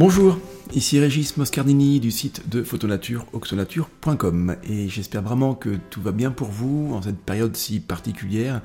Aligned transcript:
Bonjour, 0.00 0.38
ici 0.72 0.98
Régis 0.98 1.36
Moscardini 1.36 2.00
du 2.00 2.10
site 2.10 2.48
de 2.48 2.62
photonature 2.62 3.26
oxonature.com 3.34 4.56
et 4.64 4.88
j'espère 4.88 5.20
vraiment 5.20 5.54
que 5.54 5.76
tout 5.90 6.00
va 6.00 6.10
bien 6.10 6.30
pour 6.30 6.48
vous 6.48 6.94
en 6.94 7.02
cette 7.02 7.18
période 7.18 7.54
si 7.54 7.80
particulière 7.80 8.62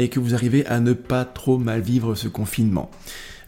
et 0.00 0.08
que 0.08 0.18
vous 0.18 0.34
arrivez 0.34 0.66
à 0.66 0.80
ne 0.80 0.92
pas 0.92 1.24
trop 1.24 1.56
mal 1.56 1.82
vivre 1.82 2.16
ce 2.16 2.26
confinement. 2.26 2.90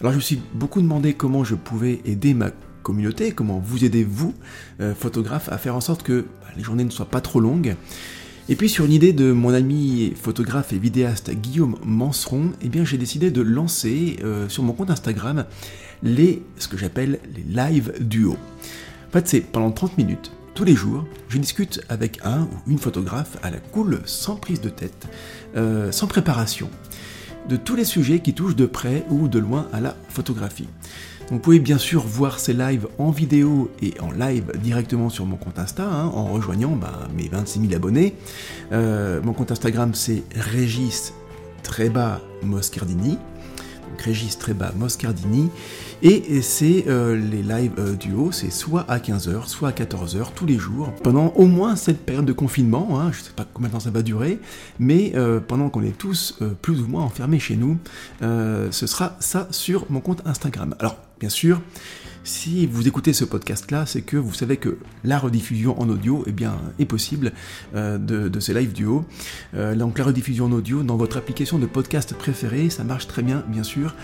Alors 0.01 0.13
je 0.13 0.19
me 0.19 0.23
suis 0.23 0.41
beaucoup 0.53 0.81
demandé 0.81 1.15
comment 1.15 1.43
je 1.43 1.57
pouvais 1.57 2.03
aider 2.05 2.35
ma 2.35 2.53
communauté, 2.85 3.33
comment 3.33 3.59
vous 3.59 3.85
aidez 3.85 4.05
vous, 4.05 4.33
euh, 4.81 4.95
photographe, 4.95 5.49
à 5.49 5.59
faire 5.59 5.75
en 5.75 5.81
sorte 5.81 6.05
que 6.05 6.27
bah, 6.41 6.47
les 6.57 6.63
journées 6.63 6.85
ne 6.85 6.91
soient 6.91 7.11
pas 7.11 7.21
trop 7.21 7.41
longues. 7.41 7.75
Et 8.49 8.57
puis 8.57 8.69
sur 8.69 8.85
une 8.85 8.93
idée 8.93 9.15
de 9.15 9.33
mon 9.33 9.55
ami 9.55 10.13
photographe 10.15 10.75
et 10.75 10.79
vidéaste 10.79 11.31
Guillaume 11.31 11.77
Manseron, 11.83 12.53
eh 12.61 12.69
bien 12.69 12.85
j'ai 12.85 12.99
décidé 12.99 13.31
de 13.31 13.41
lancer 13.41 14.19
euh, 14.23 14.51
sur 14.51 14.63
mon 14.63 14.75
compte 14.75 14.91
Instagram 14.91 15.47
les 16.05 16.43
ce 16.59 16.69
que 16.69 16.77
j'appelle 16.77 17.19
les 17.35 17.43
live 17.43 17.95
duo. 18.01 18.37
En 19.09 19.13
fait, 19.13 19.27
c'est 19.27 19.41
pendant 19.41 19.73
30 19.73 19.99
minutes 19.99 20.31
tous 20.55 20.65
les 20.65 20.75
jours, 20.75 21.05
je 21.29 21.39
discute 21.39 21.81
avec 21.89 22.21
un 22.25 22.43
ou 22.43 22.71
une 22.71 22.79
photographe 22.79 23.37
à 23.43 23.51
la 23.51 23.59
cool, 23.59 24.01
sans 24.05 24.37
prise 24.37 24.61
de 24.61 24.69
tête, 24.69 25.09
euh, 25.57 25.91
sans 25.91 26.07
préparation, 26.07 26.71
de 27.49 27.57
tous 27.57 27.75
les 27.75 27.85
sujets 27.85 28.21
qui 28.21 28.35
touchent 28.35 28.55
de 28.55 28.67
près 28.67 29.05
ou 29.11 29.27
de 29.27 29.41
loin 29.41 29.67
à 29.73 29.81
la 29.81 29.97
photographie. 30.09 30.69
vous 31.31 31.41
pouvez 31.41 31.59
bien 31.59 31.79
sûr 31.79 32.07
voir 32.07 32.39
ces 32.39 32.53
lives 32.53 32.87
en 32.99 33.11
vidéo 33.11 33.71
et 33.83 33.95
en 34.01 34.13
live 34.13 34.53
directement 34.63 35.09
sur 35.09 35.27
mon 35.27 35.37
compte 35.37 35.59
Insta, 35.59 35.85
hein, 35.85 36.07
en 36.15 36.27
rejoignant 36.27 36.77
bah, 36.77 37.09
mes 37.17 37.29
26 37.29 37.61
000 37.63 37.75
abonnés. 37.75 38.15
Euh, 38.71 39.21
mon 39.23 39.33
compte 39.33 39.51
Instagram 39.51 39.93
c'est 39.93 40.23
Régis 40.37 41.15
Tréba 41.65 42.21
Moscardini. 42.45 43.19
Donc 43.95 44.03
Régis 44.03 44.37
Tréba 44.37 44.73
Moscardini. 44.77 45.51
Et 46.03 46.43
c'est 46.43 46.87
euh, 46.89 47.15
les 47.15 47.45
live 47.45 47.71
euh, 47.79 47.95
duo, 47.95 48.33
c'est 48.33 48.51
soit 48.51 48.85
à 48.91 48.99
15h, 48.99 49.47
soit 49.47 49.69
à 49.69 49.71
14h 49.71 50.33
tous 50.35 50.47
les 50.47 50.59
jours, 50.59 50.93
pendant 51.05 51.29
au 51.37 51.47
moins 51.47 51.77
cette 51.77 52.05
période 52.05 52.25
de 52.25 52.33
confinement, 52.33 52.99
hein, 53.01 53.13
je 53.13 53.21
ne 53.21 53.25
sais 53.27 53.31
pas 53.37 53.47
combien 53.55 53.69
de 53.69 53.75
temps 53.75 53.81
ça 53.81 53.93
va 53.93 54.03
durer, 54.03 54.41
mais 54.81 55.13
euh, 55.15 55.39
pendant 55.39 55.71
qu'on 55.71 55.85
est 55.85 55.97
tous 55.97 56.41
plus 56.61 56.81
ou 56.81 56.89
moins 56.89 57.05
enfermés 57.05 57.39
chez 57.39 57.55
nous, 57.55 57.79
ce 58.21 58.87
sera 58.89 59.17
ça 59.21 59.47
sur 59.53 59.87
mon 59.89 60.01
compte 60.01 60.23
Instagram. 60.27 60.75
Alors, 60.81 60.97
bien 61.21 61.29
sûr, 61.29 61.61
si 62.25 62.67
vous 62.67 62.89
écoutez 62.89 63.13
ce 63.13 63.25
podcast-là, 63.25 63.87
c'est 63.87 64.03
que 64.03 64.17
vous 64.17 64.33
savez 64.33 64.57
que 64.57 64.79
la 65.05 65.19
rediffusion 65.19 65.81
en 65.81 65.89
audio 65.89 66.25
eh 66.27 66.33
bien, 66.33 66.57
est 66.79 66.87
possible 66.87 67.33
de, 67.75 67.99
de, 67.99 68.41
ces 68.41 68.55
live 68.55 68.73
duo. 68.73 69.05
donc 69.53 69.99
la 69.99 70.05
rediffusion 70.05 70.47
en 70.47 70.53
audio 70.53 70.83
dans 70.83 70.97
votre 70.97 71.19
application 71.19 71.59
de 71.59 71.67
podcast 71.67 72.15
préférée, 72.15 72.71
ça 72.71 72.83
marche 72.83 73.09
très 73.09 73.23
bien, 73.23 73.45
bien 73.49 73.63
sûr. 73.63 73.95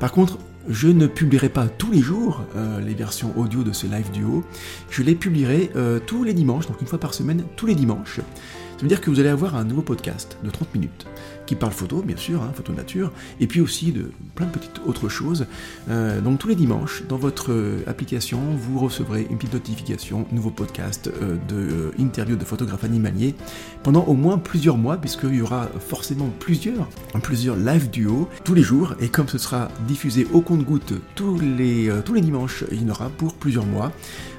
Par 0.00 0.10
contre, 0.10 0.38
je 0.68 0.88
ne 0.88 1.06
publierai 1.06 1.48
pas 1.48 1.68
tous 1.68 1.90
les 1.90 2.00
jours 2.00 2.44
euh, 2.56 2.80
les 2.80 2.94
versions 2.94 3.32
audio 3.36 3.62
de 3.62 3.72
ce 3.72 3.86
live 3.86 4.10
duo, 4.10 4.44
je 4.90 5.02
les 5.02 5.14
publierai 5.14 5.70
euh, 5.76 5.98
tous 5.98 6.24
les 6.24 6.34
dimanches, 6.34 6.66
donc 6.66 6.80
une 6.80 6.86
fois 6.86 7.00
par 7.00 7.14
semaine, 7.14 7.44
tous 7.56 7.66
les 7.66 7.74
dimanches. 7.74 8.16
Ça 8.16 8.82
veut 8.82 8.88
dire 8.88 9.00
que 9.00 9.10
vous 9.10 9.20
allez 9.20 9.28
avoir 9.28 9.56
un 9.56 9.64
nouveau 9.64 9.82
podcast 9.82 10.38
de 10.42 10.50
30 10.50 10.74
minutes 10.74 11.06
qui 11.50 11.56
parle 11.56 11.72
photo, 11.72 12.00
bien 12.00 12.16
sûr, 12.16 12.44
hein, 12.44 12.52
photo 12.54 12.72
nature, 12.72 13.10
et 13.40 13.48
puis 13.48 13.60
aussi 13.60 13.90
de 13.90 14.12
plein 14.36 14.46
de 14.46 14.52
petites 14.52 14.80
autres 14.86 15.08
choses. 15.08 15.46
Euh, 15.88 16.20
donc 16.20 16.38
tous 16.38 16.46
les 16.46 16.54
dimanches, 16.54 17.02
dans 17.08 17.16
votre 17.16 17.50
euh, 17.50 17.82
application, 17.88 18.38
vous 18.56 18.78
recevrez 18.78 19.26
une 19.28 19.36
petite 19.36 19.54
notification, 19.54 20.28
nouveau 20.30 20.50
podcast 20.50 21.10
euh, 21.20 21.38
de 21.48 21.92
interview 21.98 22.36
de 22.36 22.44
photographes 22.44 22.84
animaliers 22.84 23.34
pendant 23.82 24.04
au 24.04 24.14
moins 24.14 24.38
plusieurs 24.38 24.78
mois, 24.78 24.96
puisqu'il 24.96 25.34
y 25.34 25.42
aura 25.42 25.68
forcément 25.88 26.30
plusieurs, 26.38 26.88
plusieurs 27.20 27.56
live 27.56 27.90
duo 27.90 28.28
tous 28.44 28.54
les 28.54 28.62
jours, 28.62 28.94
et 29.00 29.08
comme 29.08 29.26
ce 29.26 29.38
sera 29.38 29.72
diffusé 29.88 30.28
au 30.32 30.42
compte-goutte 30.42 30.92
tous 31.16 31.40
les, 31.40 31.90
tous 32.04 32.14
les 32.14 32.20
dimanches, 32.20 32.62
il 32.70 32.82
y 32.82 32.84
en 32.84 32.90
aura 32.90 33.08
pour 33.08 33.34
plusieurs 33.34 33.66
mois. 33.66 33.90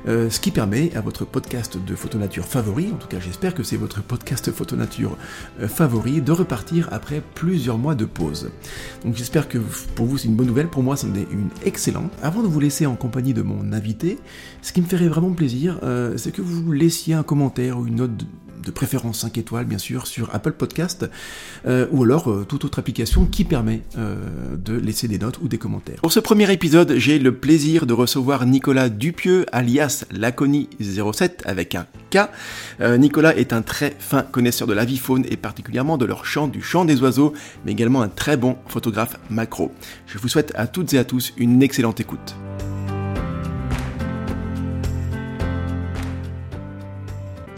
Ce 0.05 0.39
qui 0.39 0.51
permet 0.51 0.95
à 0.95 1.01
votre 1.01 1.25
podcast 1.25 1.77
de 1.77 1.95
photonature 1.95 2.45
favori, 2.45 2.91
en 2.93 2.97
tout 2.97 3.07
cas 3.07 3.19
j'espère 3.19 3.53
que 3.53 3.63
c'est 3.63 3.77
votre 3.77 4.01
podcast 4.01 4.51
photonature 4.51 5.17
favori, 5.67 6.21
de 6.21 6.31
repartir 6.31 6.89
après 6.91 7.21
plusieurs 7.35 7.77
mois 7.77 7.95
de 7.95 8.05
pause. 8.05 8.51
Donc 9.05 9.15
j'espère 9.15 9.47
que 9.47 9.57
pour 9.95 10.05
vous 10.05 10.17
c'est 10.17 10.27
une 10.27 10.35
bonne 10.35 10.47
nouvelle, 10.47 10.67
pour 10.67 10.83
moi 10.83 10.95
c'en 10.95 11.13
est 11.15 11.27
une 11.31 11.49
excellente. 11.65 12.11
Avant 12.21 12.41
de 12.41 12.47
vous 12.47 12.59
laisser 12.59 12.85
en 12.85 12.95
compagnie 12.95 13.33
de 13.33 13.41
mon 13.41 13.73
invité, 13.73 14.19
ce 14.61 14.73
qui 14.73 14.81
me 14.81 14.87
ferait 14.87 15.07
vraiment 15.07 15.31
plaisir, 15.31 15.79
euh, 15.83 16.17
c'est 16.17 16.31
que 16.31 16.41
vous 16.41 16.71
laissiez 16.71 17.13
un 17.13 17.23
commentaire 17.23 17.77
ou 17.77 17.87
une 17.87 17.95
note 17.95 18.25
de 18.63 18.71
préférence 18.71 19.19
5 19.19 19.37
étoiles 19.37 19.65
bien 19.65 19.77
sûr 19.77 20.07
sur 20.07 20.33
Apple 20.33 20.53
Podcast 20.53 21.09
euh, 21.65 21.87
ou 21.91 22.03
alors 22.03 22.29
euh, 22.29 22.45
toute 22.47 22.65
autre 22.65 22.79
application 22.79 23.25
qui 23.25 23.43
permet 23.43 23.81
euh, 23.97 24.15
de 24.57 24.73
laisser 24.73 25.07
des 25.07 25.17
notes 25.17 25.39
ou 25.41 25.47
des 25.47 25.57
commentaires. 25.57 26.01
Pour 26.01 26.11
ce 26.11 26.19
premier 26.19 26.51
épisode, 26.51 26.95
j'ai 26.97 27.19
le 27.19 27.33
plaisir 27.35 27.85
de 27.85 27.93
recevoir 27.93 28.45
Nicolas 28.45 28.89
Dupieux 28.89 29.45
alias 29.51 30.05
Laconi07 30.11 31.45
avec 31.45 31.75
un 31.75 31.85
K. 32.09 32.29
Nicolas 32.97 33.35
est 33.37 33.53
un 33.53 33.61
très 33.61 33.95
fin 33.97 34.21
connaisseur 34.21 34.67
de 34.67 34.73
la 34.73 34.83
vie 34.83 34.97
faune 34.97 35.25
et 35.29 35.37
particulièrement 35.37 35.97
de 35.97 36.05
leur 36.05 36.25
chant, 36.25 36.47
du 36.47 36.61
chant 36.61 36.83
des 36.83 37.01
oiseaux, 37.01 37.33
mais 37.65 37.71
également 37.71 38.01
un 38.01 38.09
très 38.09 38.35
bon 38.35 38.57
photographe 38.67 39.17
macro. 39.29 39.71
Je 40.07 40.17
vous 40.17 40.27
souhaite 40.27 40.51
à 40.55 40.67
toutes 40.67 40.93
et 40.93 40.99
à 40.99 41.05
tous 41.05 41.33
une 41.37 41.63
excellente 41.63 41.99
écoute. 41.99 42.35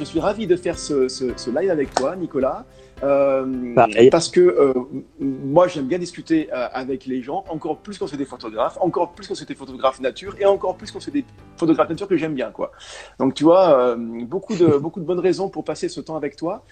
Je 0.03 0.09
suis 0.09 0.19
ravi 0.19 0.47
de 0.47 0.55
faire 0.55 0.77
ce, 0.77 1.49
live 1.49 1.69
avec 1.69 1.93
toi, 1.93 2.15
Nicolas. 2.15 2.65
Euh, 3.01 3.75
parce 4.11 4.29
que 4.29 4.39
euh, 4.39 4.73
moi 5.19 5.67
j'aime 5.67 5.87
bien 5.87 5.97
discuter 5.97 6.49
euh, 6.53 6.67
avec 6.71 7.05
les 7.05 7.21
gens, 7.21 7.43
encore 7.49 7.79
plus 7.79 7.97
quand 7.97 8.07
c'est 8.07 8.17
des 8.17 8.25
photographes, 8.25 8.77
encore 8.79 9.11
plus 9.11 9.27
quand 9.27 9.35
c'est 9.35 9.47
des 9.47 9.55
photographes 9.55 9.99
nature, 9.99 10.35
et 10.39 10.45
encore 10.45 10.77
plus 10.77 10.89
quand 10.89 11.01
c'est 11.01 11.11
des 11.11 11.25
photographes 11.57 11.89
nature 11.89 12.07
que 12.07 12.15
j'aime 12.15 12.33
bien, 12.33 12.51
quoi. 12.51 12.71
Donc 13.19 13.33
tu 13.33 13.43
vois, 13.43 13.97
beaucoup 13.97 14.55
de 14.55 14.77
beaucoup 14.77 15.01
de 15.01 15.05
bonnes 15.05 15.19
raisons 15.19 15.49
pour 15.49 15.65
passer 15.65 15.89
ce 15.89 15.99
temps 15.99 16.15
avec 16.15 16.35
toi. 16.37 16.63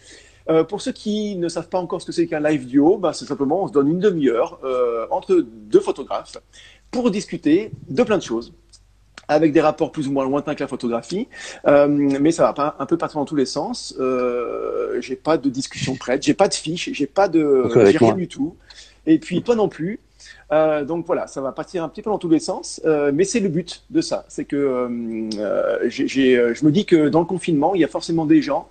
pour 0.70 0.80
ceux 0.81 0.94
qui 0.94 1.36
ne 1.36 1.50
savent 1.50 1.70
pas 1.70 1.80
encore 1.80 2.02
ce 2.02 2.06
que 2.06 2.14
c'est 2.14 2.28
qu'un 2.28 2.40
live 2.40 2.66
duo, 2.66 2.97
bah, 2.97 3.12
c'est 3.14 3.25
simplement 3.25 3.64
on 3.64 3.68
se 3.68 3.74
donne 3.74 3.90
une 3.90 4.00
demi-heure 4.00 4.59
entre 5.09 5.36
deux 5.41 5.81
photographes 5.81 6.38
pour 6.91 7.12
discuter 7.12 7.72
de 7.90 8.03
plein 8.03 8.18
de 8.18 8.24
choses 8.24 8.53
avec 9.31 9.53
des 9.53 9.62
rapports 9.62 9.92
plus 9.92 10.08
ou 10.08 10.12
moins 10.12 10.25
lointains 10.25 10.56
que 10.56 10.59
la 10.59 10.68
photographie, 10.68 11.28
euh, 11.68 11.88
mais 11.88 12.31
ça 12.31 12.44
va 12.44 12.53
pas 12.53 12.75
un 12.80 12.86
peu 12.86 12.97
partout 12.97 13.18
dans 13.18 13.25
tous 13.25 13.36
les 13.36 13.46
sens. 13.46 13.96
Euh, 14.00 15.00
j'ai 15.02 15.16
pas 15.16 15.38
de 15.38 15.50
discussion 15.50 15.96
prête, 15.96 16.22
j'ai 16.24 16.34
pas 16.34 16.47
de 16.47 16.53
fiche, 16.53 16.90
j'ai 16.92 17.08
pas 17.08 17.28
de, 17.28 17.70
j'ai 17.90 17.97
rien 17.97 18.14
du 18.14 18.28
tout. 18.28 18.56
Et 19.06 19.20
puis 19.20 19.41
toi 19.41 19.56
non 19.56 19.70
plus. 19.70 20.00
Euh, 20.52 20.84
donc 20.84 21.06
voilà, 21.06 21.28
ça 21.28 21.40
va 21.40 21.53
partir 21.53 21.84
un 21.84 21.90
petit 21.90 22.02
peu 22.02 22.09
dans 22.09 22.18
tous 22.18 22.30
les 22.30 22.40
sens, 22.40 22.81
euh, 22.86 23.12
mais 23.14 23.24
c'est 23.24 23.40
le 23.40 23.47
but 23.47 23.84
de 23.90 24.02
ça. 24.02 24.25
C'est 24.28 24.44
que 24.44 24.58
euh, 24.58 25.90
je 25.90 26.66
me 26.66 26.72
dis 26.72 26.86
que 26.86 27.08
dans 27.08 27.22
le 27.22 27.25
confinement, 27.25 27.74
il 27.74 27.81
y 27.81 27.86
a 27.86 27.88
forcément 27.88 28.25
des 28.25 28.41
gens 28.41 28.68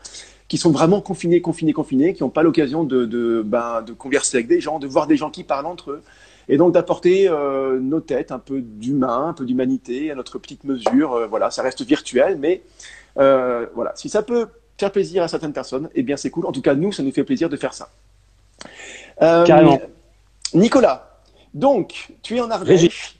qui 0.46 0.58
sont 0.58 0.72
vraiment 0.72 1.00
confinés, 1.00 1.40
confinés, 1.40 1.72
confinés, 1.72 2.12
qui 2.12 2.22
n'ont 2.22 2.28
pas 2.28 2.42
l'occasion 2.42 2.84
de, 2.84 3.06
de, 3.06 3.42
ben, 3.44 3.82
de 3.82 3.92
converser 3.92 4.36
avec 4.36 4.48
des 4.48 4.60
gens, 4.60 4.78
de 4.78 4.86
voir 4.86 5.06
des 5.06 5.16
gens 5.16 5.30
qui 5.30 5.42
parlent 5.42 5.66
entre 5.66 5.92
eux 5.92 6.02
et 6.50 6.56
donc 6.56 6.74
d'apporter 6.74 7.28
euh, 7.28 7.78
nos 7.78 8.00
têtes, 8.00 8.32
un 8.32 8.40
peu 8.40 8.60
d'humain, 8.60 9.28
un 9.28 9.32
peu 9.32 9.44
d'humanité 9.44 10.10
à 10.10 10.16
notre 10.16 10.38
petite 10.38 10.64
mesure. 10.64 11.12
Euh, 11.14 11.26
voilà, 11.28 11.52
ça 11.52 11.62
reste 11.62 11.82
virtuel, 11.82 12.38
mais 12.38 12.62
euh, 13.18 13.66
voilà, 13.72 13.92
si 13.94 14.08
ça 14.08 14.24
peut 14.24 14.48
faire 14.76 14.90
plaisir 14.90 15.22
à 15.22 15.28
certaines 15.28 15.52
personnes, 15.52 15.88
eh 15.94 16.02
bien 16.02 16.16
c'est 16.16 16.28
cool. 16.28 16.46
En 16.46 16.52
tout 16.52 16.60
cas, 16.60 16.74
nous, 16.74 16.90
ça 16.90 17.04
nous 17.04 17.12
fait 17.12 17.22
plaisir 17.22 17.48
de 17.48 17.56
faire 17.56 17.72
ça. 17.72 17.88
Carrément. 19.20 19.80
Nicolas, 20.52 21.20
donc 21.54 22.12
tu 22.22 22.36
es 22.36 22.40
en 22.40 22.50
Ardèche. 22.50 23.16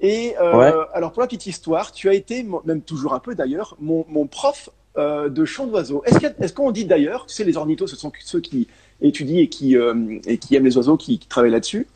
Et 0.00 0.36
alors 0.36 1.12
pour 1.12 1.22
la 1.22 1.26
petite 1.26 1.46
histoire, 1.46 1.90
tu 1.90 2.10
as 2.10 2.14
été, 2.14 2.46
même 2.66 2.82
toujours 2.82 3.14
un 3.14 3.20
peu 3.20 3.34
d'ailleurs, 3.34 3.76
mon, 3.80 4.04
mon 4.08 4.26
prof 4.26 4.68
de 4.98 5.44
chant 5.46 5.66
d'oiseaux. 5.66 6.02
Est-ce 6.04 6.52
qu'on 6.52 6.70
dit 6.70 6.84
d'ailleurs, 6.84 7.24
tu 7.24 7.34
sais, 7.34 7.44
les 7.44 7.56
ornithos, 7.56 7.86
ce 7.86 7.96
sont 7.96 8.12
ceux 8.20 8.40
qui 8.40 8.68
étudient 9.00 9.40
et 9.40 9.48
qui, 9.48 9.76
euh, 9.76 10.18
et 10.26 10.38
qui 10.38 10.54
aiment 10.56 10.64
les 10.64 10.76
oiseaux, 10.76 10.96
qui, 10.96 11.18
travaillent 11.18 11.50
là-dessus. 11.50 11.86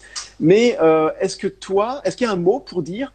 Mais 0.41 0.77
euh, 0.81 1.11
est-ce 1.21 1.37
que 1.37 1.47
toi, 1.47 2.01
est-ce 2.05 2.17
qu'il 2.17 2.27
y 2.27 2.31
a 2.31 2.33
un 2.33 2.37
mot 2.37 2.61
pour 2.61 2.83
dire 2.83 3.13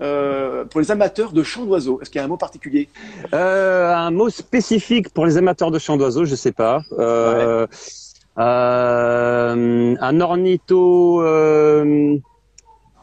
euh, 0.00 0.64
pour 0.64 0.80
les 0.80 0.90
amateurs 0.90 1.32
de 1.32 1.42
chants 1.42 1.64
d'oiseaux? 1.64 2.00
Est-ce 2.00 2.10
qu'il 2.10 2.18
y 2.18 2.22
a 2.22 2.24
un 2.24 2.28
mot 2.28 2.36
particulier? 2.36 2.88
Un 3.32 4.10
mot 4.10 4.28
spécifique 4.30 5.10
pour 5.10 5.26
les 5.26 5.36
amateurs 5.36 5.70
de 5.70 5.78
chants 5.78 5.96
d'oiseaux, 5.96 6.24
je 6.24 6.32
ne 6.32 6.36
sais 6.36 6.52
pas. 6.52 6.82
un 8.36 10.20
ornitho 10.20 11.22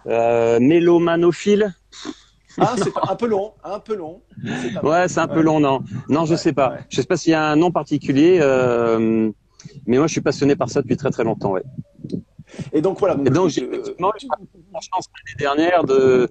mélomanophile 0.05 1.73
ah, 2.59 2.75
c'est 2.77 2.91
un 3.09 3.15
peu 3.15 3.27
long, 3.27 3.53
un 3.63 3.79
peu 3.79 3.95
long. 3.95 4.21
Ouais, 4.83 5.07
c'est 5.07 5.19
un 5.19 5.27
peu 5.27 5.41
long, 5.41 5.61
non. 5.61 5.83
Non, 6.09 6.25
je 6.25 6.35
sais 6.35 6.51
pas. 6.53 6.79
Je 6.89 6.97
sais 6.97 7.07
pas 7.07 7.15
s'il 7.15 7.31
y 7.31 7.35
a 7.35 7.45
un 7.45 7.55
nom 7.55 7.71
particulier. 7.71 8.39
Euh, 9.69 9.73
mais 9.87 9.97
moi, 9.97 10.07
je 10.07 10.13
suis 10.13 10.21
passionné 10.21 10.55
par 10.55 10.69
ça 10.69 10.81
depuis 10.81 10.97
très 10.97 11.11
très 11.11 11.23
longtemps, 11.23 11.51
ouais. 11.51 11.63
Et 12.73 12.81
donc 12.81 12.99
voilà. 12.99 13.15
Donc, 13.15 13.27
et 13.27 13.29
donc 13.29 13.49
j'ai 13.49 13.63
eu 13.63 13.71
la 13.71 14.79
chance 14.81 15.05
l'année 15.15 15.37
dernière 15.37 15.83
de, 15.83 16.27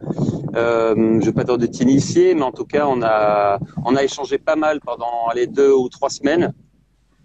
euh, 0.55 1.21
je 1.21 1.27
vais 1.27 1.33
pas 1.33 1.45
dire 1.45 1.59
de 1.59 1.67
t'initier, 1.67 2.35
mais 2.35 2.43
en 2.43 2.53
tout 2.53 2.65
cas, 2.65 2.87
on 2.87 3.03
a 3.03 3.59
on 3.85 3.97
a 3.97 4.03
échangé 4.03 4.39
pas 4.39 4.57
mal 4.57 4.81
pendant 4.81 5.31
les 5.35 5.47
deux 5.47 5.73
ou 5.73 5.89
trois 5.89 6.11
semaines. 6.11 6.53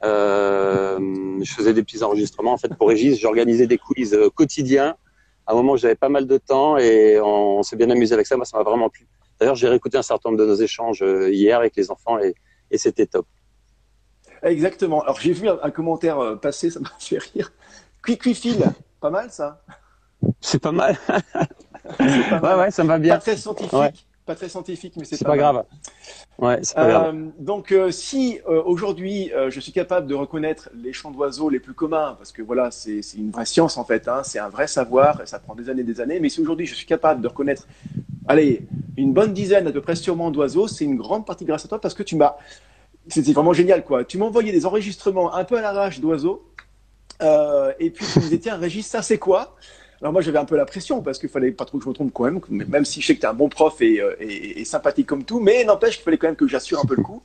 Euh, 0.04 1.00
je 1.42 1.54
faisais 1.54 1.74
des 1.74 1.82
petits 1.82 2.04
enregistrements 2.04 2.54
en 2.54 2.58
fait 2.58 2.74
pour 2.76 2.90
Régis. 2.90 3.20
J'organisais 3.20 3.68
des 3.68 3.78
quiz 3.78 4.14
euh, 4.14 4.30
quotidiens. 4.30 4.96
À 5.48 5.54
un 5.54 5.56
moment, 5.56 5.78
j'avais 5.78 5.96
pas 5.96 6.10
mal 6.10 6.26
de 6.26 6.38
temps 6.38 6.78
et 6.78 7.20
on, 7.22 7.62
s'est 7.64 7.76
bien 7.76 7.90
amusé 7.90 8.14
avec 8.14 8.26
ça. 8.26 8.36
Moi, 8.36 8.46
ça 8.46 8.58
m'a 8.58 8.64
vraiment 8.64 8.90
plu. 8.90 9.08
D'ailleurs, 9.40 9.56
j'ai 9.56 9.68
réécouté 9.68 9.98
un 9.98 10.02
certain 10.02 10.30
nombre 10.30 10.42
de 10.42 10.48
nos 10.48 10.56
échanges 10.56 11.04
hier 11.30 11.60
avec 11.60 11.76
les 11.76 11.92
enfants 11.92 12.18
et, 12.20 12.34
et 12.72 12.78
c'était 12.78 13.06
top. 13.06 13.28
Exactement. 14.44 15.02
Alors 15.02 15.20
j'ai 15.20 15.34
vu 15.34 15.50
un, 15.50 15.72
commentaire 15.72 16.40
passer, 16.42 16.70
ça 16.70 16.80
m'a 16.82 16.92
fait 17.00 17.18
rire. 17.18 17.52
Quick 18.04 18.24
pas 19.00 19.10
mal 19.10 19.32
ça. 19.32 19.62
C'est 20.42 20.60
pas 20.60 20.72
mal. 20.72 20.98
Ouais, 21.88 22.56
ouais, 22.56 22.72
ça 22.72 22.84
va 22.84 22.98
bien. 22.98 23.14
Pas 23.14 23.22
très 23.22 23.38
scientifique, 23.38 24.08
pas 24.26 24.34
très 24.34 24.50
scientifique, 24.50 24.94
mais 24.98 25.06
c'est 25.06 25.24
pas, 25.24 25.32
pas 25.32 25.38
grave. 25.38 25.66
Ouais, 26.40 26.58
c'est 26.64 26.76
pas 26.76 26.88
grave. 26.88 27.16
Euh, 27.16 27.30
donc, 27.38 27.72
euh, 27.72 27.92
si 27.92 28.40
euh, 28.50 28.64
aujourd'hui 28.66 29.32
je 29.50 29.60
suis 29.60 29.72
capable 29.72 30.08
de 30.08 30.16
reconnaître 30.16 30.70
les 30.74 30.94
chants 30.94 31.12
d'oiseaux 31.12 31.50
les 31.50 31.60
plus 31.60 31.76
communs, 31.76 32.16
parce 32.18 32.32
que 32.32 32.42
voilà, 32.42 32.72
c'est 32.72 33.02
une 33.16 33.30
vraie 33.30 33.46
science 33.46 33.78
en 33.78 33.86
fait, 33.86 34.08
hein, 34.08 34.22
c'est 34.24 34.40
un 34.40 34.50
vrai 34.50 34.66
savoir, 34.66 35.22
ça 35.26 35.38
prend 35.38 35.54
des 35.54 35.70
années, 35.70 35.84
des 35.84 36.02
années. 36.02 36.20
Mais 36.20 36.30
si 36.30 36.42
aujourd'hui 36.42 36.66
je 36.66 36.74
suis 36.74 36.88
capable 36.88 37.22
de 37.22 37.28
reconnaître, 37.28 37.68
allez, 38.28 38.68
une 38.98 39.14
bonne 39.14 39.34
dizaine 39.34 39.68
à 39.68 39.72
peu 39.72 39.82
près 39.82 39.96
sûrement 39.96 40.32
d'oiseaux, 40.32 40.68
c'est 40.68 40.86
une 40.86 40.98
grande 40.98 41.26
partie 41.26 41.46
grâce 41.46 41.66
à 41.66 41.68
toi 41.68 41.80
parce 41.80 41.94
que 41.94 42.04
tu 42.04 42.16
m'as, 42.16 42.36
c'était 43.08 43.34
vraiment 43.34 43.54
génial 43.54 43.84
quoi. 43.84 44.04
Tu 44.04 44.22
envoyé 44.22 44.52
des 44.52 44.66
enregistrements 44.66 45.34
un 45.34 45.44
peu 45.44 45.58
à 45.58 45.62
l'arrache 45.62 46.00
d'oiseaux. 46.00 46.44
et 47.22 47.90
puis 47.90 48.06
tu 48.06 48.20
me 48.20 48.24
disais 48.24 48.40
tiens 48.40 48.58
Régis 48.58 48.86
ça 48.86 49.02
c'est 49.02 49.18
quoi? 49.18 49.56
Alors 50.02 50.12
moi 50.12 50.22
j'avais 50.22 50.38
un 50.38 50.46
peu 50.46 50.58
la 50.58 50.66
pression 50.66 51.02
parce 51.02 51.20
qu'il 51.20 51.30
fallait 51.30 51.52
pas 51.52 51.66
trop 51.66 51.78
que 51.78 51.84
je 51.84 51.90
me 51.90 51.94
trompe 51.94 52.12
quand 52.14 52.26
même, 52.26 52.40
même 52.50 52.86
si 52.86 53.02
je 53.02 53.08
sais 53.08 53.16
que 53.16 53.22
tu 53.22 53.26
es 53.26 53.30
un 53.30 53.34
bon 53.34 53.50
prof 53.50 53.76
euh, 53.82 54.16
et, 54.20 54.66
sympathique 54.66 55.08
comme 55.08 55.24
tout, 55.24 55.40
mais 55.40 55.64
n'empêche 55.64 55.96
qu'il 55.96 56.04
fallait 56.04 56.18
quand 56.18 56.28
même 56.28 56.36
que 56.36 56.48
j'assure 56.48 56.80
un 56.80 56.86
peu 56.86 56.96
le 56.96 57.04
coup. 57.04 57.22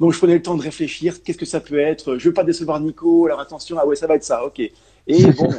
Donc 0.00 0.12
je 0.12 0.18
prenais 0.18 0.34
le 0.34 0.42
temps 0.42 0.54
de 0.54 0.62
réfléchir, 0.62 1.22
qu'est-ce 1.22 1.38
que 1.38 1.44
ça 1.44 1.60
peut 1.60 1.78
être? 1.78 2.16
Je 2.16 2.28
veux 2.28 2.34
pas 2.34 2.44
décevoir 2.44 2.80
Nico, 2.80 3.26
alors 3.26 3.40
attention, 3.40 3.76
ah 3.78 3.86
ouais 3.86 3.96
ça 3.96 4.06
va 4.06 4.14
être 4.14 4.24
ça, 4.24 4.44
ok. 4.44 4.58
Et 4.58 4.72
bon, 5.38 5.50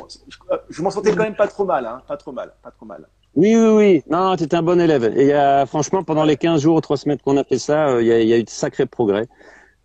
je, 0.70 0.82
m'en 0.82 0.90
sentais 0.90 1.12
quand 1.12 1.24
même 1.24 1.36
pas 1.36 1.48
trop 1.48 1.66
mal, 1.66 1.86
hein, 1.86 2.02
pas 2.08 2.18
trop 2.18 2.32
mal, 2.32 2.52
pas 2.64 2.72
trop 2.72 2.86
mal. 2.86 3.08
Oui, 3.36 3.56
oui, 3.56 3.68
oui. 3.68 4.04
Non, 4.10 4.36
tu 4.38 4.44
étais 4.44 4.56
un 4.56 4.64
bon 4.64 4.80
élève. 4.80 5.04
Et 5.18 5.34
euh, 5.34 5.66
franchement, 5.66 6.04
pendant 6.04 6.24
les 6.24 6.38
15 6.38 6.62
jours 6.62 6.78
ou 6.78 6.82
3 6.82 6.98
semaines 6.98 7.18
qu'on 7.24 7.38
a 7.38 7.44
fait 7.44 7.60
ça, 7.60 7.90
euh, 7.90 8.02
il 8.02 8.08
y, 8.08 8.34
a, 8.34 8.38
eu 8.38 8.44
de 8.44 8.50
sacrés 8.50 8.86
progrès. 8.86 9.28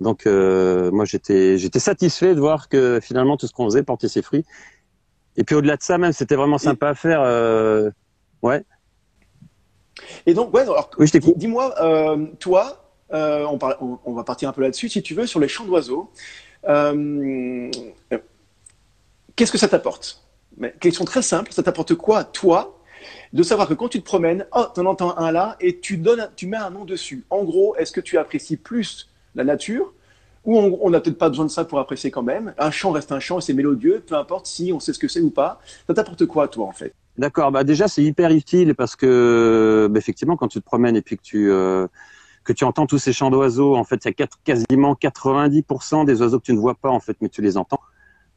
Donc 0.00 0.26
moi 0.26 1.04
j'étais 1.04 1.58
j'étais 1.58 1.78
satisfait 1.78 2.34
de 2.34 2.40
voir 2.40 2.68
que 2.68 3.00
finalement 3.02 3.36
tout 3.36 3.46
ce 3.46 3.52
qu'on 3.52 3.66
faisait 3.66 3.82
portait 3.82 4.08
ses 4.08 4.22
fruits. 4.22 4.44
Et 5.36 5.44
puis 5.44 5.54
au-delà 5.54 5.76
de 5.76 5.82
ça, 5.82 5.98
même, 5.98 6.12
c'était 6.12 6.34
vraiment 6.34 6.58
sympa 6.58 6.88
à 6.88 6.94
faire. 6.94 7.22
Euh, 7.22 7.90
ouais. 8.42 8.62
Et 10.26 10.34
donc, 10.34 10.52
ouais, 10.54 10.62
alors, 10.62 10.90
dis-moi, 11.36 11.74
euh, 11.82 12.26
toi, 12.38 12.84
euh, 13.12 13.46
on, 13.46 13.58
on, 14.04 14.12
va 14.12 14.24
partir 14.24 14.48
un 14.48 14.52
peu 14.52 14.62
là-dessus, 14.62 14.88
si 14.88 15.02
tu 15.02 15.14
veux, 15.14 15.26
sur 15.26 15.40
les 15.40 15.48
chants 15.48 15.64
d'oiseaux. 15.64 16.10
Qu'est-ce 19.36 19.52
que 19.52 19.58
ça 19.58 19.68
t'apporte? 19.68 20.22
Question 20.80 21.04
très 21.04 21.22
simple, 21.22 21.52
ça 21.52 21.62
t'apporte 21.62 21.94
quoi, 21.94 22.24
toi, 22.24 22.78
de 23.32 23.42
savoir 23.42 23.68
que 23.68 23.74
quand 23.74 23.88
tu 23.88 24.00
te 24.00 24.04
promènes, 24.04 24.46
oh, 24.54 24.66
en 24.76 24.86
entends 24.86 25.16
un 25.16 25.32
là, 25.32 25.56
et 25.60 25.80
tu, 25.80 25.96
donnes, 25.96 26.30
tu 26.36 26.46
mets 26.46 26.58
un 26.58 26.70
nom 26.70 26.84
dessus. 26.84 27.24
En 27.30 27.44
gros, 27.44 27.76
est-ce 27.76 27.92
que 27.92 28.00
tu 28.00 28.18
apprécies 28.18 28.56
plus 28.56 29.09
la 29.34 29.44
nature 29.44 29.92
ou 30.44 30.56
on 30.56 30.90
n'a 30.90 31.00
peut-être 31.00 31.18
pas 31.18 31.28
besoin 31.28 31.44
de 31.44 31.50
ça 31.50 31.64
pour 31.64 31.78
apprécier 31.78 32.10
quand 32.10 32.22
même. 32.22 32.54
Un 32.58 32.70
chant 32.70 32.92
reste 32.92 33.12
un 33.12 33.20
chant 33.20 33.38
et 33.38 33.42
c'est 33.42 33.52
mélodieux, 33.52 34.02
peu 34.06 34.14
importe 34.14 34.46
si 34.46 34.72
on 34.72 34.80
sait 34.80 34.92
ce 34.92 34.98
que 34.98 35.08
c'est 35.08 35.20
ou 35.20 35.30
pas. 35.30 35.60
Ça 35.86 35.94
t'apporte 35.94 36.24
quoi, 36.26 36.48
toi, 36.48 36.66
en 36.66 36.72
fait 36.72 36.94
D'accord. 37.18 37.52
Bah 37.52 37.64
déjà, 37.64 37.88
c'est 37.88 38.02
hyper 38.02 38.30
utile 38.30 38.74
parce 38.74 38.96
que, 38.96 39.88
bah, 39.90 39.98
effectivement, 39.98 40.36
quand 40.36 40.48
tu 40.48 40.60
te 40.60 40.64
promènes 40.64 40.96
et 40.96 41.02
puis 41.02 41.18
que 41.18 41.22
tu 41.22 41.50
euh, 41.50 41.86
que 42.44 42.54
tu 42.54 42.64
entends 42.64 42.86
tous 42.86 42.98
ces 42.98 43.12
chants 43.12 43.30
d'oiseaux, 43.30 43.76
en 43.76 43.84
fait, 43.84 44.02
il 44.04 44.14
y 44.18 44.22
a 44.22 44.26
quasiment 44.44 44.94
90% 44.94 46.06
des 46.06 46.22
oiseaux 46.22 46.38
que 46.38 46.46
tu 46.46 46.54
ne 46.54 46.58
vois 46.58 46.74
pas, 46.74 46.88
en 46.88 47.00
fait, 47.00 47.16
mais 47.20 47.28
tu 47.28 47.42
les 47.42 47.58
entends. 47.58 47.80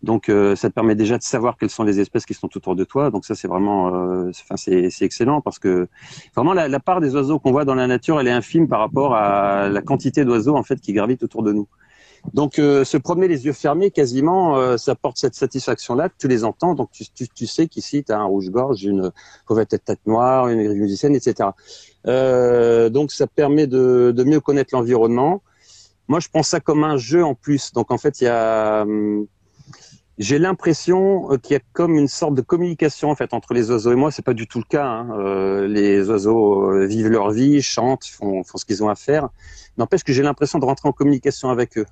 Donc, 0.04 0.30
euh, 0.30 0.56
ça 0.56 0.70
te 0.70 0.74
permet 0.74 0.96
déjà 0.96 1.18
de 1.18 1.24
savoir 1.24 1.58
quelles 1.58 1.70
sont 1.70 1.84
les 1.84 2.00
espèces 2.00 2.26
qui 2.26 2.34
sont 2.34 2.50
autour 2.56 2.76
de 2.76 2.84
toi. 2.84 3.10
Donc, 3.10 3.26
ça, 3.26 3.36
c'est 3.36 3.48
vraiment, 3.48 3.96
euh, 3.96 4.30
enfin, 4.30 4.58
c'est 4.58 4.92
excellent 5.02 5.42
parce 5.42 5.60
que 5.60 5.88
vraiment 6.36 6.54
la, 6.54 6.68
la 6.68 6.80
part 6.80 7.00
des 7.00 7.16
oiseaux 7.16 7.40
qu'on 7.40 7.52
voit 7.52 7.66
dans 7.66 7.76
la 7.76 7.88
nature, 7.88 8.20
elle 8.20 8.28
est 8.28 8.32
infime 8.32 8.68
par 8.68 8.80
rapport 8.80 9.16
à 9.16 9.70
la 9.70 9.82
quantité 9.82 10.26
d'oiseaux 10.26 10.56
en 10.56 10.64
fait 10.64 10.80
qui 10.80 10.94
gravitent 10.94 11.24
autour 11.24 11.42
de 11.42 11.54
nous. 11.54 11.68
Donc 12.34 12.58
euh, 12.58 12.86
se 12.86 12.96
promener 12.96 13.28
les 13.28 13.46
yeux 13.46 13.54
fermés, 13.54 13.92
quasiment, 13.92 14.58
euh, 14.58 14.78
ça 14.78 14.96
porte 14.96 15.18
cette 15.18 15.36
satisfaction-là 15.36 16.10
tu 16.18 16.28
les 16.28 16.46
entends. 16.46 16.74
Donc 16.74 16.90
tu, 16.92 17.06
tu, 17.14 17.28
tu 17.28 17.46
sais 17.48 17.68
qu'ici, 17.68 18.04
tu 18.04 18.14
as 18.14 18.20
un 18.20 18.24
rouge-gorge, 18.24 18.84
une 18.86 19.12
pauvre 19.46 19.64
tête 19.66 19.84
tête 19.84 20.00
noire, 20.06 20.48
une 20.48 20.74
musicienne, 20.74 21.16
etc. 21.16 21.50
Euh, 22.08 22.90
donc 22.90 23.12
ça 23.12 23.28
permet 23.28 23.68
de, 23.68 24.14
de 24.16 24.24
mieux 24.24 24.40
connaître 24.40 24.74
l'environnement. 24.74 25.42
Moi, 26.08 26.20
je 26.20 26.30
pense 26.30 26.50
ça 26.50 26.60
comme 26.60 26.84
un 26.84 26.98
jeu 26.98 27.24
en 27.24 27.36
plus. 27.36 27.74
Donc 27.74 27.92
en 27.92 27.98
fait, 27.98 28.22
il 28.22 28.26
y 28.26 28.28
a... 28.28 28.86
J'ai 30.20 30.38
l'impression 30.38 31.28
qu'il 31.42 31.54
y 31.54 31.58
a 31.58 31.62
comme 31.74 31.96
une 31.96 32.08
sorte 32.08 32.36
de 32.36 32.42
communication 32.42 33.10
en 33.10 33.16
fait 33.16 33.34
entre 33.34 33.54
les 33.54 33.72
oiseaux 33.72 33.92
et 33.92 33.96
moi. 33.96 34.12
C'est 34.12 34.26
pas 34.26 34.34
du 34.34 34.48
tout 34.48 34.60
le 34.60 34.66
cas. 34.66 34.86
Hein. 34.86 35.10
Euh, 35.18 35.68
les 35.68 36.08
oiseaux 36.10 36.86
vivent 36.86 37.08
leur 37.08 37.32
vie, 37.32 37.62
chantent, 37.62 38.06
font, 38.06 38.44
font 38.44 38.58
ce 38.58 38.66
qu'ils 38.66 38.84
ont 38.84 38.90
à 38.90 38.96
faire. 38.96 39.30
N'empêche 39.78 40.04
que 40.04 40.14
j'ai 40.14 40.24
l'impression 40.24 40.60
de 40.60 40.66
rentrer 40.66 40.88
en 40.88 40.92
communication 40.92 41.50
avec 41.50 41.78
eux. 41.78 41.86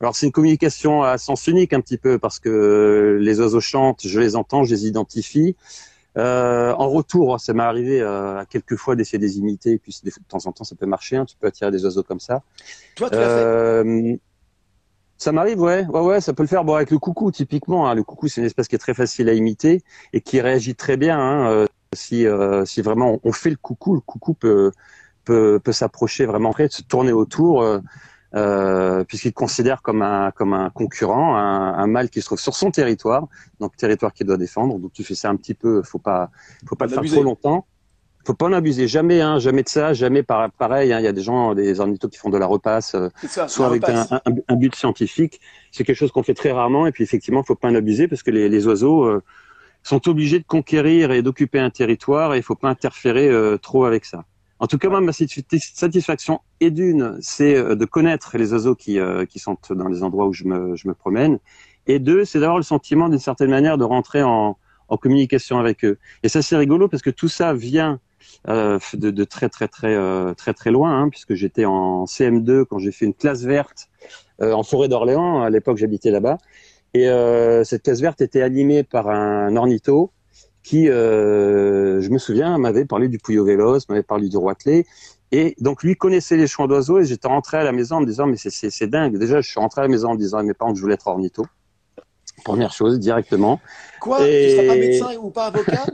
Alors 0.00 0.14
c'est 0.14 0.26
une 0.26 0.32
communication 0.32 1.02
à 1.02 1.16
sens 1.16 1.46
unique 1.46 1.72
un 1.72 1.80
petit 1.80 1.96
peu 1.96 2.18
parce 2.18 2.38
que 2.38 3.18
les 3.20 3.40
oiseaux 3.40 3.60
chantent, 3.60 4.06
je 4.06 4.20
les 4.20 4.36
entends, 4.36 4.64
je 4.64 4.74
les 4.74 4.86
identifie. 4.86 5.56
Euh, 6.16 6.72
en 6.72 6.88
retour, 6.88 7.38
ça 7.40 7.52
m'est 7.52 7.62
arrivé 7.62 8.00
euh, 8.00 8.38
à 8.38 8.46
quelques 8.46 8.76
fois 8.76 8.96
d'essayer 8.96 9.18
de 9.18 9.24
les 9.24 9.38
imiter, 9.38 9.72
et 9.72 9.78
puis 9.78 9.98
de 10.02 10.10
temps 10.28 10.46
en 10.46 10.52
temps 10.52 10.64
ça 10.64 10.74
peut 10.74 10.86
marcher, 10.86 11.16
hein, 11.16 11.26
tu 11.26 11.36
peux 11.38 11.46
attirer 11.46 11.70
des 11.70 11.84
oiseaux 11.84 12.02
comme 12.02 12.20
ça. 12.20 12.42
Toi, 12.94 13.10
tu 13.10 13.16
euh, 13.16 13.84
fait 13.84 14.20
ça 15.18 15.32
m'arrive, 15.32 15.60
ouais, 15.60 15.86
ouais, 15.86 16.00
ouais, 16.00 16.20
ça 16.20 16.32
peut 16.32 16.42
le 16.42 16.48
faire. 16.48 16.64
Bon, 16.64 16.74
avec 16.74 16.90
le 16.90 16.98
coucou, 16.98 17.30
typiquement, 17.30 17.88
hein, 17.88 17.94
le 17.94 18.02
coucou, 18.02 18.28
c'est 18.28 18.40
une 18.40 18.46
espèce 18.46 18.68
qui 18.68 18.74
est 18.74 18.78
très 18.78 18.94
facile 18.94 19.28
à 19.28 19.32
imiter 19.32 19.82
et 20.12 20.20
qui 20.20 20.40
réagit 20.40 20.74
très 20.74 20.96
bien. 20.96 21.18
Hein, 21.18 21.50
euh, 21.50 21.66
si, 21.92 22.26
euh, 22.26 22.64
si 22.64 22.82
vraiment 22.82 23.18
on 23.24 23.32
fait 23.32 23.50
le 23.50 23.56
coucou, 23.56 23.94
le 23.94 24.00
coucou 24.00 24.34
peut 24.34 24.72
peut, 25.24 25.58
peut 25.62 25.72
s'approcher 25.72 26.26
vraiment 26.26 26.52
près, 26.52 26.68
se 26.68 26.82
tourner 26.82 27.12
autour. 27.12 27.64
Euh, 28.34 29.04
puisqu'il 29.04 29.32
considère 29.32 29.80
comme 29.80 30.02
un 30.02 30.30
comme 30.32 30.52
un 30.52 30.68
concurrent, 30.68 31.36
un, 31.36 31.74
un, 31.74 31.86
mâle 31.86 32.10
qui 32.10 32.20
se 32.20 32.26
trouve 32.26 32.40
sur 32.40 32.54
son 32.54 32.70
territoire, 32.70 33.28
donc 33.60 33.76
territoire 33.76 34.12
qu'il 34.12 34.26
doit 34.26 34.36
défendre. 34.36 34.78
Donc 34.78 34.92
tu 34.92 35.04
fais 35.04 35.14
ça 35.14 35.30
un 35.30 35.36
petit 35.36 35.54
peu, 35.54 35.82
faut 35.82 36.00
pas, 36.00 36.30
faut 36.68 36.76
pas 36.76 36.86
le 36.86 36.92
faire 36.92 37.04
trop 37.04 37.22
longtemps. 37.22 37.66
Faut 38.26 38.34
pas 38.34 38.46
en 38.46 38.52
abuser, 38.52 38.88
jamais, 38.88 39.20
hein, 39.20 39.38
jamais 39.38 39.62
de 39.62 39.68
ça, 39.68 39.92
jamais 39.92 40.22
pareil. 40.22 40.92
Hein, 40.92 40.98
il 41.00 41.04
y 41.04 41.06
a 41.06 41.12
des 41.12 41.22
gens, 41.22 41.54
des 41.54 41.80
ornithos 41.80 42.08
qui 42.08 42.18
font 42.18 42.30
de 42.30 42.38
la 42.38 42.46
repasse, 42.46 42.94
euh, 42.94 43.08
soit 43.46 43.66
avec 43.66 43.88
Un, 43.88 44.20
un, 44.48 44.56
but 44.56 44.74
scientifique. 44.74 45.40
C'est 45.70 45.84
quelque 45.84 45.96
chose 45.96 46.12
qu'on 46.12 46.22
fait 46.22 46.34
très 46.34 46.50
rarement, 46.50 46.86
et 46.86 46.92
puis 46.92 47.04
effectivement, 47.04 47.42
faut 47.42 47.54
pas 47.54 47.68
en 47.68 47.74
abuser 47.74 48.08
parce 48.08 48.22
que 48.22 48.30
les, 48.30 48.48
les 48.48 48.66
oiseaux 48.66 49.04
euh, 49.04 49.22
sont 49.82 50.08
obligés 50.08 50.40
de 50.40 50.44
conquérir 50.44 51.12
et 51.12 51.22
d'occuper 51.22 51.60
un 51.60 51.70
territoire, 51.70 52.34
et 52.34 52.38
il 52.38 52.42
faut 52.42 52.56
pas 52.56 52.68
interférer 52.68 53.30
trop 53.62 53.84
avec 53.84 54.04
ça. 54.04 54.24
En 54.58 54.66
tout 54.66 54.78
cas, 54.78 54.88
moi, 54.88 55.00
ma 55.00 55.12
satisfaction 55.12 56.40
est 56.60 56.70
d'une, 56.70 57.18
c'est 57.20 57.56
euh, 57.56 57.74
de 57.74 57.84
connaître 57.84 58.38
les 58.38 58.52
oiseaux 58.52 58.74
qui, 58.74 58.98
euh, 58.98 59.26
qui 59.26 59.38
sont 59.38 59.58
dans 59.70 59.88
les 59.88 60.02
endroits 60.02 60.26
où 60.26 60.32
je 60.32 60.44
me, 60.44 60.76
je 60.76 60.88
me 60.88 60.94
promène. 60.94 61.38
Et 61.86 61.98
deux, 61.98 62.24
c'est 62.24 62.40
d'avoir 62.40 62.56
le 62.56 62.62
sentiment, 62.62 63.08
d'une 63.08 63.18
certaine 63.18 63.50
manière, 63.50 63.76
de 63.76 63.84
rentrer 63.84 64.22
en, 64.22 64.56
en 64.88 64.96
communication 64.96 65.58
avec 65.58 65.84
eux. 65.84 65.98
Et 66.22 66.28
ça, 66.28 66.40
c'est 66.40 66.56
rigolo 66.56 66.88
parce 66.88 67.02
que 67.02 67.10
tout 67.10 67.28
ça 67.28 67.52
vient 67.52 67.92
euh, 67.92 67.96
de, 68.46 69.10
de, 69.10 69.24
très, 69.24 69.48
très, 69.48 69.68
très, 69.68 69.94
euh, 69.94 70.34
très, 70.34 70.54
très 70.54 70.70
loin, 70.70 71.02
hein, 71.02 71.08
puisque 71.08 71.34
j'étais 71.34 71.64
en 71.64 72.04
CM2 72.04 72.64
quand 72.64 72.78
j'ai 72.78 72.92
fait 72.92 73.06
une 73.06 73.14
classe 73.14 73.42
verte 73.42 73.88
en 74.40 74.62
forêt 74.62 74.88
d'Orléans. 74.88 75.42
À 75.42 75.50
l'époque, 75.50 75.78
j'habitais 75.78 76.10
là-bas. 76.10 76.38
Et 76.94 77.08
cette 77.64 77.82
classe 77.82 78.00
verte 78.00 78.20
était 78.20 78.42
animée 78.42 78.82
par 78.82 79.08
un 79.08 79.56
ornitho 79.56 80.12
qui, 80.66 80.88
euh, 80.88 82.00
je 82.00 82.10
me 82.10 82.18
souviens, 82.18 82.58
m'avait 82.58 82.84
parlé 82.84 83.06
du 83.06 83.18
Puyo 83.18 83.44
Vélos, 83.44 83.78
m'avait 83.88 84.02
parlé 84.02 84.28
du 84.28 84.36
Roitelet. 84.36 84.84
Et 85.30 85.54
donc 85.60 85.84
lui 85.84 85.94
connaissait 85.94 86.36
les 86.36 86.48
chants 86.48 86.66
d'oiseaux 86.66 86.98
et 86.98 87.04
j'étais 87.04 87.28
rentré 87.28 87.56
à 87.56 87.62
la 87.62 87.70
maison 87.70 87.96
en 87.96 88.00
me 88.00 88.06
disant 88.06 88.26
mais 88.26 88.36
c'est 88.36 88.86
dingue. 88.88 89.16
Déjà 89.16 89.40
je 89.40 89.48
suis 89.48 89.60
rentré 89.60 89.82
à 89.82 89.84
la 89.84 89.88
maison 89.88 90.10
en 90.10 90.14
me 90.14 90.18
disant 90.18 90.38
à 90.38 90.42
mes 90.42 90.54
parents 90.54 90.72
que 90.72 90.76
je 90.76 90.82
voulais 90.82 90.94
être 90.94 91.06
ornitho. 91.06 91.46
Première 92.44 92.72
chose 92.72 92.98
directement. 92.98 93.60
Quoi? 94.00 94.18
Tu 94.18 94.50
seras 94.50 94.66
pas 94.66 94.76
médecin 94.76 95.16
ou 95.20 95.30
pas 95.30 95.46
avocat? 95.46 95.84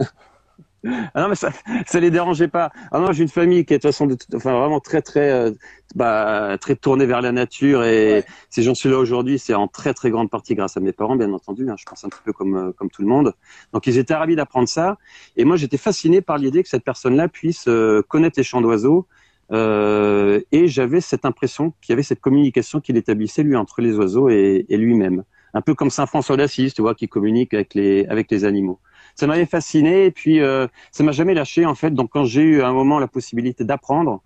Ah 0.85 1.23
non, 1.23 1.29
mais 1.29 1.35
ça, 1.37 1.51
ça 1.87 2.01
les 2.01 2.11
dérangeait 2.11 2.49
pas. 2.49 2.73
Ah 2.91 2.99
non, 2.99 3.13
j'ai 3.13 3.23
une 3.23 3.29
famille 3.29 3.65
qui 3.65 3.75
est 3.75 3.79
de 3.79 3.83
toute 3.83 3.93
façon, 3.93 4.07
de, 4.07 4.17
enfin 4.35 4.59
vraiment 4.59 4.81
très 4.81 5.01
très, 5.01 5.31
euh, 5.31 5.53
bah, 5.95 6.57
très 6.61 6.75
tournée 6.75 7.07
vers 7.07 7.21
la 7.21 7.31
nature 7.31 7.85
et 7.85 8.25
si 8.51 8.63
j'en 8.63 8.75
suis 8.75 8.89
là 8.89 8.99
aujourd'hui, 8.99 9.39
c'est 9.39 9.55
en 9.55 9.69
très 9.69 9.95
très 9.95 10.11
grande 10.11 10.29
partie 10.31 10.55
grâce 10.55 10.77
à 10.77 10.81
mes 10.81 10.93
parents, 10.93 11.15
bien 11.17 11.33
entendu. 11.33 11.69
Hein, 11.71 11.77
je 11.79 11.85
pense 11.85 12.05
un 12.05 12.09
petit 12.09 12.21
peu 12.25 12.33
comme 12.33 12.57
euh, 12.57 12.73
comme 12.73 12.91
tout 12.91 13.03
le 13.03 13.09
monde. 13.09 13.35
Donc 13.73 13.87
ils 13.87 13.97
étaient 13.99 14.15
ravis 14.15 14.35
d'apprendre 14.35 14.69
ça 14.69 14.99
et 15.37 15.45
moi 15.45 15.57
j'étais 15.57 15.77
fasciné 15.77 16.21
par 16.21 16.39
l'idée 16.39 16.63
que 16.63 16.69
cette 16.69 16.85
personne-là 16.85 17.29
puisse 17.29 17.69
euh, 17.69 18.03
connaître 18.09 18.39
les 18.39 18.45
chants 18.45 18.61
d'oiseaux. 18.61 19.07
et 19.53 20.67
j'avais 20.69 21.01
cette 21.01 21.25
impression 21.25 21.75
qu'il 21.81 21.93
y 21.93 21.95
avait 21.95 22.03
cette 22.03 22.21
communication 22.21 22.81
qu'il 22.81 22.97
établissait 22.97 23.43
lui 23.43 23.55
entre 23.57 23.83
les 23.83 23.95
oiseaux 23.97 24.31
et, 24.31 24.65
et 24.69 24.77
lui-même, 24.79 25.25
un 25.55 25.61
peu 25.61 25.75
comme 25.75 25.91
Saint 25.91 26.07
François 26.07 26.37
d'Assise, 26.37 26.73
tu 26.75 26.83
vois, 26.83 26.95
qui 26.95 27.07
communique 27.07 27.53
avec 27.55 27.75
les 27.75 28.07
avec 28.07 28.31
les 28.31 28.45
animaux 28.45 28.81
ça 29.15 29.27
m'avait 29.27 29.47
fasciné 29.47 30.07
et 30.07 30.11
puis 30.11 30.41
euh, 30.41 30.67
ça 30.91 31.03
m'a 31.05 31.13
jamais 31.13 31.35
lâché 31.35 31.67
en 31.67 31.75
fait. 31.75 31.91
Donc 31.91 32.11
quand 32.13 32.25
j'ai 32.25 32.43
eu 32.43 32.63
à 32.63 32.69
un 32.69 32.73
moment 32.73 32.99
la 32.99 33.09
possibilité 33.09 33.65
d'apprendre 33.65 34.23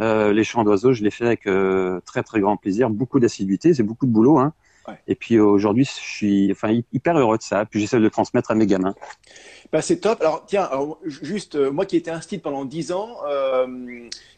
euh, 0.00 0.32
les 0.32 0.44
chants 0.44 0.64
d'oiseaux, 0.64 0.92
je 0.92 1.02
l'ai 1.02 1.10
fait 1.10 1.26
avec 1.26 1.46
euh, 1.46 2.00
très 2.04 2.22
très 2.22 2.40
grand 2.40 2.56
plaisir, 2.56 2.90
beaucoup 2.90 3.20
d'assiduité, 3.20 3.74
c'est 3.74 3.82
beaucoup 3.82 4.06
de 4.06 4.12
boulot. 4.12 4.38
Hein. 4.38 4.52
Et 5.06 5.14
puis 5.14 5.38
aujourd'hui, 5.38 5.84
je 5.84 5.90
suis 5.90 6.48
enfin, 6.50 6.80
hyper 6.92 7.18
heureux 7.18 7.36
de 7.36 7.42
ça. 7.42 7.64
Puis 7.66 7.80
j'essaie 7.80 7.98
de 7.98 8.02
le 8.02 8.10
transmettre 8.10 8.50
à 8.50 8.54
mes 8.54 8.66
gamins. 8.66 8.94
Bah, 9.72 9.82
c'est 9.82 9.98
top. 9.98 10.20
Alors 10.20 10.44
tiens, 10.46 10.68
juste 11.04 11.56
euh, 11.56 11.70
moi 11.70 11.84
qui 11.84 11.96
étais 11.96 12.10
un 12.10 12.20
stit 12.20 12.38
pendant 12.38 12.64
10 12.64 12.92
ans, 12.92 13.08
euh, 13.28 13.66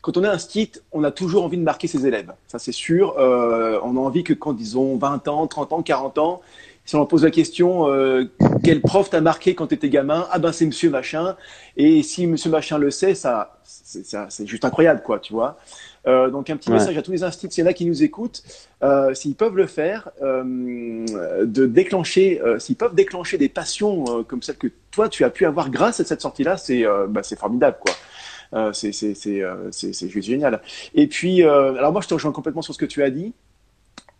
quand 0.00 0.16
on 0.16 0.24
est 0.24 0.28
un 0.28 0.38
stit, 0.38 0.72
on 0.92 1.04
a 1.04 1.12
toujours 1.12 1.44
envie 1.44 1.56
de 1.56 1.62
marquer 1.62 1.86
ses 1.86 2.06
élèves. 2.06 2.32
Ça 2.48 2.58
c'est 2.58 2.72
sûr. 2.72 3.16
Euh, 3.18 3.78
on 3.84 3.96
a 3.96 4.00
envie 4.00 4.24
que 4.24 4.32
quand 4.32 4.56
ils 4.58 4.76
ont 4.76 4.96
20 4.96 5.28
ans, 5.28 5.46
30 5.46 5.72
ans, 5.72 5.82
40 5.82 6.18
ans, 6.18 6.40
si 6.84 6.94
on 6.96 6.98
leur 6.98 7.08
pose 7.08 7.24
la 7.24 7.30
question 7.30 7.86
quel 8.62 8.80
prof 8.80 9.10
t'a 9.10 9.20
marqué 9.20 9.54
quand 9.54 9.68
tu 9.68 9.74
étais 9.74 9.88
gamin 9.88 10.26
Ah 10.32 10.38
ben 10.38 10.52
c'est 10.52 10.66
monsieur 10.66 10.90
machin. 10.90 11.36
Et 11.76 12.02
si 12.02 12.26
monsieur 12.26 12.50
machin 12.50 12.78
le 12.78 12.90
sait, 12.90 13.14
ça 13.14 13.58
c'est 13.64 14.46
juste 14.46 14.64
incroyable 14.64 15.02
quoi, 15.02 15.18
tu 15.18 15.32
vois. 15.32 15.56
Euh, 16.06 16.30
donc 16.30 16.48
un 16.48 16.56
petit 16.56 16.70
message 16.70 16.96
à 16.96 17.02
tous 17.02 17.12
les 17.12 17.22
instituts, 17.24 17.52
s'il 17.52 17.64
y 17.64 17.66
en 17.66 17.70
a 17.70 17.74
qui 17.74 17.84
nous 17.84 18.02
écoutent, 18.02 18.42
euh, 18.82 19.12
s'ils 19.14 19.34
peuvent 19.34 19.56
le 19.56 19.66
faire, 19.66 20.10
euh, 20.22 21.44
de 21.44 21.66
déclencher, 21.66 22.40
euh, 22.40 22.58
s'ils 22.58 22.76
peuvent 22.76 22.94
déclencher 22.94 23.36
des 23.36 23.48
passions 23.48 24.04
euh, 24.08 24.22
comme 24.22 24.42
celle 24.42 24.56
que 24.56 24.68
toi 24.90 25.08
tu 25.08 25.24
as 25.24 25.30
pu 25.30 25.44
avoir 25.44 25.70
grâce 25.70 26.00
à 26.00 26.04
cette 26.04 26.22
sortie-là, 26.22 26.56
c'est 26.56 26.84
bah, 27.08 27.22
c'est 27.22 27.38
formidable 27.38 27.78
quoi. 27.80 27.92
Euh, 28.52 28.72
c'est 28.72 28.92
c'est 28.92 29.14
c'est 29.14 30.08
juste 30.08 30.28
génial. 30.28 30.60
Et 30.94 31.06
puis 31.06 31.42
alors 31.42 31.92
moi 31.92 32.00
je 32.00 32.08
te 32.08 32.14
rejoins 32.14 32.32
complètement 32.32 32.62
sur 32.62 32.74
ce 32.74 32.78
que 32.78 32.86
tu 32.86 33.02
as 33.02 33.10
dit. 33.10 33.32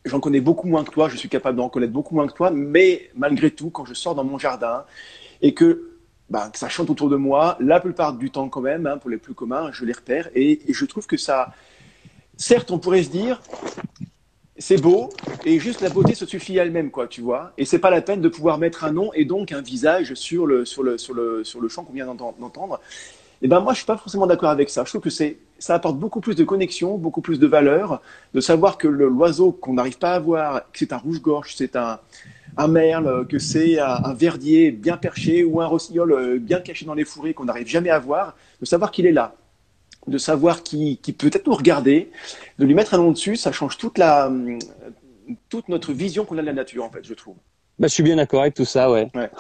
J'en 0.05 0.21
connais 0.21 0.41
beaucoup 0.41 0.67
moins 0.67 0.85
que 0.85 0.91
toi, 0.91 1.09
je 1.09 1.17
suis 1.17 1.29
capable 1.29 1.59
d'en 1.59 1.69
connaître 1.69 1.93
beaucoup 1.93 2.15
moins 2.15 2.27
que 2.27 2.33
toi, 2.33 2.51
mais 2.51 3.11
malgré 3.15 3.51
tout, 3.51 3.71
quand 3.71 3.85
je 3.85 3.95
sors 3.95 4.15
dans 4.15 4.25
mon 4.25 4.39
jardin 4.39 4.85
et 5.43 5.53
que 5.53 5.91
bah, 6.31 6.51
ça 6.55 6.69
chante 6.69 6.89
autour 6.89 7.11
de 7.11 7.17
moi, 7.17 7.57
la 7.61 7.81
plupart 7.81 8.15
du 8.15 8.31
temps 8.31 8.49
quand 8.49 8.61
même, 8.61 8.87
hein, 8.87 8.99
pour 8.99 9.11
les 9.11 9.19
plus 9.19 9.35
communs, 9.35 9.71
je 9.73 9.85
les 9.85 9.93
repère 9.93 10.29
et, 10.35 10.71
et, 10.71 10.73
je 10.73 10.85
trouve 10.87 11.07
que 11.07 11.17
ça, 11.17 11.53
certes, 12.37 12.71
on 12.71 12.79
pourrait 12.79 13.03
se 13.03 13.11
dire, 13.11 13.43
c'est 14.57 14.81
beau 14.81 15.11
et 15.45 15.59
juste 15.59 15.81
la 15.81 15.89
beauté 15.89 16.15
se 16.15 16.27
suffit 16.27 16.57
elle-même, 16.57 16.91
quoi, 16.91 17.09
tu 17.09 17.21
vois. 17.21 17.53
Et 17.59 17.65
c'est 17.65 17.79
pas 17.79 17.91
la 17.91 18.01
peine 18.01 18.21
de 18.21 18.29
pouvoir 18.29 18.59
mettre 18.59 18.85
un 18.85 18.93
nom 18.93 19.13
et 19.15 19.25
donc 19.25 19.53
un 19.53 19.63
visage 19.63 20.15
sur 20.15 20.47
le 20.47 20.65
sur 20.65 20.83
le 20.83 20.99
sur 20.99 21.15
le 21.15 21.45
sur 21.45 21.61
le 21.61 21.69
chant 21.69 21.83
qu'on 21.83 21.93
vient 21.93 22.07
d'entendre. 22.07 22.81
Et 23.43 23.49
ben 23.49 23.61
moi, 23.61 23.73
je 23.73 23.79
suis 23.79 23.87
pas 23.87 23.97
forcément 23.97 24.27
d'accord 24.27 24.51
avec 24.51 24.69
ça. 24.69 24.85
Je 24.85 24.91
trouve 24.91 25.01
que 25.01 25.11
c'est 25.11 25.39
ça 25.61 25.75
apporte 25.75 25.97
beaucoup 25.97 26.21
plus 26.21 26.35
de 26.35 26.43
connexion, 26.43 26.99
beaucoup 26.99 27.21
plus 27.21 27.39
de 27.39 27.47
valeur, 27.47 28.03
de 28.35 28.41
savoir 28.41 28.79
que 28.79 28.89
l'oiseau 28.89 29.53
qu'on 29.53 29.75
n'arrive 29.75 29.99
pas 29.99 30.15
à 30.15 30.19
voir, 30.19 30.63
que 30.73 30.79
c'est 30.79 30.93
un 30.93 30.99
rouge-gorge, 30.99 31.55
c'est 31.55 31.77
un 31.77 32.01
un 32.57 32.67
merle, 32.67 33.29
que 33.29 33.39
c'est 33.39 33.79
un, 33.79 34.13
verdier 34.13 34.73
bien 34.73 34.97
perché 34.97 35.45
ou 35.45 35.61
un 35.61 35.67
rossignol 35.67 36.13
euh, 36.13 36.39
bien 36.41 36.59
caché 36.59 36.85
dans 36.85 36.95
les 36.95 37.05
fourrés 37.05 37.33
qu'on 37.33 37.45
n'arrive 37.45 37.69
jamais 37.69 37.91
à 37.91 38.01
voir, 38.01 38.37
de 38.61 38.67
savoir 38.67 38.91
qu'il 38.91 39.07
est 39.07 39.13
là 39.13 39.37
de 40.07 40.19
savoir 40.19 40.63
qui, 40.63 40.97
qui 41.03 41.13
peut 41.13 41.31
être 41.33 41.47
nous 41.47 41.55
regarder, 41.55 42.11
de 42.59 42.65
lui 42.65 42.75
mettre 42.75 42.95
un 42.95 42.97
nom 42.97 43.13
dessus, 43.13 43.37
ça 43.37 43.53
change 43.53 43.77
toute 43.77 43.99
la 43.99 44.33
toute 45.49 45.69
notre 45.69 45.93
vision 45.93 46.25
qu'on 46.25 46.39
a 46.39 46.41
de 46.41 46.47
la 46.47 46.53
nature 46.53 46.85
en 46.85 46.91
fait, 46.91 47.05
je 47.05 47.15
trouve. 47.15 47.37
Bah, 47.79 47.87
je 47.87 47.95
suis 47.95 48.03
bien 48.03 48.17
d'accord 48.17 48.41
avec 48.41 48.55
tout 48.55 48.65
ça, 48.65 48.91
ouais. 48.91 49.09
ouais. 49.15 49.31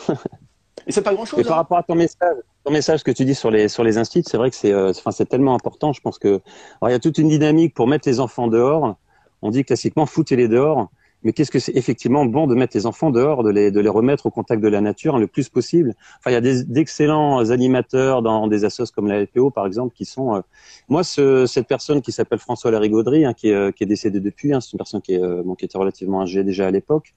Et 0.87 0.93
c'est 0.93 1.03
pas 1.03 1.15
grand 1.15 1.25
chose. 1.25 1.41
Et 1.41 1.45
par 1.45 1.53
hein. 1.53 1.57
rapport 1.57 1.79
à 1.79 1.83
ton 1.83 1.95
message, 1.95 2.37
ton 2.65 2.73
message 2.73 3.03
que 3.03 3.11
tu 3.11 3.25
dis 3.25 3.35
sur 3.35 3.51
les 3.51 3.69
sur 3.69 3.85
les 3.85 3.99
instituts, 3.99 4.29
c'est 4.31 4.37
vrai 4.37 4.51
que 4.51 4.57
c'est 4.57 4.73
euh, 4.73 4.91
enfin 4.91 5.11
c'est 5.11 5.27
tellement 5.27 5.55
important. 5.55 5.93
Je 5.93 6.01
pense 6.01 6.19
que 6.19 6.41
alors, 6.81 6.89
il 6.89 6.93
y 6.93 6.95
a 6.95 6.99
toute 6.99 7.19
une 7.19 7.29
dynamique 7.29 7.75
pour 7.75 7.87
mettre 7.87 8.09
les 8.09 8.21
enfants 8.21 8.49
dehors. 8.49 8.97
On 9.43 9.51
dit 9.51 9.65
classiquement 9.65 10.07
foutez-les 10.07 10.49
dehors 10.49 10.91
mais 11.23 11.33
qu'est-ce 11.33 11.51
que 11.51 11.59
c'est 11.59 11.77
effectivement 11.77 12.25
bon 12.25 12.47
de 12.47 12.55
mettre 12.55 12.77
les 12.77 12.87
enfants 12.87 13.11
dehors, 13.11 13.43
de 13.43 13.51
les, 13.51 13.71
de 13.71 13.81
les 13.81 13.89
remettre 13.89 14.27
au 14.27 14.31
contact 14.31 14.63
de 14.63 14.69
la 14.69 14.81
nature 14.81 15.19
le 15.19 15.27
plus 15.27 15.49
possible? 15.49 15.95
Enfin, 16.19 16.31
il 16.31 16.35
y 16.35 16.37
a 16.37 16.63
d'excellents 16.65 17.51
animateurs 17.51 18.23
dans 18.23 18.47
des 18.47 18.65
assos 18.65 18.87
comme 18.95 19.07
la 19.07 19.21
LPO, 19.23 19.51
par 19.51 19.67
exemple, 19.67 19.95
qui 19.95 20.05
sont. 20.05 20.37
Euh, 20.37 20.41
moi, 20.89 21.05
ce, 21.05 21.47
cette 21.47 21.67
personne 21.67 22.01
qui 22.01 22.13
s'appelle 22.13 22.39
François 22.39 22.71
Larigauderie, 22.71 23.27
hein, 23.27 23.35
qui, 23.35 23.49
est, 23.49 23.55
euh, 23.55 23.71
qui 23.71 23.85
est 23.85 23.87
décédé 23.87 24.21
depuis, 24.21 24.55
hein, 24.55 24.61
c'est 24.61 24.73
une 24.73 24.79
personne 24.79 25.03
qui, 25.03 25.15
est, 25.15 25.23
euh, 25.23 25.43
bon, 25.45 25.55
qui 25.55 25.67
était 25.67 25.79
relativement 25.79 26.23
âgée 26.23 26.43
déjà 26.43 26.67
à 26.67 26.71
l'époque. 26.71 27.15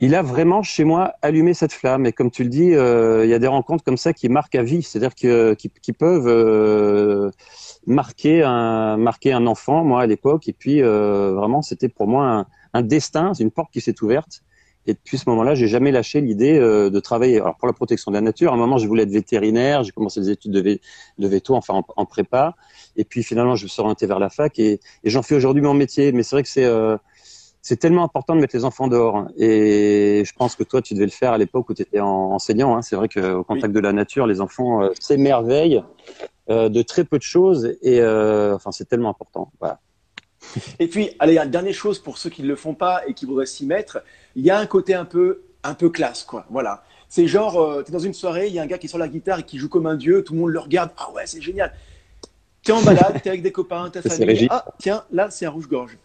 Il 0.00 0.14
a 0.14 0.22
vraiment 0.22 0.62
chez 0.62 0.84
moi 0.84 1.14
allumé 1.22 1.54
cette 1.54 1.72
flamme. 1.72 2.06
Et 2.06 2.12
comme 2.12 2.30
tu 2.30 2.42
le 2.42 2.48
dis, 2.48 2.68
il 2.68 3.28
y 3.28 3.34
a 3.34 3.38
des 3.38 3.46
rencontres 3.46 3.84
comme 3.84 3.98
ça 3.98 4.12
qui 4.12 4.28
marquent 4.28 4.54
à 4.54 4.62
vie, 4.62 4.82
c'est-à-dire 4.82 5.14
que, 5.14 5.54
qui, 5.54 5.70
qui 5.82 5.92
peuvent 5.92 7.32
marquer 7.86 8.42
un 8.42 8.96
marquer 8.96 9.32
un 9.32 9.46
enfant. 9.46 9.84
Moi, 9.84 10.00
à 10.02 10.06
l'époque, 10.06 10.48
et 10.48 10.54
puis 10.54 10.80
vraiment, 10.80 11.60
c'était 11.62 11.88
pour 11.88 12.08
moi 12.08 12.26
un, 12.26 12.46
un 12.72 12.82
destin, 12.82 13.34
c'est 13.34 13.42
une 13.42 13.50
porte 13.50 13.72
qui 13.72 13.80
s'est 13.80 14.02
ouverte. 14.02 14.42
Et 14.86 14.94
depuis 14.94 15.18
ce 15.18 15.28
moment-là, 15.28 15.54
j'ai 15.54 15.68
jamais 15.68 15.92
lâché 15.92 16.20
l'idée 16.20 16.58
euh, 16.58 16.88
de 16.88 17.00
travailler. 17.00 17.36
Alors 17.36 17.56
pour 17.56 17.68
la 17.68 17.74
protection 17.74 18.10
de 18.10 18.16
la 18.16 18.22
nature, 18.22 18.50
à 18.52 18.54
un 18.54 18.58
moment, 18.58 18.78
je 18.78 18.88
voulais 18.88 19.02
être 19.02 19.10
vétérinaire. 19.10 19.82
J'ai 19.82 19.92
commencé 19.92 20.20
des 20.20 20.30
études 20.30 20.52
de, 20.52 20.62
de 20.62 21.28
veto, 21.28 21.54
enfin 21.54 21.82
en, 21.96 22.06
prépa. 22.06 22.56
Et 22.96 23.04
puis 23.04 23.22
finalement, 23.22 23.56
je 23.56 23.64
me 23.64 23.68
suis 23.68 23.80
orienté 23.80 24.06
vers 24.06 24.18
la 24.18 24.30
fac 24.30 24.58
et, 24.58 24.80
j'en 25.04 25.22
fais 25.22 25.34
aujourd'hui 25.34 25.62
mon 25.62 25.74
métier. 25.74 26.12
Mais 26.12 26.22
c'est 26.22 26.34
vrai 26.34 26.42
que 26.42 26.48
c'est 26.48 26.64
euh, 26.64 26.96
c'est 27.62 27.76
tellement 27.76 28.04
important 28.04 28.34
de 28.34 28.40
mettre 28.40 28.56
les 28.56 28.64
enfants 28.64 28.88
dehors. 28.88 29.28
Et 29.36 30.22
je 30.24 30.32
pense 30.34 30.56
que 30.56 30.64
toi, 30.64 30.80
tu 30.82 30.94
devais 30.94 31.06
le 31.06 31.10
faire 31.10 31.32
à 31.32 31.38
l'époque 31.38 31.68
où 31.70 31.74
tu 31.74 31.82
étais 31.82 32.00
enseignant. 32.00 32.76
Hein. 32.76 32.82
C'est 32.82 32.96
vrai 32.96 33.08
qu'au 33.08 33.44
contact 33.44 33.74
de 33.74 33.80
la 33.80 33.92
nature, 33.92 34.26
les 34.26 34.40
enfants 34.40 34.82
euh, 34.82 34.90
s'émerveillent 34.98 35.82
de 36.48 36.82
très 36.82 37.04
peu 37.04 37.16
de 37.16 37.22
choses. 37.22 37.76
Et 37.82 38.02
enfin, 38.02 38.72
c'est 38.72 38.88
tellement 38.88 39.10
important. 39.10 39.52
Voilà. 39.60 39.78
Et 40.78 40.88
puis, 40.88 41.10
allez, 41.18 41.38
une 41.38 41.50
dernière 41.50 41.74
chose 41.74 41.98
pour 41.98 42.18
ceux 42.18 42.30
qui 42.30 42.42
ne 42.42 42.48
le 42.48 42.56
font 42.56 42.74
pas 42.74 43.02
et 43.06 43.14
qui 43.14 43.26
voudraient 43.26 43.46
s'y 43.46 43.66
mettre, 43.66 44.02
il 44.34 44.44
y 44.44 44.50
a 44.50 44.58
un 44.58 44.66
côté 44.66 44.94
un 44.94 45.04
peu, 45.04 45.42
un 45.62 45.74
peu 45.74 45.90
classe, 45.90 46.24
quoi. 46.24 46.46
Voilà. 46.50 46.82
C'est 47.08 47.26
genre, 47.26 47.60
euh, 47.60 47.82
tu 47.82 47.90
es 47.90 47.92
dans 47.92 47.98
une 47.98 48.14
soirée, 48.14 48.46
il 48.46 48.54
y 48.54 48.58
a 48.58 48.62
un 48.62 48.66
gars 48.66 48.78
qui 48.78 48.88
sur 48.88 48.98
la 48.98 49.08
guitare 49.08 49.40
et 49.40 49.42
qui 49.42 49.58
joue 49.58 49.68
comme 49.68 49.86
un 49.86 49.96
dieu, 49.96 50.22
tout 50.22 50.32
le 50.32 50.40
monde 50.40 50.50
le 50.50 50.60
regarde, 50.60 50.90
ah 50.96 51.10
ouais, 51.12 51.26
c'est 51.26 51.40
génial. 51.40 51.72
Tu 52.62 52.70
es 52.70 52.74
en 52.74 52.82
balade, 52.82 53.20
tu 53.20 53.26
es 53.26 53.30
avec 53.30 53.42
des 53.42 53.52
copains, 53.52 53.90
ta 53.90 54.02
famille, 54.02 54.46
ah 54.50 54.64
tiens, 54.78 55.04
là 55.10 55.30
c'est 55.30 55.46
un 55.46 55.50
rouge-gorge. 55.50 55.98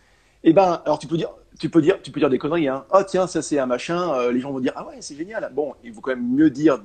Et 0.46 0.50
eh 0.50 0.54
ben, 0.54 0.82
alors 0.86 1.00
tu 1.00 1.08
peux 1.08 1.18
dire, 1.18 1.32
tu 1.60 1.70
peux 1.70 1.82
dire, 1.82 2.00
tu 2.02 2.12
peux 2.12 2.20
dire 2.20 2.30
des 2.30 2.38
conneries, 2.38 2.68
hein. 2.68 2.86
Oh 2.94 3.02
tiens, 3.06 3.26
ça 3.28 3.42
c'est 3.42 3.58
un 3.58 3.66
machin, 3.66 4.14
euh, 4.14 4.32
les 4.32 4.40
gens 4.40 4.52
vont 4.52 4.60
dire, 4.60 4.74
ah 4.76 4.88
ouais, 4.88 4.98
c'est 5.00 5.16
génial. 5.16 5.52
Bon, 5.54 5.74
il 5.84 5.92
faut 5.92 6.02
quand 6.02 6.12
même 6.12 6.36
mieux 6.36 6.50
dire 6.50 6.80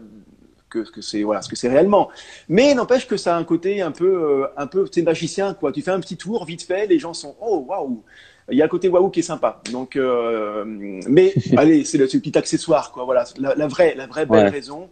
que 0.71 0.85
ce 0.85 0.91
que 0.91 1.03
c'est 1.03 1.23
voilà 1.23 1.43
ce 1.43 1.49
que 1.49 1.57
c'est 1.57 1.69
réellement. 1.69 2.09
Mais 2.49 2.75
n'empêche 2.75 3.07
que 3.07 3.17
ça 3.17 3.37
a 3.37 3.39
un 3.39 3.45
côté 3.45 3.83
un 3.83 3.91
peu 3.91 4.07
euh, 4.07 4.47
un 4.57 4.67
peu 4.67 4.89
c'est 4.91 5.03
magicien 5.03 5.53
quoi. 5.53 5.73
Tu 5.73 5.83
fais 5.83 5.91
un 5.91 6.01
petit 6.01 6.17
tour 6.17 6.45
vite 6.47 6.63
fait, 6.63 6.87
les 6.87 6.99
gens 6.99 7.13
sont 7.13 7.37
oh 7.41 7.67
waouh. 7.69 8.03
Il 8.51 8.57
y 8.57 8.63
a 8.63 8.65
un 8.65 8.69
côté 8.69 8.89
waouh 8.89 9.11
qui 9.11 9.21
est 9.21 9.25
sympa. 9.25 9.61
Donc 9.73 9.97
euh, 9.97 10.65
mais 10.67 11.35
allez, 11.57 11.85
c'est 11.85 11.99
le, 11.99 12.07
petit 12.07 12.39
accessoire 12.39 12.93
quoi. 12.93 13.05
Voilà, 13.05 13.25
la, 13.39 13.67
vraie 13.67 13.95
la 13.95 14.07
vraie 14.07 14.27
belle 14.27 14.49
raison 14.49 14.89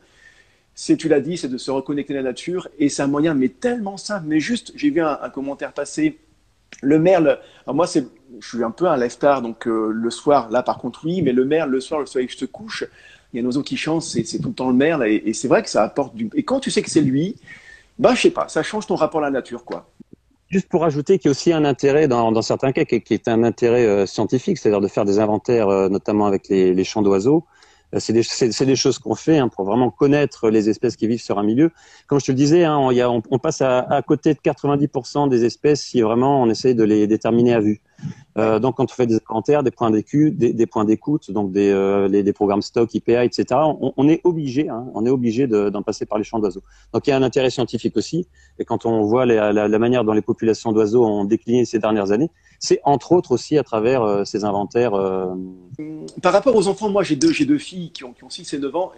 c'est, 0.80 0.96
tu 0.96 1.08
l'as 1.08 1.18
dit, 1.18 1.36
c'est 1.36 1.48
de 1.48 1.58
se 1.58 1.72
reconnecter 1.72 2.14
à 2.14 2.18
la 2.18 2.22
nature 2.22 2.68
et 2.78 2.88
c'est 2.88 3.02
un 3.02 3.08
moyen 3.08 3.34
mais 3.34 3.48
tellement 3.48 3.96
simple. 3.96 4.26
Mais 4.28 4.38
juste, 4.38 4.70
j'ai 4.76 4.90
vu 4.90 5.00
un, 5.00 5.28
commentaire 5.28 5.72
passer. 5.72 6.20
Le 6.82 7.00
merle, 7.00 7.40
moi 7.66 7.88
c'est, 7.88 8.06
je 8.40 8.48
suis 8.48 8.64
un 8.64 8.70
peu 8.70 8.86
un 8.86 8.96
lève-tard, 8.96 9.42
donc 9.42 9.66
euh, 9.66 9.90
le 9.92 10.10
soir, 10.10 10.50
là 10.50 10.62
par 10.62 10.78
contre 10.78 11.04
oui, 11.04 11.22
mais 11.22 11.32
le 11.32 11.44
merle, 11.44 11.70
le 11.70 11.80
soir, 11.80 12.00
le 12.00 12.06
soleil 12.06 12.26
que 12.26 12.32
je 12.32 12.38
te 12.38 12.44
couche, 12.44 12.84
il 13.32 13.36
y 13.36 13.40
a 13.40 13.44
un 13.44 13.46
oiseau 13.46 13.62
qui 13.62 13.76
chante, 13.76 14.02
c'est 14.02 14.22
tout 14.38 14.48
le 14.48 14.54
temps 14.54 14.68
le 14.68 14.76
merle, 14.76 15.06
et, 15.06 15.32
c'est 15.32 15.48
vrai 15.48 15.62
que 15.62 15.68
ça 15.68 15.82
apporte 15.82 16.14
du. 16.14 16.30
Et 16.34 16.42
quand 16.42 16.60
tu 16.60 16.70
sais 16.70 16.82
que 16.82 16.90
c'est 16.90 17.00
lui, 17.00 17.36
bah 17.98 18.14
je 18.14 18.22
sais 18.22 18.30
pas, 18.30 18.48
ça 18.48 18.62
change 18.62 18.86
ton 18.86 18.94
rapport 18.94 19.20
à 19.20 19.24
la 19.24 19.30
nature, 19.30 19.64
quoi. 19.64 19.86
Juste 20.48 20.68
pour 20.68 20.84
ajouter 20.84 21.18
qu'il 21.18 21.26
y 21.26 21.28
a 21.28 21.32
aussi 21.32 21.52
un 21.52 21.66
intérêt 21.66 22.08
dans, 22.08 22.40
certains 22.40 22.72
cas 22.72 22.84
qui, 22.84 23.12
est 23.12 23.28
un 23.28 23.44
intérêt 23.44 23.84
euh, 23.84 24.06
scientifique, 24.06 24.56
c'est-à-dire 24.56 24.80
de 24.80 24.88
faire 24.88 25.04
des 25.04 25.18
inventaires, 25.18 25.68
euh, 25.68 25.90
notamment 25.90 26.26
avec 26.26 26.48
les, 26.48 26.84
chants 26.84 27.02
d'oiseaux. 27.02 27.44
C'est 27.98 28.12
des, 28.12 28.76
choses 28.76 28.98
qu'on 28.98 29.14
fait 29.14 29.38
hein, 29.38 29.48
pour 29.48 29.66
vraiment 29.66 29.90
connaître 29.90 30.48
les 30.48 30.70
espèces 30.70 30.96
qui 30.96 31.06
vivent 31.06 31.22
sur 31.22 31.38
un 31.38 31.42
milieu. 31.42 31.70
Comme 32.06 32.18
je 32.20 32.26
te 32.26 32.32
le 32.32 32.36
disais, 32.36 32.64
hein, 32.64 32.78
on, 32.78 33.38
passe 33.38 33.60
à, 33.60 33.80
à, 33.80 34.00
côté 34.00 34.32
de 34.32 34.38
90% 34.38 35.28
des 35.28 35.44
espèces 35.44 35.82
si 35.82 36.00
vraiment 36.00 36.42
on 36.42 36.48
essaye 36.48 36.74
de 36.74 36.84
les 36.84 37.06
déterminer 37.06 37.52
à 37.52 37.60
vue. 37.60 37.82
Euh, 38.38 38.58
donc, 38.58 38.76
quand 38.76 38.84
on 38.84 38.94
fait 38.94 39.06
des 39.06 39.18
inventaires, 39.28 39.62
des 39.62 39.70
points 39.70 39.90
d'écoute, 39.90 40.36
des, 40.36 40.66
points 40.66 40.84
d'écoute, 40.84 41.30
donc 41.30 41.50
des, 41.50 41.70
euh, 41.70 42.08
les, 42.08 42.32
programmes 42.32 42.62
stock, 42.62 42.94
IPA, 42.94 43.24
etc., 43.24 43.46
on, 43.80 44.08
est 44.08 44.20
obligé, 44.24 44.68
hein, 44.68 44.86
on 44.94 45.04
est 45.06 45.10
obligé 45.10 45.46
d'en 45.46 45.82
passer 45.82 46.06
par 46.06 46.18
les 46.18 46.24
champs 46.24 46.38
d'oiseaux. 46.38 46.62
Donc, 46.92 47.06
il 47.06 47.10
y 47.10 47.12
a 47.12 47.16
un 47.16 47.22
intérêt 47.22 47.50
scientifique 47.50 47.96
aussi. 47.96 48.28
Et 48.58 48.64
quand 48.64 48.86
on 48.86 49.02
voit 49.02 49.26
la, 49.26 49.78
manière 49.78 50.04
dont 50.04 50.12
les 50.12 50.22
populations 50.22 50.72
d'oiseaux 50.72 51.04
ont 51.04 51.24
décliné 51.24 51.64
ces 51.64 51.78
dernières 51.78 52.12
années, 52.12 52.30
c'est 52.60 52.80
entre 52.84 53.12
autres 53.12 53.32
aussi 53.32 53.58
à 53.58 53.64
travers 53.64 54.02
euh, 54.02 54.24
ces 54.24 54.44
inventaires. 54.44 54.92
Par 56.22 56.32
rapport 56.32 56.54
aux 56.54 56.68
enfants, 56.68 56.90
moi, 56.90 57.02
j'ai 57.02 57.16
deux, 57.16 57.32
j'ai 57.32 57.44
deux 57.44 57.58
filles 57.58 57.90
qui 57.90 58.04
ont, 58.04 58.12
qui 58.12 58.24
ont 58.24 58.30
6 58.30 58.54
et 58.54 58.58
9 58.58 58.76
ans. 58.76 58.92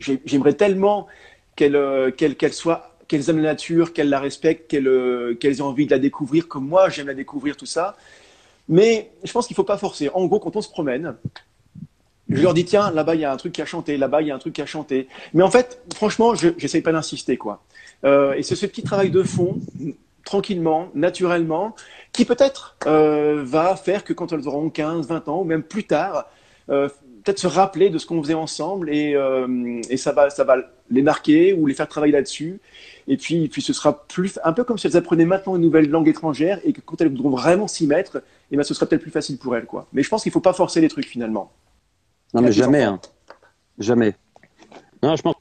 J'aimerais 0.00 0.54
tellement 0.54 1.06
qu'elles, 1.54 2.12
qu'elles, 2.16 2.36
qu'elles 2.36 2.52
soient 2.52 2.88
qu'elles 3.08 3.28
aiment 3.28 3.42
la 3.42 3.50
nature, 3.50 3.92
qu'elles 3.92 4.08
la 4.08 4.20
respectent, 4.20 4.70
qu'elles, 4.70 5.36
qu'elles 5.38 5.58
aient 5.58 5.60
envie 5.60 5.84
de 5.84 5.90
la 5.90 5.98
découvrir 5.98 6.48
comme 6.48 6.66
moi, 6.66 6.88
j'aime 6.88 7.08
la 7.08 7.14
découvrir, 7.14 7.58
tout 7.58 7.66
ça. 7.66 7.94
Mais 8.72 9.10
je 9.22 9.30
pense 9.30 9.46
qu'il 9.46 9.52
ne 9.52 9.56
faut 9.56 9.64
pas 9.64 9.76
forcer. 9.76 10.08
En 10.14 10.24
gros, 10.24 10.40
quand 10.40 10.56
on 10.56 10.62
se 10.62 10.70
promène, 10.70 11.14
je 12.30 12.42
leur 12.42 12.54
dis, 12.54 12.64
tiens, 12.64 12.90
là-bas, 12.90 13.14
il 13.14 13.20
y 13.20 13.24
a 13.26 13.30
un 13.30 13.36
truc 13.36 13.60
a 13.60 13.66
chanté, 13.66 13.98
là-bas, 13.98 14.22
il 14.22 14.28
y 14.28 14.30
a 14.30 14.34
un 14.34 14.38
truc 14.38 14.58
a 14.60 14.64
chanté. 14.64 15.08
Mais 15.34 15.42
en 15.42 15.50
fait, 15.50 15.82
franchement, 15.94 16.34
je 16.34 16.48
n'essaye 16.48 16.80
pas 16.80 16.90
d'insister, 16.90 17.36
quoi. 17.36 17.62
Euh, 18.06 18.32
et 18.32 18.42
c'est 18.42 18.56
ce 18.56 18.64
petit 18.64 18.82
travail 18.82 19.10
de 19.10 19.22
fond, 19.22 19.60
tranquillement, 20.24 20.88
naturellement, 20.94 21.76
qui 22.14 22.24
peut-être 22.24 22.78
euh, 22.86 23.42
va 23.44 23.76
faire 23.76 24.04
que 24.04 24.14
quand 24.14 24.32
elles 24.32 24.48
auront 24.48 24.70
15, 24.70 25.06
20 25.06 25.28
ans, 25.28 25.42
ou 25.42 25.44
même 25.44 25.62
plus 25.62 25.84
tard, 25.84 26.30
euh, 26.70 26.88
peut-être 27.24 27.40
se 27.40 27.48
rappeler 27.48 27.90
de 27.90 27.98
ce 27.98 28.06
qu'on 28.06 28.22
faisait 28.22 28.32
ensemble 28.32 28.88
et, 28.88 29.16
et, 29.90 29.96
ça, 29.98 30.12
va, 30.12 30.30
ça 30.30 30.44
va 30.44 30.56
les 30.90 31.02
marquer 31.02 31.52
ou 31.52 31.66
les 31.66 31.74
faire 31.74 31.88
travailler 31.88 32.14
là-dessus. 32.14 32.58
Et 33.06 33.16
puis, 33.16 33.48
puis 33.48 33.62
ce 33.62 33.72
sera 33.72 34.06
plus 34.06 34.38
un 34.44 34.52
peu 34.52 34.64
comme 34.64 34.78
si 34.78 34.86
elles 34.86 34.96
apprenaient 34.96 35.26
maintenant 35.26 35.56
une 35.56 35.62
nouvelle 35.62 35.88
langue 35.88 36.08
étrangère 36.08 36.58
et 36.64 36.72
que 36.72 36.80
quand 36.80 37.00
elles 37.00 37.10
voudront 37.10 37.30
vraiment 37.30 37.68
s'y 37.68 37.86
mettre, 37.86 38.22
et 38.52 38.56
ben 38.56 38.62
ce 38.62 38.74
serait 38.74 38.86
peut-être 38.86 39.02
plus 39.02 39.10
facile 39.10 39.38
pour 39.38 39.56
elle, 39.56 39.64
quoi. 39.64 39.88
Mais 39.92 40.02
je 40.02 40.08
pense 40.10 40.22
qu'il 40.22 40.30
faut 40.30 40.40
pas 40.40 40.52
forcer 40.52 40.80
les 40.80 40.88
trucs 40.88 41.06
finalement. 41.06 41.50
Non, 42.34 42.42
mais 42.42 42.52
jamais, 42.52 42.82
hein. 42.82 43.00
jamais. 43.78 44.14
Non, 45.02 45.16
je 45.16 45.22
pense. 45.22 45.34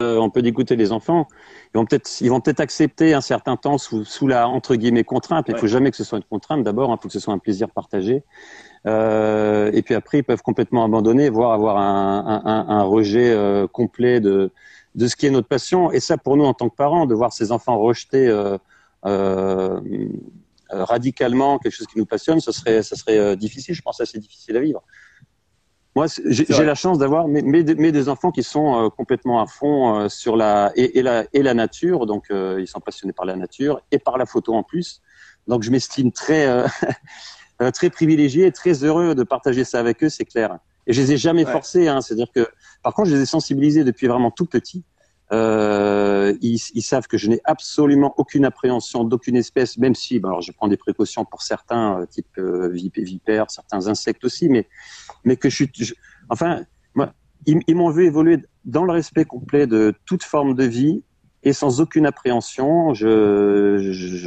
Euh, 0.00 0.16
on 0.16 0.30
peut 0.30 0.44
écouter 0.44 0.74
les 0.74 0.90
enfants. 0.90 1.28
Ils 1.72 1.78
vont 1.78 1.84
peut-être, 1.84 2.20
ils 2.20 2.30
vont 2.30 2.40
peut-être 2.40 2.60
accepter 2.60 3.14
un 3.14 3.20
certain 3.20 3.56
temps 3.56 3.78
sous, 3.78 4.04
sous 4.04 4.26
la 4.26 4.48
entre 4.48 4.74
guillemets 4.74 5.04
contrainte. 5.04 5.44
Il 5.48 5.54
ne 5.54 5.58
faut 5.58 5.68
jamais 5.68 5.90
que 5.90 5.96
ce 5.96 6.04
soit 6.04 6.18
une 6.18 6.24
contrainte. 6.24 6.64
D'abord, 6.64 6.90
il 6.90 7.00
faut 7.00 7.08
que 7.08 7.12
ce 7.12 7.20
soit 7.20 7.34
un 7.34 7.38
plaisir 7.38 7.70
partagé. 7.70 8.24
Euh, 8.86 9.70
et 9.72 9.82
puis 9.82 9.94
après, 9.94 10.18
ils 10.18 10.24
peuvent 10.24 10.42
complètement 10.42 10.84
abandonner, 10.84 11.30
voire 11.30 11.52
avoir 11.52 11.76
un, 11.76 12.42
un, 12.44 12.68
un 12.68 12.82
rejet 12.82 13.30
euh, 13.30 13.68
complet 13.68 14.18
de, 14.18 14.50
de 14.96 15.06
ce 15.06 15.14
qui 15.14 15.26
est 15.26 15.30
notre 15.30 15.48
passion. 15.48 15.92
Et 15.92 16.00
ça, 16.00 16.16
pour 16.16 16.36
nous, 16.36 16.44
en 16.44 16.54
tant 16.54 16.68
que 16.68 16.74
parents, 16.74 17.06
de 17.06 17.14
voir 17.14 17.32
ces 17.32 17.52
enfants 17.52 17.78
rejeter 17.78 18.28
euh, 19.04 19.80
radicalement 20.72 21.58
quelque 21.58 21.74
chose 21.74 21.86
qui 21.86 21.98
nous 21.98 22.06
passionne, 22.06 22.40
ce 22.40 22.52
serait, 22.52 22.82
ça 22.82 22.96
serait 22.96 23.36
difficile. 23.36 23.74
Je 23.74 23.82
pense 23.82 24.00
assez 24.00 24.18
difficile 24.18 24.56
à 24.56 24.60
vivre. 24.60 24.82
Moi, 25.94 26.06
j'ai 26.24 26.64
la 26.64 26.74
chance 26.74 26.98
d'avoir 26.98 27.28
mes, 27.28 27.42
mes, 27.42 27.62
des 27.92 28.08
enfants 28.08 28.30
qui 28.30 28.42
sont 28.42 28.90
complètement 28.96 29.42
à 29.42 29.46
fond 29.46 30.08
sur 30.08 30.36
la 30.36 30.72
et, 30.74 30.98
et, 30.98 31.02
la 31.02 31.26
et 31.34 31.42
la 31.42 31.52
nature, 31.52 32.06
donc 32.06 32.26
ils 32.30 32.66
sont 32.66 32.80
passionnés 32.80 33.12
par 33.12 33.26
la 33.26 33.36
nature 33.36 33.82
et 33.90 33.98
par 33.98 34.16
la 34.16 34.24
photo 34.24 34.54
en 34.54 34.62
plus. 34.62 35.02
Donc 35.46 35.62
je 35.62 35.70
m'estime 35.70 36.10
très 36.10 36.64
Euh, 37.62 37.70
très 37.70 37.90
privilégié 37.90 38.46
et 38.46 38.52
très 38.52 38.82
heureux 38.82 39.14
de 39.14 39.22
partager 39.22 39.64
ça 39.64 39.78
avec 39.78 40.02
eux, 40.02 40.08
c'est 40.08 40.24
clair. 40.24 40.58
Et 40.86 40.92
je 40.92 41.00
les 41.00 41.12
ai 41.12 41.16
jamais 41.16 41.44
forcés, 41.44 41.86
hein, 41.86 42.00
c'est-à-dire 42.00 42.26
que, 42.34 42.48
par 42.82 42.92
contre, 42.92 43.10
je 43.10 43.14
les 43.14 43.22
ai 43.22 43.26
sensibilisés 43.26 43.84
depuis 43.84 44.08
vraiment 44.08 44.32
tout 44.32 44.46
petit. 44.46 44.84
Euh, 45.32 46.34
ils, 46.42 46.58
savent 46.58 47.06
que 47.06 47.16
je 47.16 47.28
n'ai 47.28 47.40
absolument 47.44 48.12
aucune 48.18 48.44
appréhension 48.44 49.04
d'aucune 49.04 49.36
espèce, 49.36 49.78
même 49.78 49.94
si, 49.94 50.18
bon, 50.18 50.28
alors 50.28 50.42
je 50.42 50.52
prends 50.52 50.68
des 50.68 50.76
précautions 50.76 51.24
pour 51.24 51.40
certains, 51.40 52.00
euh, 52.00 52.06
type 52.06 52.26
euh, 52.38 52.68
vipères, 52.68 53.50
certains 53.50 53.86
insectes 53.86 54.24
aussi, 54.24 54.50
mais, 54.50 54.68
mais 55.24 55.36
que 55.36 55.48
je 55.48 55.54
suis, 55.54 55.94
enfin, 56.28 56.64
moi, 56.94 57.14
ils, 57.46 57.74
m'ont 57.74 57.88
vu 57.88 58.04
évoluer 58.04 58.38
dans 58.66 58.84
le 58.84 58.92
respect 58.92 59.24
complet 59.24 59.66
de 59.66 59.94
toute 60.04 60.22
forme 60.22 60.54
de 60.54 60.64
vie, 60.64 61.02
et 61.44 61.54
sans 61.54 61.80
aucune 61.80 62.04
appréhension, 62.06 62.92
je, 62.92 63.78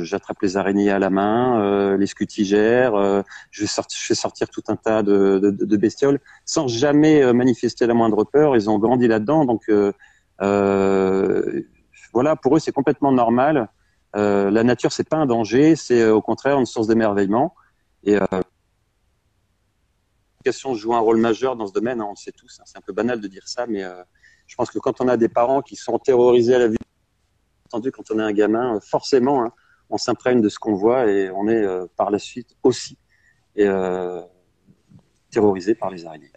j'attrape 0.03 0.41
les 0.41 0.57
araignées 0.57 0.89
à 0.89 0.99
la 0.99 1.09
main, 1.09 1.95
les 1.95 2.07
scutigères, 2.07 3.23
je, 3.51 3.65
fais 3.65 4.15
sortir 4.15 4.49
tout 4.49 4.63
un 4.67 4.75
tas 4.75 5.01
de, 5.01 5.39
de, 5.39 5.77
bestioles 5.77 6.19
sans 6.43 6.67
jamais 6.67 7.31
manifester 7.31 7.87
la 7.87 7.93
moindre 7.93 8.25
peur. 8.25 8.57
Ils 8.57 8.69
ont 8.69 8.79
grandi 8.79 9.07
là-dedans, 9.07 9.45
donc 9.45 9.69
voilà, 10.39 12.35
pour 12.35 12.55
eux 12.55 12.59
c'est 12.59 12.71
complètement 12.71 13.11
normal. 13.11 13.69
la 14.13 14.63
nature 14.63 14.91
c'est 14.91 15.07
pas 15.07 15.17
un 15.17 15.25
danger, 15.25 15.75
c'est 15.75 16.05
au 16.07 16.21
contraire 16.21 16.59
une 16.59 16.65
source 16.65 16.87
d'émerveillement. 16.87 17.55
Et 18.03 18.17
l'éducation 20.43 20.75
joue 20.75 20.93
un 20.93 20.99
rôle 20.99 21.17
majeur 21.17 21.55
dans 21.55 21.67
ce 21.67 21.73
domaine, 21.73 22.01
hein, 22.01 22.05
on 22.07 22.11
le 22.11 22.15
sait 22.17 22.31
tous. 22.31 22.59
Hein, 22.59 22.63
c'est 22.65 22.77
un 22.77 22.81
peu 22.85 22.93
banal 22.93 23.19
de 23.19 23.27
dire 23.27 23.47
ça, 23.47 23.65
mais 23.67 23.83
je 24.47 24.55
pense 24.55 24.69
que 24.69 24.79
quand 24.79 25.01
on 25.01 25.07
a 25.07 25.17
des 25.17 25.29
parents 25.29 25.61
qui 25.61 25.75
sont 25.75 25.97
terrorisés 25.97 26.55
à 26.55 26.59
la 26.59 26.67
vue 26.67 26.77
entendu, 27.65 27.91
quand 27.91 28.11
on 28.11 28.19
est 28.19 28.23
un 28.23 28.31
gamin, 28.31 28.75
euh, 28.75 28.79
forcément, 28.79 29.43
hein, 29.43 29.51
on 29.89 29.97
s'imprègne 29.97 30.41
de 30.41 30.49
ce 30.49 30.59
qu'on 30.59 30.75
voit 30.75 31.07
et 31.07 31.29
on 31.31 31.47
est 31.47 31.63
euh, 31.63 31.85
par 31.95 32.09
la 32.11 32.19
suite 32.19 32.55
aussi 32.63 32.97
euh, 33.59 34.21
terrorisé 35.29 35.75
par 35.75 35.89
les 35.89 36.05
araignées. 36.05 36.31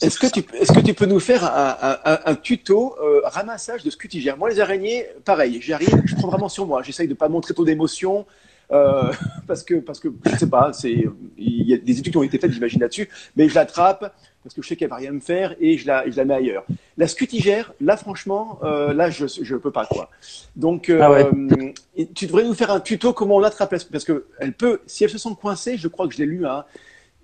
Est-ce 0.00 0.18
que, 0.18 0.26
tu, 0.26 0.42
est-ce 0.54 0.72
que 0.72 0.80
tu 0.80 0.94
peux 0.94 1.04
nous 1.06 1.20
faire 1.20 1.44
un, 1.44 1.98
un, 2.04 2.18
un 2.24 2.34
tuto 2.34 2.96
euh, 3.02 3.20
ramassage 3.24 3.82
de 3.82 3.90
scutigères 3.90 4.38
Moi, 4.38 4.48
les 4.48 4.58
araignées, 4.58 5.06
pareil, 5.24 5.60
j'arrive, 5.60 6.02
je 6.06 6.14
prends 6.14 6.28
vraiment 6.28 6.48
sur 6.48 6.66
moi. 6.66 6.82
J'essaye 6.82 7.06
de 7.06 7.14
pas 7.14 7.28
montrer 7.28 7.52
trop 7.52 7.64
d'émotion. 7.64 8.26
Euh, 8.72 9.12
parce 9.46 9.62
que 9.62 9.74
parce 9.74 9.98
que 9.98 10.08
je 10.26 10.36
sais 10.36 10.48
pas, 10.48 10.72
c'est 10.72 11.06
il 11.36 11.68
y 11.68 11.74
a 11.74 11.76
des 11.76 11.98
études 11.98 12.12
qui 12.12 12.18
ont 12.18 12.22
été 12.22 12.38
faites, 12.38 12.52
j'imagine 12.52 12.80
là-dessus, 12.80 13.08
mais 13.36 13.48
je 13.48 13.54
l'attrape 13.54 14.14
parce 14.42 14.54
que 14.54 14.62
je 14.62 14.68
sais 14.68 14.76
qu'elle 14.76 14.88
va 14.88 14.96
rien 14.96 15.12
me 15.12 15.20
faire 15.20 15.54
et 15.60 15.76
je 15.76 15.86
la 15.86 16.08
je 16.08 16.16
la 16.16 16.24
mets 16.24 16.34
ailleurs. 16.34 16.64
La 16.96 17.08
scutigère, 17.08 17.72
là 17.80 17.96
franchement, 17.96 18.60
euh, 18.62 18.92
là 18.92 19.10
je 19.10 19.26
je 19.26 19.56
peux 19.56 19.72
pas 19.72 19.86
quoi. 19.86 20.10
Donc 20.56 20.88
euh, 20.88 21.00
ah 21.02 21.10
ouais. 21.10 21.74
tu 22.14 22.26
devrais 22.26 22.44
nous 22.44 22.54
faire 22.54 22.70
un 22.70 22.80
tuto 22.80 23.12
comment 23.12 23.36
on 23.36 23.40
l'attrape 23.40 23.70
parce 23.90 24.04
que 24.04 24.26
elle 24.38 24.52
peut, 24.52 24.80
si 24.86 25.04
elle 25.04 25.10
se 25.10 25.18
sent 25.18 25.30
coincée, 25.40 25.76
je 25.76 25.88
crois 25.88 26.06
que 26.06 26.14
je 26.14 26.18
l'ai 26.18 26.26
lu, 26.26 26.46
hein, 26.46 26.64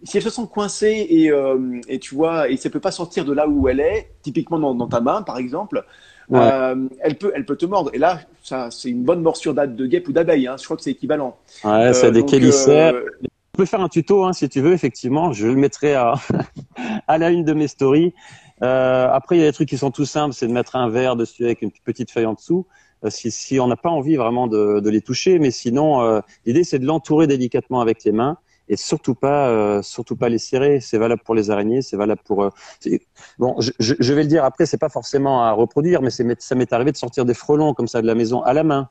si 0.03 0.17
elle 0.17 0.23
se 0.23 0.31
sent 0.31 0.43
coincée 0.53 1.07
et, 1.09 1.31
euh, 1.31 1.81
et 1.89 1.99
tu 1.99 2.15
vois, 2.15 2.49
et 2.49 2.57
ça 2.57 2.71
peut 2.71 2.81
pas 2.81 2.91
sortir 2.91 3.25
de 3.25 3.33
là 3.33 3.49
où 3.49 3.69
elle 3.69 3.81
est, 3.81 4.11
typiquement 4.23 4.59
dans, 4.59 4.75
dans 4.75 4.89
ta 4.89 5.01
main 5.01 5.23
par 5.23 5.39
exemple, 5.39 5.85
ouais. 6.29 6.39
euh, 6.41 6.89
elle 7.01 7.17
peut, 7.17 7.33
elle 7.35 7.45
peut 7.45 7.57
te 7.57 7.67
mordre. 7.67 7.91
Et 7.95 7.99
là, 7.99 8.21
ça, 8.43 8.71
c'est 8.71 8.91
une 8.91 9.03
bonne 9.03 9.23
morsure 9.23 9.55
de 9.55 9.87
guêpe 9.87 10.09
ou 10.09 10.13
d'abeille. 10.13 10.47
Hein. 10.47 10.57
Je 10.59 10.65
crois 10.65 10.77
que 10.77 10.83
c'est 10.83 10.91
équivalent. 10.91 11.37
Ouais, 11.65 11.93
c'est 11.93 12.07
euh, 12.07 12.11
des 12.11 12.27
chélicères. 12.27 12.95
Euh... 12.95 13.07
On 13.55 13.57
peut 13.57 13.65
faire 13.65 13.81
un 13.81 13.89
tuto 13.89 14.25
hein, 14.25 14.35
si 14.35 14.49
tu 14.51 14.61
veux. 14.61 14.73
Effectivement, 14.73 15.33
je 15.33 15.47
le 15.47 15.57
mettrai 15.57 15.95
à, 15.95 16.15
à 17.09 17.17
la 17.17 17.31
une 17.31 17.45
de 17.45 17.55
mes 17.55 17.69
stories. 17.69 18.13
Euh, 18.63 19.09
après, 19.11 19.37
il 19.37 19.41
y 19.41 19.43
a 19.43 19.47
des 19.47 19.53
trucs 19.53 19.69
qui 19.69 19.79
sont 19.79 19.91
tout 19.91 20.05
simples, 20.05 20.35
c'est 20.35 20.47
de 20.47 20.53
mettre 20.53 20.77
un 20.77 20.89
verre 20.89 21.17
dessus 21.17 21.45
avec 21.45 21.63
une 21.63 21.71
petite 21.71 22.11
feuille 22.11 22.27
en 22.27 22.35
dessous. 22.35 22.67
Euh, 23.05 23.11
si, 23.11 23.31
si 23.31 23.61
on 23.61 23.67
n'a 23.67 23.77
pas 23.77 23.91
envie 23.91 24.17
vraiment 24.17 24.47
de, 24.47 24.81
de, 24.81 24.91
les 24.91 25.03
toucher, 25.03 25.39
mais 25.39 25.51
sinon, 25.51 26.03
euh, 26.03 26.21
l'idée 26.47 26.65
c'est 26.65 26.79
de 26.79 26.87
l'entourer 26.87 27.27
délicatement 27.27 27.81
avec 27.81 28.05
les 28.05 28.13
mains 28.13 28.39
et 28.69 28.77
surtout 28.77 29.15
pas, 29.15 29.49
euh, 29.49 29.83
surtout 29.83 30.17
pas 30.17 30.29
les 30.29 30.39
serrer. 30.39 30.81
C'est 30.81 30.99
valable 30.99 31.23
pour 31.25 31.35
les 31.35 31.51
araignées, 31.51 31.83
c'est 31.83 31.97
valable 31.97 32.21
pour. 32.25 32.45
Euh, 32.45 32.51
bon, 33.39 33.57
je, 33.61 33.73
je, 33.79 34.15
vais 34.15 34.23
le 34.23 34.29
dire 34.29 34.45
après, 34.45 34.67
c'est 34.67 34.79
pas 34.79 34.89
forcément 34.89 35.43
à 35.43 35.53
reproduire, 35.53 36.03
mais 36.03 36.11
ça 36.11 36.55
m'est 36.55 36.73
arrivé 36.73 36.93
de 36.93 36.97
sortir 36.97 37.25
des 37.25 37.35
frelons 37.35 37.75
comme 37.75 37.89
ça 37.89 38.03
de 38.03 38.07
la 38.07 38.15
maison 38.15 38.43
à 38.43 38.53
la 38.53 38.65
main. 38.65 38.91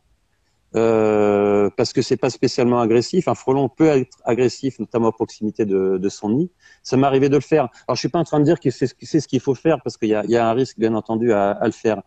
Euh, 0.75 1.69
parce 1.77 1.93
que 1.93 2.01
c'est 2.01 2.17
pas 2.17 2.29
spécialement 2.29 2.81
agressif. 2.81 3.27
Un 3.29 3.35
frelon 3.35 3.69
peut 3.69 3.85
être 3.85 4.17
agressif, 4.25 4.77
notamment 4.79 5.07
à 5.07 5.11
proximité 5.13 5.65
de, 5.65 5.97
de 5.97 6.09
son 6.09 6.29
nid. 6.29 6.51
Ça 6.83 6.97
m'est 6.97 7.07
arrivé 7.07 7.29
de 7.29 7.35
le 7.35 7.41
faire. 7.41 7.69
Alors 7.88 7.95
je 7.95 7.99
suis 7.99 8.09
pas 8.09 8.19
en 8.19 8.25
train 8.25 8.39
de 8.39 8.45
dire 8.45 8.59
que 8.59 8.69
c'est 8.71 8.88
ce 8.88 9.27
qu'il 9.27 9.39
faut 9.39 9.55
faire 9.55 9.81
parce 9.81 9.95
qu'il 9.95 10.09
y 10.09 10.15
a, 10.15 10.25
y 10.25 10.35
a, 10.35 10.49
un 10.49 10.53
risque 10.53 10.77
bien 10.77 10.93
entendu 10.93 11.31
à, 11.31 11.51
à 11.51 11.65
le 11.65 11.71
faire. 11.71 12.01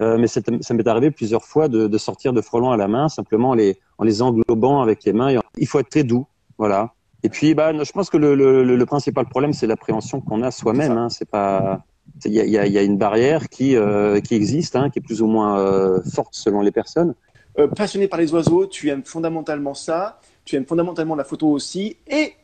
Euh, 0.00 0.16
mais 0.16 0.26
ça 0.26 0.40
m'est 0.72 0.88
arrivé 0.88 1.10
plusieurs 1.10 1.44
fois 1.44 1.68
de, 1.68 1.86
de, 1.86 1.98
sortir 1.98 2.32
de 2.32 2.40
frelons 2.40 2.72
à 2.72 2.76
la 2.76 2.88
main, 2.88 3.08
simplement 3.08 3.50
en 3.50 3.54
les, 3.54 3.78
en 3.98 4.04
les 4.04 4.22
englobant 4.22 4.80
avec 4.80 5.04
les 5.04 5.12
mains. 5.12 5.38
Il 5.56 5.66
faut 5.66 5.78
être 5.78 5.90
très 5.90 6.02
doux, 6.02 6.26
voilà. 6.56 6.94
Et 7.24 7.30
puis, 7.30 7.54
bah, 7.54 7.72
je 7.72 7.90
pense 7.90 8.10
que 8.10 8.18
le, 8.18 8.34
le, 8.34 8.62
le 8.62 8.86
principal 8.86 9.26
problème, 9.26 9.54
c'est 9.54 9.66
l'appréhension 9.66 10.20
qu'on 10.20 10.42
a 10.42 10.50
soi-même. 10.50 10.92
Hein. 10.92 11.08
C'est 11.08 11.28
pas, 11.28 11.82
il 12.26 12.32
y 12.32 12.40
a, 12.40 12.44
y, 12.44 12.58
a, 12.58 12.66
y 12.66 12.76
a, 12.76 12.82
une 12.82 12.98
barrière 12.98 13.48
qui, 13.48 13.76
euh, 13.76 14.20
qui 14.20 14.34
existe, 14.34 14.76
hein, 14.76 14.90
qui 14.90 14.98
est 14.98 15.02
plus 15.02 15.22
ou 15.22 15.26
moins 15.26 15.58
euh, 15.58 16.02
forte 16.14 16.34
selon 16.34 16.60
les 16.60 16.70
personnes. 16.70 17.14
Euh, 17.58 17.66
passionné 17.66 18.08
par 18.08 18.20
les 18.20 18.34
oiseaux, 18.34 18.66
tu 18.66 18.90
aimes 18.90 19.04
fondamentalement 19.04 19.72
ça, 19.72 20.20
tu 20.44 20.54
aimes 20.56 20.66
fondamentalement 20.66 21.14
la 21.14 21.24
photo 21.24 21.48
aussi, 21.48 21.96
et 22.06 22.34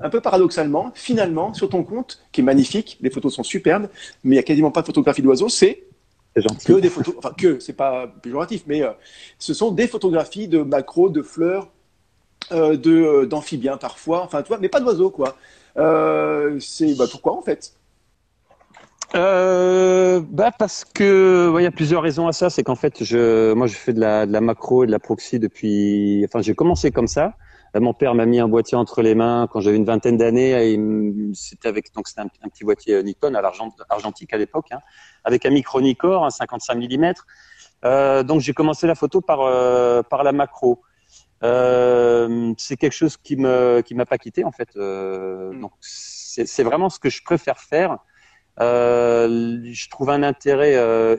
un 0.00 0.08
peu 0.08 0.20
paradoxalement, 0.20 0.92
finalement, 0.94 1.52
sur 1.52 1.68
ton 1.68 1.82
compte, 1.82 2.22
qui 2.30 2.42
est 2.42 2.44
magnifique, 2.44 2.98
les 3.00 3.10
photos 3.10 3.34
sont 3.34 3.42
superbes, 3.42 3.88
mais 4.22 4.36
il 4.36 4.38
n'y 4.38 4.38
a 4.38 4.44
quasiment 4.44 4.70
pas 4.70 4.82
de 4.82 4.86
photographie 4.86 5.22
d'oiseaux, 5.22 5.48
c'est 5.48 5.82
que 6.66 6.74
des 6.74 6.90
photos, 6.90 7.14
enfin 7.18 7.32
que, 7.36 7.58
c'est 7.60 7.72
pas 7.72 8.06
péjoratif, 8.06 8.64
mais 8.66 8.82
ce 9.38 9.54
sont 9.54 9.72
des 9.72 9.88
photographies 9.88 10.48
de 10.48 10.60
macros, 10.60 11.08
de 11.08 11.22
fleurs, 11.22 11.70
de 12.50 12.92
euh, 12.92 13.26
d'amphibiens 13.26 13.76
parfois, 13.76 14.22
enfin 14.22 14.42
tu 14.42 14.52
mais 14.60 14.68
pas 14.68 14.80
d'oiseaux 14.80 15.10
quoi. 15.10 15.36
Euh, 15.76 16.58
c'est 16.60 16.94
bah, 16.96 17.04
pourquoi 17.10 17.36
en 17.36 17.42
fait? 17.42 17.72
Euh, 19.14 20.20
bah 20.28 20.50
parce 20.58 20.84
que 20.84 21.54
il 21.58 21.62
y 21.62 21.66
a 21.66 21.70
plusieurs 21.70 22.02
raisons 22.02 22.26
à 22.26 22.32
ça. 22.32 22.50
C'est 22.50 22.62
qu'en 22.62 22.74
fait, 22.74 23.04
je, 23.04 23.52
moi, 23.54 23.66
je 23.66 23.74
fais 23.74 23.92
de 23.92 24.00
la, 24.00 24.26
macro 24.40 24.84
et 24.84 24.86
de 24.86 24.92
la 24.92 24.98
proxy 24.98 25.38
depuis. 25.38 26.24
Enfin, 26.26 26.42
j'ai 26.42 26.54
commencé 26.54 26.90
comme 26.90 27.06
ça. 27.06 27.34
Mon 27.74 27.92
père 27.92 28.14
m'a 28.14 28.24
mis 28.24 28.40
un 28.40 28.48
boîtier 28.48 28.76
entre 28.76 29.02
les 29.02 29.14
mains 29.14 29.48
quand 29.50 29.60
j'avais 29.60 29.76
une 29.76 29.84
vingtaine 29.84 30.16
d'années. 30.16 30.78
C'était 31.34 31.68
avec 31.68 31.94
donc 31.94 32.08
c'était 32.08 32.22
un, 32.22 32.48
petit 32.48 32.64
boîtier 32.64 33.02
Nikon 33.02 33.34
à 33.34 33.42
l'argent 33.42 33.70
argentique 33.90 34.32
à 34.32 34.38
l'époque, 34.38 34.68
hein, 34.72 34.80
avec 35.24 35.44
un 35.44 35.50
micro 35.50 35.80
Nikkor, 35.80 36.24
un 36.24 36.30
55 36.30 36.76
mm. 36.76 37.12
Euh, 37.84 38.22
donc 38.22 38.40
j'ai 38.40 38.54
commencé 38.54 38.86
la 38.86 38.94
photo 38.94 39.20
par 39.20 39.42
euh, 39.42 40.02
par 40.02 40.24
la 40.24 40.32
macro. 40.32 40.80
Euh, 41.42 42.54
c'est 42.56 42.76
quelque 42.76 42.94
chose 42.94 43.16
qui 43.16 43.36
me 43.36 43.82
qui 43.82 43.94
m'a 43.94 44.06
pas 44.06 44.18
quitté 44.18 44.44
en 44.44 44.52
fait. 44.52 44.70
Euh, 44.76 45.52
mm. 45.52 45.60
Donc 45.60 45.72
c'est 45.80 46.62
vraiment 46.62 46.88
ce 46.88 46.98
que 46.98 47.10
je 47.10 47.22
préfère 47.22 47.58
faire. 47.58 47.98
Euh, 48.58 49.60
je 49.64 49.90
trouve 49.90 50.08
un 50.08 50.22
intérêt 50.22 50.76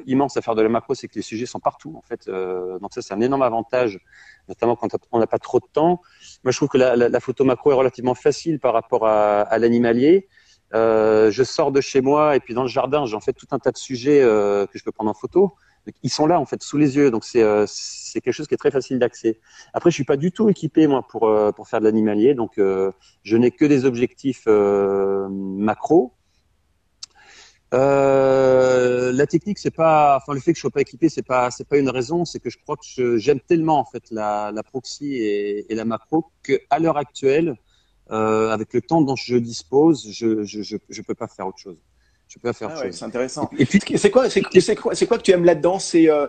immense 0.08 0.38
à 0.38 0.42
faire 0.42 0.56
de 0.56 0.62
la 0.64 0.70
macro, 0.70 0.96
c'est 0.96 1.08
que 1.08 1.16
les 1.16 1.22
sujets 1.22 1.46
sont 1.46 1.60
partout 1.60 1.96
en 1.96 2.02
fait. 2.02 2.30
Donc 2.30 2.94
ça 2.94 3.02
c'est 3.02 3.14
un 3.14 3.22
énorme 3.22 3.44
avantage, 3.44 4.00
notamment 4.48 4.76
quand 4.76 4.90
on 5.12 5.20
n'a 5.20 5.28
pas 5.28 5.40
trop 5.40 5.60
de 5.60 5.68
temps. 5.72 6.02
Moi 6.44 6.52
je 6.52 6.58
trouve 6.58 6.70
que 6.70 6.80
la, 6.80 6.96
la, 6.96 7.10
la, 7.10 7.20
photo 7.20 7.44
macro 7.44 7.72
est 7.72 7.76
relativement 7.76 8.16
facile 8.16 8.60
par 8.60 8.74
rapport 8.74 9.08
à, 9.08 9.42
à 9.42 9.58
l'animalier. 9.60 10.28
Je 10.74 11.44
sors 11.46 11.72
de 11.72 11.80
chez 11.80 12.02
moi 12.02 12.36
et 12.36 12.40
puis 12.40 12.56
dans 12.56 12.64
le 12.64 12.70
jardin 12.70 13.06
j'en 13.06 13.20
fais 13.20 13.34
tout 13.34 13.48
un 13.52 13.60
tas 13.60 13.72
de 13.72 13.78
sujets 13.78 14.22
que 14.22 14.74
je 14.74 14.84
peux 14.84 14.92
prendre 14.92 15.12
en 15.12 15.16
photo 15.16 15.56
ils 16.04 16.10
sont 16.10 16.28
là 16.28 16.40
en 16.40 16.46
fait 16.46 16.62
sous 16.64 16.78
les 16.78 16.96
yeux, 16.96 17.12
donc 17.12 17.24
c'est 17.26 17.44
euh, 17.44 17.66
c'est 17.68 18.22
quelque 18.22 18.34
chose 18.34 18.48
qui 18.48 18.54
est 18.54 18.58
très 18.58 18.72
facile 18.72 19.00
d'accès. 19.00 19.40
Après, 19.74 19.90
je 19.92 19.96
suis 19.96 20.04
pas 20.04 20.18
du 20.18 20.32
tout 20.32 20.50
équipé 20.50 20.88
moi 20.88 21.06
pour 21.08 21.28
euh, 21.28 21.52
pour 21.52 21.68
faire 21.68 21.80
de 21.80 21.86
l'animalier, 21.86 22.34
donc 22.36 22.58
euh, 22.58 22.92
je 23.24 23.38
n'ai 23.38 23.52
que 23.52 23.66
des 23.66 23.86
objectifs 23.86 24.48
macro. 24.48 26.14
la 27.72 29.26
technique, 29.28 29.60
c'est 29.60 29.72
pas, 29.72 30.18
enfin 30.18 30.34
le 30.34 30.40
fait 30.40 30.54
que 30.54 30.58
je 30.58 30.62
sois 30.62 30.72
pas 30.72 30.82
équipé, 30.82 31.10
c'est 31.10 31.22
pas, 31.22 31.52
c'est 31.52 31.68
pas 31.68 31.78
une 31.78 31.90
raison. 31.90 32.26
C'est 32.26 32.40
que 32.40 32.50
je 32.50 32.58
crois 32.58 32.78
que 32.78 33.18
j'aime 33.18 33.40
tellement 33.40 33.80
en 33.80 33.86
fait 33.86 34.04
la, 34.12 34.52
la 34.54 34.64
proxy 34.64 35.16
et, 35.16 35.66
la 35.70 35.86
macro 35.86 36.26
que 36.44 36.60
à 36.70 36.80
l'heure 36.80 36.98
actuelle, 36.98 37.56
avec 38.10 38.74
le 38.74 38.82
temps 38.82 39.02
dont 39.02 39.16
je 39.16 39.36
dispose, 39.38 40.10
je, 40.12 40.44
je, 40.44 40.62
je, 40.62 40.78
je, 40.90 41.02
peux 41.02 41.16
pas 41.16 41.28
faire 41.28 41.48
autre 41.48 41.60
chose. 41.60 41.78
Je 42.28 42.52
faire 42.52 42.70
ah 42.70 42.82
ouais. 42.82 42.92
C'est 42.92 43.06
intéressant. 43.06 43.50
Et 43.58 43.66
puis, 43.66 43.80
c'est 43.96 44.12
quoi, 44.12 44.30
c'est 44.30 44.42
quoi, 44.76 44.96
c'est 44.96 45.08
quoi 45.08 45.18
que 45.18 45.24
tu 45.24 45.32
aimes 45.32 45.46
là-dedans? 45.46 45.80
C'est 45.80 46.10
euh, 46.10 46.28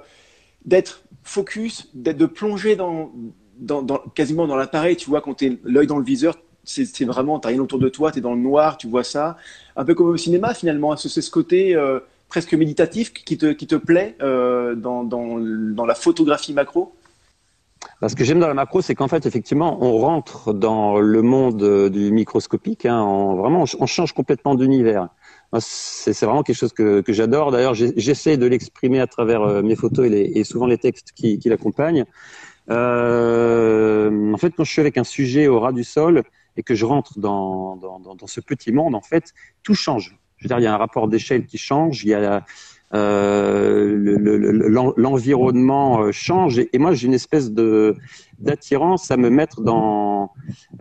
d'être 0.65 1.03
focus, 1.23 1.91
d'être 1.95 2.17
de 2.17 2.27
plonger 2.27 2.77
dans, 2.77 3.13
dans, 3.59 3.83
dans 3.83 3.99
quasiment 4.15 4.47
dans 4.47 4.57
l'appareil. 4.57 4.97
Tu 4.97 5.11
vois, 5.11 5.21
quand 5.21 5.35
tu 5.35 5.59
l'œil 5.65 5.87
dans 5.87 5.99
le 5.99 6.05
viseur, 6.05 6.37
c'est 6.65 7.05
vraiment, 7.05 7.39
t'as 7.41 7.49
rien 7.49 7.61
autour 7.61 7.79
de 7.79 7.89
toi, 7.89 8.13
tu 8.13 8.19
es 8.19 8.23
dans 8.23 8.35
le 8.35 8.41
noir, 8.41 8.77
tu 8.77 8.89
vois 8.89 9.05
ça. 9.05 9.37
Un 9.77 9.85
peu 9.85 9.95
comme 9.95 10.09
au 10.09 10.17
cinéma 10.17 10.55
finalement, 10.55 10.97
c'est 10.97 11.09
ce 11.09 11.31
côté 11.31 11.75
euh, 11.75 12.01
presque 12.29 12.55
méditatif 12.55 13.13
qui 13.13 13.39
te, 13.39 13.53
qui 13.53 13.67
te 13.67 13.75
plaît 13.75 14.17
euh, 14.21 14.75
dans, 14.75 15.03
dans, 15.03 15.39
dans, 15.39 15.87
la 15.87 15.95
photographie 15.95 16.53
macro? 16.53 16.95
Ce 18.07 18.15
que 18.15 18.25
j'aime 18.25 18.39
dans 18.39 18.49
la 18.49 18.55
macro, 18.55 18.83
c'est 18.83 18.95
qu'en 18.95 19.09
fait, 19.09 19.25
effectivement, 19.25 19.79
on 19.83 19.99
rentre 19.99 20.53
dans 20.53 20.99
le 20.99 21.23
monde 21.23 21.91
du 21.91 22.11
microscopique, 22.11 22.87
hein, 22.87 23.01
on, 23.03 23.37
vraiment, 23.37 23.65
on 23.79 23.87
change 23.87 24.13
complètement 24.13 24.55
d'univers. 24.55 25.09
C'est 25.61 26.25
vraiment 26.25 26.43
quelque 26.43 26.57
chose 26.57 26.75
que, 26.75 27.03
j'adore. 27.09 27.51
D'ailleurs, 27.51 27.75
j'essaie 27.75 28.37
de 28.37 28.47
l'exprimer 28.47 29.01
à 29.01 29.07
travers 29.07 29.43
euh, 29.43 29.63
mes 29.63 29.77
photos 29.77 30.07
et, 30.11 30.45
souvent 30.45 30.67
les 30.67 30.77
textes 30.77 31.13
qui, 31.13 31.41
l'accompagnent. 31.47 32.05
Euh, 32.71 34.33
en 34.33 34.37
fait, 34.37 34.51
quand 34.51 34.65
je 34.65 34.71
suis 34.71 34.81
avec 34.81 34.99
un 34.99 35.05
sujet 35.05 35.49
au 35.49 35.59
ras 35.59 35.73
du 35.73 35.85
sol, 35.85 36.23
et 36.57 36.63
que 36.63 36.75
je 36.75 36.85
rentre 36.85 37.19
dans, 37.19 37.79
ce 38.27 38.41
petit 38.41 38.73
monde, 38.73 38.95
en 38.95 39.01
fait, 39.01 39.33
tout 39.63 39.75
change. 39.75 40.19
Je 40.37 40.45
veux 40.45 40.49
dire, 40.49 40.59
il 40.59 40.65
y 40.65 40.67
a 40.67 40.75
un 40.75 40.79
rapport 40.79 41.09
d'échelle 41.09 41.47
qui 41.47 41.57
change, 41.57 42.05
il 42.05 42.11
y 42.11 42.15
a 42.15 42.45
euh, 42.95 44.19
l'environnement 44.97 46.11
change, 46.13 46.59
et, 46.59 46.79
moi 46.79 46.93
j'ai 46.95 47.07
une 47.07 47.15
espèce 47.15 47.51
d'attirance 47.53 49.11
à 49.11 49.17
me 49.17 49.31
mettre 49.31 49.63
dans, 49.63 50.08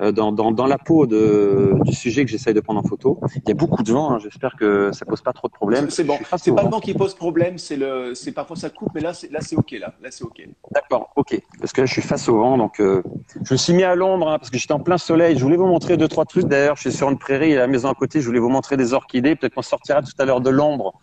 euh, 0.01 0.11
dans, 0.11 0.31
dans, 0.31 0.51
dans, 0.51 0.67
la 0.67 0.77
peau 0.77 1.05
de, 1.07 1.73
du 1.83 1.93
sujet 1.93 2.25
que 2.25 2.31
j'essaye 2.31 2.53
de 2.53 2.59
prendre 2.59 2.79
en 2.79 2.87
photo. 2.87 3.19
Il 3.35 3.49
y 3.49 3.51
a 3.51 3.55
beaucoup 3.55 3.83
de 3.83 3.91
vent, 3.91 4.11
hein, 4.11 4.19
j'espère 4.19 4.55
que 4.55 4.91
ça 4.91 5.05
pose 5.05 5.21
pas 5.21 5.33
trop 5.33 5.47
de 5.47 5.53
problèmes. 5.53 5.89
C'est 5.89 6.03
bon, 6.03 6.17
c'est 6.37 6.53
pas 6.53 6.63
le 6.63 6.69
vent 6.69 6.79
qui 6.79 6.93
pose 6.93 7.13
problème, 7.13 7.57
c'est 7.57 7.77
le, 7.77 8.13
c'est 8.15 8.31
parfois 8.31 8.55
ça 8.55 8.69
coupe, 8.69 8.89
mais 8.95 9.01
là 9.01 9.13
c'est 9.13 9.31
là 9.31 9.39
c'est 9.41 9.55
ok 9.55 9.71
là, 9.79 9.93
là 10.01 10.09
c'est 10.11 10.23
ok. 10.23 10.47
D'accord, 10.71 11.11
ok, 11.15 11.39
parce 11.59 11.73
que 11.73 11.81
là 11.81 11.85
je 11.85 11.93
suis 11.93 12.01
face 12.01 12.27
au 12.29 12.37
vent, 12.37 12.57
donc 12.57 12.79
euh, 12.79 13.01
je 13.43 13.53
me 13.53 13.57
suis 13.57 13.73
mis 13.73 13.83
à 13.83 13.95
l'ombre 13.95 14.29
hein, 14.29 14.37
parce 14.39 14.49
que 14.49 14.57
j'étais 14.57 14.73
en 14.73 14.79
plein 14.79 14.97
soleil. 14.97 15.37
Je 15.37 15.43
voulais 15.43 15.57
vous 15.57 15.67
montrer 15.67 15.97
deux 15.97 16.07
trois 16.07 16.25
trucs. 16.25 16.45
D'ailleurs, 16.45 16.75
je 16.75 16.81
suis 16.81 16.91
sur 16.91 17.09
une 17.09 17.17
prairie 17.17 17.51
et 17.51 17.55
la 17.55 17.67
maison 17.67 17.89
à 17.89 17.93
côté, 17.93 18.21
je 18.21 18.25
voulais 18.25 18.39
vous 18.39 18.49
montrer 18.49 18.77
des 18.77 18.93
orchidées. 18.93 19.35
Peut-être 19.35 19.55
qu'on 19.55 19.61
sortira 19.61 20.01
tout 20.01 20.11
à 20.19 20.25
l'heure 20.25 20.41
de 20.41 20.49
l'ombre. 20.49 20.99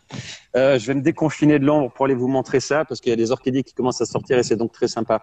Euh, 0.57 0.79
je 0.79 0.87
vais 0.87 0.95
me 0.95 1.03
déconfiner 1.03 1.59
de 1.59 1.65
l'ombre 1.65 1.91
pour 1.93 2.05
aller 2.05 2.15
vous 2.15 2.29
montrer 2.29 2.61
ça 2.61 2.85
parce 2.85 3.01
qu'il 3.01 3.11
y 3.11 3.13
a 3.13 3.17
des 3.17 3.33
orchidées 3.33 3.63
qui 3.63 3.75
commencent 3.75 4.01
à 4.01 4.07
sortir 4.07 4.39
et 4.39 4.43
c'est 4.43 4.57
donc 4.57 4.73
très 4.73 4.89
sympa. 4.89 5.23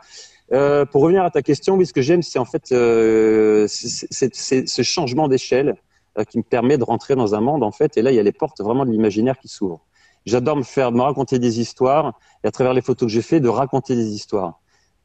Euh, 0.54 0.86
pour 0.86 1.04
revenir 1.04 1.24
à 1.24 1.32
ta 1.32 1.42
question, 1.42 1.76
oui, 1.76 1.86
ce 1.86 1.94
que 1.94 2.02
j'aime, 2.02 2.22
c'est 2.22 2.40
en 2.40 2.46
fait 2.46 2.72
euh, 2.72 3.68
c'est 3.68 4.36
ce 4.68 4.82
changement 4.82 5.28
d'échelle 5.28 5.76
euh, 6.18 6.26
qui 6.26 6.38
me 6.38 6.44
permet 6.44 6.78
de 6.78 6.84
rentrer 6.84 7.16
dans 7.16 7.36
un 7.36 7.42
monde 7.42 7.64
en 7.64 7.72
fait. 7.72 7.96
Et 7.96 8.02
là, 8.02 8.12
il 8.12 8.16
y 8.16 8.20
a 8.20 8.24
les 8.24 8.34
portes 8.34 8.60
vraiment 8.62 8.86
de 8.86 8.92
l'imaginaire 8.92 9.38
qui 9.40 9.48
s'ouvrent. 9.48 9.80
J'adore 10.26 10.58
me 10.58 10.64
faire, 10.64 10.92
me 10.92 11.02
raconter 11.02 11.40
des 11.40 11.62
histoires 11.62 12.20
et 12.44 12.48
à 12.48 12.52
travers 12.52 12.74
les 12.74 12.82
photos 12.82 13.08
que 13.08 13.14
j'ai 13.14 13.22
fait, 13.22 13.40
de 13.40 13.48
raconter 13.48 13.96
des 13.96 14.14
histoires. 14.14 14.60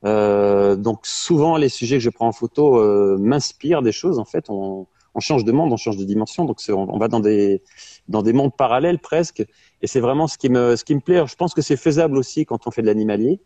Euh, 0.04 0.76
donc 0.76 1.06
souvent, 1.06 1.56
les 1.56 1.68
sujets 1.68 1.96
que 1.96 2.02
je 2.02 2.11
prends 2.11 2.26
en 2.26 2.32
photo 2.32 2.78
euh, 2.78 3.16
m'inspirent 3.18 3.82
des 3.82 3.92
choses. 3.92 4.18
En 4.18 4.24
fait, 4.24 4.50
on, 4.50 4.87
on, 5.14 5.20
change 5.20 5.44
de 5.44 5.52
monde, 5.52 5.72
on 5.72 5.76
change 5.76 5.96
de 5.96 6.04
dimension. 6.04 6.44
Donc 6.44 6.61
on, 6.68 6.74
on, 6.74 6.98
va 6.98 7.09
dans 7.09 7.20
des 7.20 7.62
dans 8.09 8.22
des 8.22 8.32
mondes 8.32 8.54
parallèles 8.56 8.98
presque. 8.98 9.44
Et 9.82 9.87
c'est 9.87 10.00
vraiment 10.00 10.26
ce 10.26 10.38
qui 10.38 10.48
me 10.48 10.74
ce 10.74 10.85
qui 10.85 10.94
me 10.96 11.00
plaît. 11.00 11.22
je 11.26 11.37
pense 11.37 11.54
que 11.54 11.62
c'est 11.62 11.76
faisable 11.76 12.16
aussi 12.18 12.44
quand 12.44 12.66
on 12.66 12.70
fait 12.70 12.82
de 12.82 12.87
l'animalier. 12.87 13.40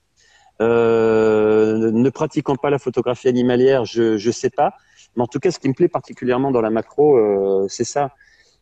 Euh, 0.61 1.91
ne 1.91 2.11
pratiquant 2.11 2.57
pas 2.57 2.71
la 2.71 2.79
photographie 2.79 3.29
animalière, 3.29 3.85
je 3.85 4.25
ne 4.25 4.33
sais 4.33 4.51
pas. 4.51 4.75
Mais 5.17 5.23
en 5.23 5.27
tout 5.27 5.41
cas, 5.41 5.51
ce 5.51 5.59
qui 5.59 5.69
me 5.69 5.75
plaît 5.75 5.89
particulièrement 5.89 6.51
dans 6.51 6.61
la 6.61 6.71
macro, 6.71 7.17
euh, 7.17 7.67
c'est 7.69 7.85
ça. 7.85 8.15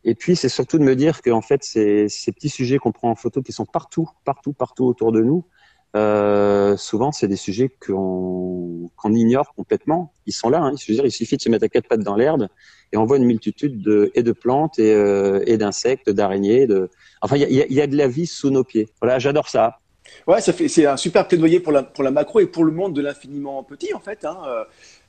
Et 0.05 0.15
puis, 0.15 0.37
c'est 0.37 0.49
surtout 0.49 0.79
de 0.79 0.85
me 0.85 0.95
dire 0.95 1.23
qu'en 1.23 1.43
fait, 1.43 1.65
ces, 1.65 2.09
petits 2.33 2.49
sujets 2.49 2.79
qu'on 2.79 2.93
prend 2.93 3.11
en 3.11 3.17
photo, 3.17 3.43
qui 3.43 3.53
sont 3.53 3.67
partout, 3.67 4.09
partout, 4.25 4.53
partout 4.53 4.85
autour 4.85 5.13
de 5.13 5.23
nous, 5.23 5.45
euh, 5.97 6.77
souvent, 6.77 7.13
c'est 7.13 7.29
des 7.29 7.37
sujets 7.37 7.69
qu'on 7.69 8.91
qu'on 8.97 9.13
ignore 9.15 9.55
complètement. 9.55 10.13
Ils 10.27 10.33
sont 10.33 10.51
là. 10.51 10.61
Hein. 10.61 10.75
Veux 10.89 10.95
dire, 10.95 11.07
il 11.07 11.11
suffit 11.11 11.37
de 11.37 11.43
se 11.43 11.49
mettre 11.49 11.65
à 11.65 11.69
quatre 11.69 11.89
pattes 11.89 12.03
dans 12.03 12.17
l'herbe 12.17 12.49
et 12.93 12.97
on 12.97 13.05
voit 13.05 13.17
une 13.17 13.25
multitude 13.25 13.83
de, 13.83 14.11
et 14.15 14.23
de 14.23 14.33
plantes 14.33 14.79
et, 14.79 14.93
euh, 14.93 15.43
et 15.47 15.57
d'insectes, 15.57 16.11
d'araignées. 16.11 16.67
De... 16.67 16.91
Enfin, 17.23 17.37
il 17.37 17.43
y 17.43 17.63
a, 17.63 17.67
y 17.67 17.81
a 17.81 17.87
de 17.87 17.97
la 17.97 18.09
vie 18.09 18.27
sous 18.27 18.51
nos 18.51 18.65
pieds. 18.65 18.89
Voilà, 19.01 19.19
j'adore 19.19 19.49
ça. 19.49 19.81
Ouais, 20.27 20.41
ça 20.41 20.53
fait 20.53 20.69
c'est 20.69 20.87
un 20.87 20.97
super 20.97 21.27
plaidoyer 21.27 21.61
pour 21.61 21.73
la 21.73 21.83
pour 21.83 22.05
la 22.05 22.11
macro 22.11 22.41
et 22.41 22.47
pour 22.47 22.65
le 22.65 22.73
monde 22.73 22.95
de 22.95 23.01
l'infiniment 23.01 23.63
petit 23.63 23.95
en 23.95 24.01
fait, 24.01 24.25
hein, 24.25 24.39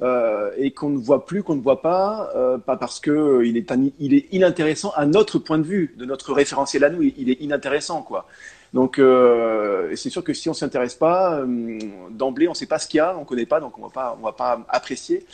euh, 0.01 0.51
et 0.57 0.71
qu'on 0.71 0.89
ne 0.89 0.97
voit 0.97 1.25
plus, 1.25 1.43
qu'on 1.43 1.55
ne 1.55 1.62
voit 1.62 1.81
pas, 1.81 2.31
euh, 2.35 2.57
pas 2.57 2.77
parce 2.77 2.99
que 2.99 3.12
euh, 3.12 3.45
il 3.45 3.57
est 3.57 3.69
est 3.71 4.27
inintéressant 4.31 4.91
à 4.95 5.05
notre 5.05 5.39
point 5.39 5.57
de 5.57 5.63
vue, 5.63 5.95
de 5.97 6.05
notre 6.05 6.33
référentiel 6.33 6.83
à 6.83 6.89
nous, 6.89 7.01
il 7.03 7.29
est 7.29 7.41
inintéressant 7.41 8.01
quoi. 8.01 8.27
Donc 8.73 8.99
euh, 8.99 9.93
c'est 9.95 10.09
sûr 10.09 10.23
que 10.23 10.33
si 10.33 10.49
on 10.49 10.53
s'intéresse 10.53 10.95
pas 10.95 11.39
euh, 11.39 11.79
d'emblée, 12.12 12.47
on 12.47 12.53
sait 12.53 12.67
pas 12.67 12.79
ce 12.79 12.88
qu'il 12.88 12.99
y 12.99 13.01
a, 13.01 13.17
on 13.17 13.25
connaît 13.25 13.45
pas, 13.45 13.59
donc 13.59 13.77
on 13.77 13.81
va 13.81 13.89
pas 13.89 14.17
on 14.19 14.25
va 14.25 14.33
pas 14.33 14.65
apprécier. 14.69 15.25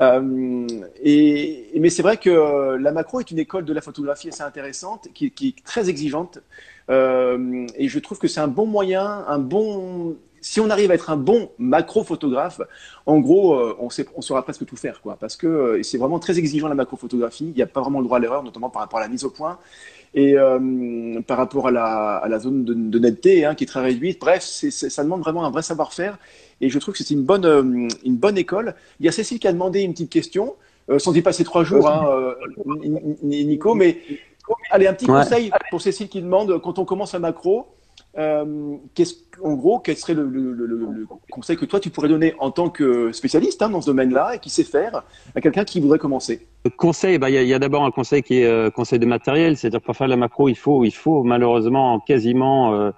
Euh, 0.00 0.66
et, 1.02 1.70
mais 1.78 1.90
c'est 1.90 2.02
vrai 2.02 2.16
que 2.18 2.76
la 2.76 2.92
macro 2.92 3.20
est 3.20 3.30
une 3.30 3.38
école 3.40 3.64
de 3.64 3.72
la 3.72 3.80
photographie 3.80 4.28
assez 4.28 4.42
intéressante, 4.42 5.08
qui 5.14 5.26
est 5.26 5.64
très 5.64 5.90
exigeante. 5.90 6.38
Euh, 6.90 7.66
et 7.76 7.88
je 7.88 7.98
trouve 7.98 8.18
que 8.18 8.28
c'est 8.28 8.40
un 8.40 8.48
bon 8.48 8.66
moyen, 8.66 9.24
un 9.26 9.38
bon. 9.38 10.16
Si 10.40 10.60
on 10.60 10.70
arrive 10.70 10.92
à 10.92 10.94
être 10.94 11.10
un 11.10 11.16
bon 11.16 11.50
macro-photographe, 11.58 12.60
en 13.06 13.18
gros, 13.18 13.54
euh, 13.54 13.76
on, 13.80 14.22
saura 14.22 14.42
presque 14.44 14.64
tout 14.64 14.76
faire, 14.76 15.00
quoi. 15.00 15.16
Parce 15.18 15.36
que 15.36 15.46
euh, 15.46 15.82
c'est 15.82 15.98
vraiment 15.98 16.20
très 16.20 16.38
exigeant 16.38 16.68
la 16.68 16.76
macro-photographie. 16.76 17.46
Il 17.46 17.54
n'y 17.54 17.62
a 17.62 17.66
pas 17.66 17.80
vraiment 17.80 17.98
le 17.98 18.04
droit 18.04 18.18
à 18.18 18.20
l'erreur, 18.20 18.42
notamment 18.44 18.70
par 18.70 18.82
rapport 18.82 19.00
à 19.00 19.02
la 19.02 19.08
mise 19.08 19.24
au 19.24 19.30
point 19.30 19.58
et 20.14 20.36
par 21.26 21.36
rapport 21.36 21.68
à 21.68 21.70
la, 21.70 22.38
zone 22.38 22.64
de, 22.64 22.98
netteté 22.98 23.44
hein, 23.44 23.54
qui 23.54 23.64
est 23.64 23.66
très 23.66 23.82
réduite. 23.82 24.18
Bref, 24.18 24.42
ça 24.42 25.04
demande 25.04 25.20
vraiment 25.20 25.44
un 25.44 25.50
vrai 25.50 25.60
savoir-faire. 25.60 26.18
Et 26.62 26.70
je 26.70 26.78
trouve 26.78 26.94
que 26.94 27.04
c'est 27.04 27.12
une 27.12 27.24
bonne, 27.24 28.38
école. 28.38 28.74
Il 29.00 29.06
y 29.06 29.08
a 29.08 29.12
Cécile 29.12 29.38
qui 29.38 29.46
a 29.46 29.52
demandé 29.52 29.82
une 29.82 29.92
petite 29.92 30.10
question, 30.10 30.54
sans 30.96 31.14
y 31.14 31.20
passer 31.20 31.44
trois 31.44 31.62
jours, 31.62 31.86
hein, 31.90 32.34
Nico, 33.22 33.74
mais 33.74 33.98
Allez, 34.70 34.86
un 34.86 34.94
petit 34.94 35.10
ouais. 35.10 35.22
conseil 35.22 35.50
pour 35.70 35.80
Cécile 35.80 36.08
qui 36.08 36.20
demande 36.20 36.60
quand 36.60 36.78
on 36.78 36.84
commence 36.84 37.14
un 37.14 37.18
macro, 37.18 37.68
euh, 38.16 38.76
en 39.44 39.54
gros, 39.54 39.78
quel 39.78 39.96
serait 39.96 40.14
le, 40.14 40.26
le, 40.26 40.52
le, 40.52 40.66
le, 40.66 41.06
conseil 41.30 41.56
que 41.56 41.64
toi 41.64 41.78
tu 41.78 41.90
pourrais 41.90 42.08
donner 42.08 42.34
en 42.40 42.50
tant 42.50 42.68
que 42.68 43.12
spécialiste 43.12 43.62
hein, 43.62 43.70
dans 43.70 43.80
ce 43.80 43.86
domaine-là 43.86 44.34
et 44.34 44.38
qui 44.40 44.50
sait 44.50 44.64
faire 44.64 45.04
à 45.36 45.40
quelqu'un 45.40 45.64
qui 45.64 45.78
voudrait 45.78 45.98
commencer? 45.98 46.46
Le 46.64 46.70
conseil, 46.70 47.14
il 47.14 47.18
bah, 47.18 47.30
y 47.30 47.54
a, 47.54 47.58
d'abord 47.58 47.84
un 47.84 47.90
conseil 47.90 48.22
qui 48.22 48.40
est 48.40 48.46
euh, 48.46 48.70
conseil 48.70 48.98
de 48.98 49.06
matériel, 49.06 49.56
c'est-à-dire 49.56 49.80
pour 49.80 49.94
faire 49.94 50.08
la 50.08 50.16
macro, 50.16 50.48
il 50.48 50.56
faut, 50.56 50.84
il 50.84 50.90
faut 50.90 51.22
malheureusement 51.22 52.00
quasiment 52.00 52.74
euh, 52.74 52.90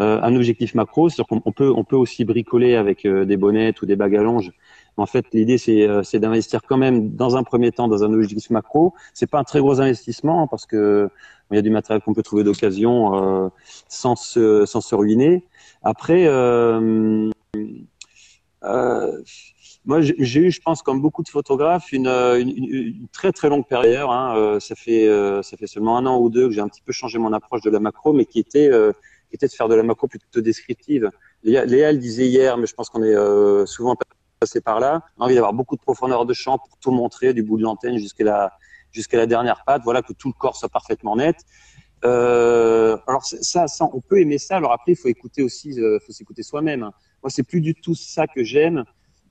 euh 0.00 0.20
un 0.22 0.34
objectif 0.34 0.74
macro, 0.74 1.08
c'est-à-dire 1.08 1.40
qu'on 1.42 1.52
peut, 1.52 1.70
on 1.70 1.84
peut 1.84 1.96
aussi 1.96 2.24
bricoler 2.24 2.74
avec 2.74 3.06
des 3.06 3.36
bonnettes 3.36 3.80
ou 3.82 3.86
des 3.86 3.96
bagues 3.96 4.16
à 4.16 4.22
longe 4.22 4.50
en 4.96 5.06
fait, 5.06 5.26
l'idée, 5.32 5.56
euh, 5.68 6.02
c'est 6.02 6.20
d'investir 6.20 6.60
quand 6.62 6.76
même 6.76 7.10
dans 7.14 7.36
un 7.36 7.42
premier 7.42 7.72
temps 7.72 7.88
dans 7.88 8.04
un 8.04 8.12
objectif 8.12 8.50
macro. 8.50 8.94
C'est 9.12 9.26
pas 9.28 9.38
un 9.38 9.44
très 9.44 9.60
gros 9.60 9.80
investissement 9.80 10.46
parce 10.46 10.66
que 10.66 11.08
il 11.50 11.56
y 11.56 11.58
a 11.58 11.62
du 11.62 11.70
matériel 11.70 12.02
qu'on 12.02 12.14
peut 12.14 12.22
trouver 12.22 12.44
d'occasion 12.44 13.44
euh, 13.44 13.48
sans, 13.88 14.16
se, 14.16 14.64
sans 14.66 14.80
se 14.80 14.94
ruiner. 14.94 15.44
Après, 15.82 16.26
euh, 16.26 17.30
euh, 18.64 19.22
moi, 19.84 20.00
j'ai 20.00 20.40
eu, 20.40 20.50
je 20.50 20.60
pense, 20.62 20.82
comme 20.82 21.02
beaucoup 21.02 21.22
de 21.22 21.28
photographes, 21.28 21.92
une, 21.92 22.06
une, 22.06 22.64
une 22.64 23.08
très 23.12 23.32
très 23.32 23.50
longue 23.50 23.66
période. 23.66 24.08
Hein. 24.08 24.34
Euh, 24.36 24.60
ça 24.60 24.74
fait 24.74 25.06
ça 25.42 25.56
fait 25.56 25.66
seulement 25.66 25.98
un 25.98 26.06
an 26.06 26.18
ou 26.18 26.30
deux 26.30 26.48
que 26.48 26.54
j'ai 26.54 26.62
un 26.62 26.68
petit 26.68 26.82
peu 26.82 26.92
changé 26.92 27.18
mon 27.18 27.32
approche 27.32 27.60
de 27.62 27.70
la 27.70 27.80
macro, 27.80 28.12
mais 28.12 28.24
qui 28.24 28.38
était 28.38 28.70
qui 29.28 29.36
était 29.36 29.48
de 29.48 29.52
faire 29.52 29.68
de 29.68 29.74
la 29.74 29.82
macro 29.82 30.06
plutôt 30.06 30.40
descriptive. 30.40 31.10
Léa, 31.42 31.66
Léa 31.66 31.92
le 31.92 31.98
disait 31.98 32.26
hier, 32.26 32.56
mais 32.56 32.66
je 32.66 32.74
pense 32.74 32.88
qu'on 32.88 33.02
est 33.02 33.66
souvent 33.66 33.96
passer 34.44 34.60
par 34.60 34.78
là. 34.80 35.02
Envie 35.18 35.34
d'avoir 35.34 35.52
beaucoup 35.52 35.76
de 35.76 35.80
profondeur 35.80 36.26
de 36.26 36.34
champ 36.34 36.58
pour 36.58 36.76
tout 36.78 36.90
montrer, 36.90 37.32
du 37.32 37.42
bout 37.42 37.56
de 37.56 37.62
l'antenne 37.62 37.98
jusqu'à 37.98 38.24
la, 38.24 38.52
jusqu'à 38.92 39.16
la 39.16 39.26
dernière 39.26 39.64
patte. 39.64 39.82
Voilà, 39.84 40.02
que 40.02 40.12
tout 40.12 40.28
le 40.28 40.34
corps 40.34 40.56
soit 40.56 40.68
parfaitement 40.68 41.16
net. 41.16 41.36
Euh, 42.04 42.98
alors 43.06 43.24
ça, 43.24 43.66
on 43.92 44.00
peut 44.00 44.20
aimer 44.20 44.38
ça. 44.38 44.56
Alors 44.56 44.72
après, 44.72 44.92
il 44.92 44.96
faut 44.96 45.08
écouter 45.08 45.42
aussi, 45.42 45.80
euh, 45.80 45.98
faut 46.04 46.12
s'écouter 46.12 46.42
soi-même. 46.42 46.80
Moi, 46.80 47.30
c'est 47.30 47.42
plus 47.42 47.60
du 47.60 47.74
tout 47.74 47.94
ça 47.94 48.26
que 48.26 48.44
j'aime. 48.44 48.84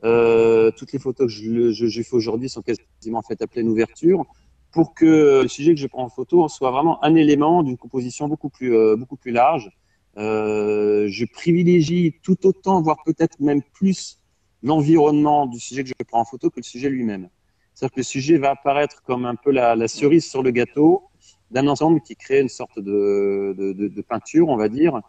Euh, 0.04 0.72
toutes 0.76 0.92
les 0.92 1.00
photos 1.00 1.28
que 1.28 1.72
je, 1.72 2.02
fais 2.02 2.16
aujourd'hui 2.16 2.50
sont 2.50 2.62
quasiment 2.62 3.22
faites 3.22 3.42
à 3.42 3.48
pleine 3.48 3.70
ouverture 3.70 4.26
pour 4.72 4.94
que 4.94 5.44
le 5.44 5.48
sujet 5.48 5.74
que 5.74 5.80
je 5.80 5.88
prends 5.88 6.04
en 6.04 6.10
photo 6.10 6.48
soit 6.50 6.72
vraiment 6.72 7.02
un 7.06 7.16
élément 7.16 7.64
d'une 7.64 7.78
composition 7.78 8.28
beaucoup 8.28 8.50
plus, 8.50 8.76
euh, 8.76 8.96
beaucoup 8.98 9.16
plus 9.16 9.32
large. 9.32 9.70
Je 10.18 11.26
privilégie 11.32 12.16
tout 12.24 12.46
autant, 12.46 12.82
voire 12.82 12.98
peut-être 13.06 13.40
même 13.40 13.62
plus, 13.62 14.23
l'environnement 14.64 15.46
du 15.46 15.60
sujet 15.60 15.84
que 15.84 15.90
je 15.90 16.06
prends 16.08 16.22
en 16.22 16.26
photo 16.26 16.50
que 16.50 16.58
le 16.58 16.64
sujet 16.64 16.90
lui-même. 16.90 17.30
C'est-à-dire 17.74 17.94
que 17.94 18.00
le 18.00 18.04
sujet 18.04 18.38
va 18.38 18.52
apparaître 18.52 19.04
comme 19.04 19.26
un 19.26 19.36
peu 19.36 19.52
la, 19.52 19.88
cerise 19.88 20.30
sur 20.30 20.42
le 20.42 20.52
gâteau, 20.52 21.04
d'un 21.52 21.68
ensemble 21.68 22.02
qui 22.02 22.16
crée 22.16 22.40
une 22.40 22.50
sorte 22.50 22.80
de, 22.80 23.54
de, 23.58 24.02
peinture, 24.02 24.48
on 24.50 24.58
va 24.58 24.70
dire, 24.70 25.02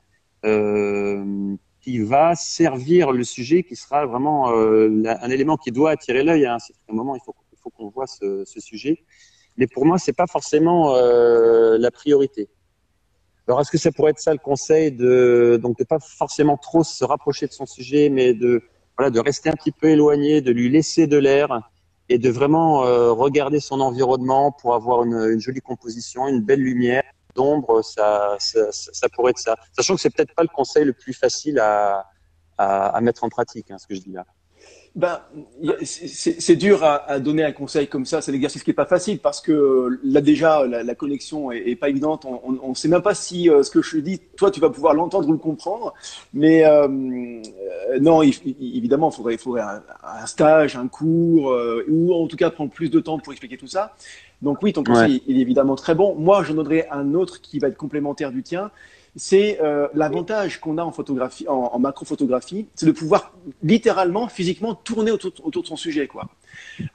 euh, 0.44 1.54
qui 1.80 1.98
va 2.00 2.34
servir 2.34 3.12
le 3.12 3.24
sujet, 3.24 3.62
qui 3.62 3.76
sera 3.76 4.06
vraiment 4.06 4.50
euh, 4.50 5.02
un 5.06 5.30
élément 5.30 5.56
qui 5.56 5.70
doit 5.70 5.90
attirer 5.90 6.22
l'œil. 6.22 6.44
À 6.46 6.54
un 6.54 6.58
certain 6.58 6.92
moment, 6.92 7.14
il 7.14 7.20
faut, 7.24 7.34
il 7.52 7.58
faut 7.58 7.70
qu'on 7.70 7.88
voit 7.88 8.06
ce, 8.06 8.44
ce, 8.44 8.60
sujet. 8.60 9.04
Mais 9.56 9.66
pour 9.66 9.86
moi, 9.86 9.98
c'est 9.98 10.12
pas 10.12 10.26
forcément 10.26 10.96
euh, 10.96 11.78
la 11.78 11.90
priorité. 11.90 12.48
Alors, 13.46 13.60
est-ce 13.60 13.70
que 13.70 13.78
ça 13.78 13.92
pourrait 13.92 14.12
être 14.12 14.18
ça 14.18 14.32
le 14.32 14.38
conseil 14.38 14.90
de 14.90 15.58
donc 15.62 15.78
de 15.78 15.84
pas 15.84 15.98
forcément 16.00 16.56
trop 16.56 16.82
se 16.82 17.04
rapprocher 17.04 17.46
de 17.46 17.52
son 17.52 17.66
sujet, 17.66 18.08
mais 18.08 18.32
de 18.32 18.62
voilà 18.96 19.10
de 19.10 19.20
rester 19.20 19.48
un 19.48 19.54
petit 19.54 19.72
peu 19.72 19.88
éloigné, 19.88 20.40
de 20.40 20.50
lui 20.52 20.68
laisser 20.68 21.06
de 21.06 21.16
l'air 21.16 21.70
et 22.08 22.18
de 22.18 22.30
vraiment 22.30 22.84
euh, 22.84 23.12
regarder 23.12 23.60
son 23.60 23.80
environnement 23.80 24.52
pour 24.52 24.74
avoir 24.74 25.04
une, 25.04 25.32
une, 25.32 25.40
jolie 25.40 25.60
composition, 25.60 26.28
une 26.28 26.40
belle 26.40 26.60
lumière, 26.60 27.02
d'ombre, 27.34 27.82
ça, 27.82 28.36
ça, 28.38 28.70
ça, 28.70 29.08
pourrait 29.08 29.30
être 29.30 29.38
ça. 29.38 29.56
Sachant 29.72 29.94
que 29.96 30.00
c'est 30.00 30.14
peut-être 30.14 30.34
pas 30.34 30.42
le 30.42 30.48
conseil 30.48 30.84
le 30.84 30.92
plus 30.92 31.14
facile 31.14 31.58
à, 31.58 32.06
à, 32.58 32.88
à 32.88 33.00
mettre 33.00 33.24
en 33.24 33.28
pratique, 33.28 33.70
hein, 33.70 33.78
ce 33.78 33.86
que 33.86 33.94
je 33.94 34.00
dis 34.00 34.12
là. 34.12 34.24
Ben, 34.96 35.18
c'est 35.82 36.54
dur 36.54 36.84
à, 36.84 37.10
à, 37.10 37.18
donner 37.18 37.42
un 37.42 37.50
conseil 37.50 37.88
comme 37.88 38.06
ça. 38.06 38.22
C'est 38.22 38.30
l'exercice 38.30 38.62
qui 38.62 38.70
est 38.70 38.74
pas 38.74 38.86
facile 38.86 39.18
parce 39.18 39.40
que 39.40 39.98
là 40.04 40.20
déjà 40.20 40.64
la, 40.66 40.84
la 40.84 40.94
connexion 40.94 41.50
est, 41.50 41.68
est, 41.68 41.74
pas 41.74 41.88
évidente. 41.88 42.24
On 42.24 42.68
ne 42.68 42.74
sait 42.74 42.86
même 42.86 43.02
pas 43.02 43.14
si 43.14 43.50
euh, 43.50 43.64
ce 43.64 43.72
que 43.72 43.82
je 43.82 43.98
dis, 43.98 44.20
toi, 44.36 44.52
tu 44.52 44.60
vas 44.60 44.70
pouvoir 44.70 44.94
l'entendre 44.94 45.28
ou 45.28 45.32
le 45.32 45.38
comprendre. 45.38 45.94
Mais 46.32 46.64
euh, 46.64 46.86
euh 46.86 47.98
non, 48.00 48.22
il, 48.22 48.34
évidemment, 48.60 49.10
il 49.10 49.16
faudrait, 49.16 49.34
il 49.34 49.38
faudrait 49.38 49.62
un, 49.62 49.82
un, 50.04 50.26
stage, 50.26 50.76
un 50.76 50.86
cours, 50.86 51.50
euh, 51.50 51.84
ou 51.88 52.14
en 52.14 52.28
tout 52.28 52.36
cas 52.36 52.50
prendre 52.50 52.70
plus 52.70 52.88
de 52.88 53.00
temps 53.00 53.18
pour 53.18 53.32
expliquer 53.32 53.56
tout 53.56 53.66
ça. 53.66 53.96
Donc 54.42 54.62
oui, 54.62 54.72
ton 54.72 54.84
conseil 54.84 55.14
ouais. 55.14 55.22
il 55.26 55.38
est 55.38 55.42
évidemment 55.42 55.74
très 55.74 55.96
bon. 55.96 56.14
Moi, 56.14 56.44
je 56.44 56.52
donnerais 56.52 56.86
un 56.92 57.14
autre 57.14 57.40
qui 57.40 57.58
va 57.58 57.66
être 57.66 57.76
complémentaire 57.76 58.30
du 58.30 58.44
tien 58.44 58.70
c'est 59.16 59.60
euh, 59.62 59.86
l'avantage 59.94 60.60
qu'on 60.60 60.76
a 60.78 60.82
en 60.82 60.90
photographie, 60.90 61.46
en, 61.48 61.70
en 61.72 61.78
macrophotographie, 61.78 62.66
c'est 62.74 62.86
de 62.86 62.92
pouvoir 62.92 63.32
littéralement, 63.62 64.28
physiquement 64.28 64.74
tourner 64.74 65.12
autour, 65.12 65.32
autour 65.44 65.62
de 65.62 65.68
son 65.68 65.76
sujet, 65.76 66.08
quoi. 66.08 66.28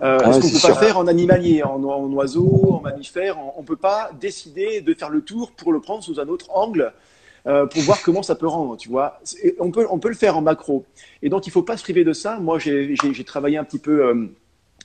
Euh, 0.02 0.20
ah, 0.24 0.34
ce 0.34 0.40
qu'on 0.40 0.50
peut 0.50 0.58
sûr. 0.58 0.70
pas 0.70 0.76
faire 0.76 0.98
en 0.98 1.08
animalier, 1.08 1.64
en, 1.64 1.82
en 1.84 2.12
oiseau, 2.12 2.74
en 2.74 2.82
mammifère, 2.82 3.38
on, 3.56 3.62
ne 3.62 3.66
peut 3.66 3.78
pas 3.78 4.12
décider 4.20 4.82
de 4.82 4.94
faire 4.94 5.10
le 5.10 5.22
tour 5.22 5.52
pour 5.52 5.72
le 5.72 5.80
prendre 5.80 6.04
sous 6.04 6.20
un 6.20 6.28
autre 6.28 6.48
angle. 6.54 6.94
Euh, 7.48 7.66
pour 7.66 7.82
voir 7.84 8.02
comment 8.04 8.22
ça 8.22 8.36
peut 8.36 8.48
rendre, 8.48 8.76
tu 8.76 8.90
vois. 8.90 9.22
On 9.60 9.72
peut, 9.72 9.88
on 9.90 9.98
peut 9.98 10.10
le 10.10 10.16
faire 10.16 10.36
en 10.36 10.42
macro. 10.42 10.86
Et 11.22 11.30
donc, 11.30 11.48
il 11.48 11.52
faut 11.52 11.64
pas 11.64 11.78
se 11.78 11.84
priver 11.84 12.04
de 12.04 12.12
ça. 12.12 12.38
Moi, 12.38 12.60
j'ai 12.60 13.24
travaillé 13.26 13.58
un 13.58 13.64
petit 13.64 13.80
peu 13.80 14.30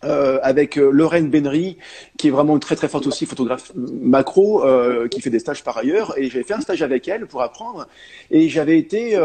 euh, 0.04 0.38
avec 0.42 0.78
euh, 0.78 0.90
Lorraine 0.90 1.30
Benry, 1.30 1.78
qui 2.16 2.28
est 2.28 2.30
vraiment 2.30 2.54
une 2.54 2.60
très 2.60 2.76
très 2.76 2.88
forte 2.88 3.06
aussi 3.06 3.26
photographe 3.26 3.72
macro, 3.74 4.64
euh, 4.64 5.08
qui 5.08 5.20
fait 5.20 5.30
des 5.30 5.38
stages 5.38 5.64
par 5.64 5.78
ailleurs. 5.78 6.14
Et 6.18 6.30
j'avais 6.30 6.44
fait 6.44 6.54
un 6.54 6.60
stage 6.60 6.82
avec 6.82 7.08
elle 7.08 7.26
pour 7.26 7.42
apprendre. 7.42 7.86
Et 8.30 8.48
j'avais 8.48 8.78
été 8.78 9.16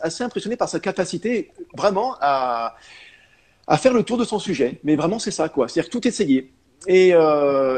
assez 0.00 0.24
impressionné 0.24 0.56
par 0.56 0.68
sa 0.68 0.80
capacité 0.80 1.50
vraiment 1.76 2.16
à, 2.20 2.76
faire 3.76 3.92
le 3.92 4.02
tour 4.02 4.18
de 4.18 4.24
son 4.24 4.38
sujet. 4.38 4.80
Mais 4.84 4.96
vraiment, 4.96 5.18
c'est 5.18 5.30
ça, 5.30 5.48
quoi. 5.48 5.68
C'est-à-dire 5.68 5.90
tout 5.90 6.06
essayer. 6.06 6.50
Et, 6.86 7.12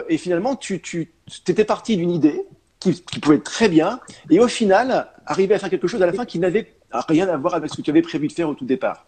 et 0.09 0.19
finalement, 0.19 0.57
tu, 0.57 0.81
tu 0.81 1.09
étais 1.49 1.64
parti 1.64 1.97
d'une 1.97 2.11
idée 2.11 2.45
qui, 2.79 3.03
qui, 3.03 3.21
pouvait 3.21 3.37
être 3.37 3.45
très 3.45 3.69
bien. 3.69 4.01
Et 4.31 4.40
au 4.40 4.49
final, 4.49 5.09
arriver 5.27 5.55
à 5.55 5.59
faire 5.59 5.71
quelque 5.71 5.88
chose 5.88 6.03
à 6.03 6.07
la 6.07 6.12
fin 6.12 6.25
qui 6.25 6.38
n'avait 6.38 6.73
rien 6.93 7.29
à 7.29 7.37
voir 7.37 7.55
avec 7.55 7.71
ce 7.71 7.77
que 7.77 7.83
tu 7.83 7.90
avais 7.90 8.03
prévu 8.03 8.29
de 8.29 8.33
faire 8.33 8.49
au 8.49 8.55
tout 8.55 8.64
départ. 8.64 9.07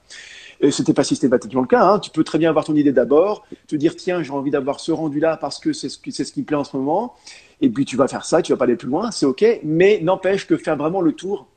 Et 0.62 0.70
c'était 0.70 0.94
pas 0.94 1.02
systématiquement 1.02 1.60
le 1.60 1.66
cas. 1.66 1.84
Hein. 1.84 1.98
Tu 1.98 2.10
peux 2.10 2.22
très 2.22 2.38
bien 2.38 2.48
avoir 2.48 2.64
ton 2.64 2.76
idée 2.76 2.92
d'abord, 2.92 3.44
te 3.66 3.74
dire 3.74 3.96
tiens 3.96 4.22
j'ai 4.22 4.30
envie 4.30 4.52
d'avoir 4.52 4.78
ce 4.78 4.92
rendu 4.92 5.18
là 5.18 5.36
parce 5.36 5.58
que 5.58 5.72
c'est 5.72 5.88
ce 5.88 5.98
qui 5.98 6.12
ce 6.12 6.22
qui 6.22 6.40
me 6.40 6.46
plaît 6.46 6.56
en 6.56 6.64
ce 6.64 6.76
moment. 6.76 7.14
Et 7.60 7.68
puis 7.68 7.84
tu 7.84 7.96
vas 7.96 8.06
faire 8.06 8.24
ça, 8.24 8.42
tu 8.42 8.52
vas 8.52 8.58
pas 8.58 8.64
aller 8.64 8.76
plus 8.76 8.88
loin, 8.88 9.10
c'est 9.10 9.26
ok. 9.26 9.44
Mais 9.64 10.00
n'empêche 10.02 10.46
que 10.46 10.56
faire 10.56 10.76
vraiment 10.76 11.00
le 11.00 11.12
tour, 11.12 11.48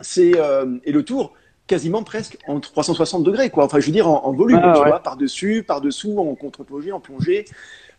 c'est 0.00 0.38
euh, 0.38 0.76
et 0.84 0.92
le 0.92 1.02
tour 1.02 1.32
quasiment 1.66 2.02
presque 2.02 2.36
en 2.46 2.60
360 2.60 3.24
degrés 3.24 3.48
quoi. 3.48 3.64
Enfin 3.64 3.80
je 3.80 3.86
veux 3.86 3.92
dire 3.92 4.08
en, 4.08 4.26
en 4.26 4.32
volume, 4.34 4.60
ah, 4.62 4.72
tu 4.74 4.82
ouais. 4.82 4.88
vois, 4.88 5.00
par 5.00 5.16
dessus, 5.16 5.64
par 5.66 5.80
dessous, 5.80 6.18
en 6.18 6.34
contre-plongée, 6.34 6.92
en 6.92 7.00
plongée. 7.00 7.46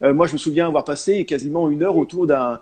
Euh, 0.04 0.14
moi 0.14 0.28
je 0.28 0.34
me 0.34 0.38
souviens 0.38 0.68
avoir 0.68 0.84
passé 0.84 1.26
quasiment 1.26 1.70
une 1.72 1.82
heure 1.82 1.98
autour 1.98 2.28
d'un 2.28 2.60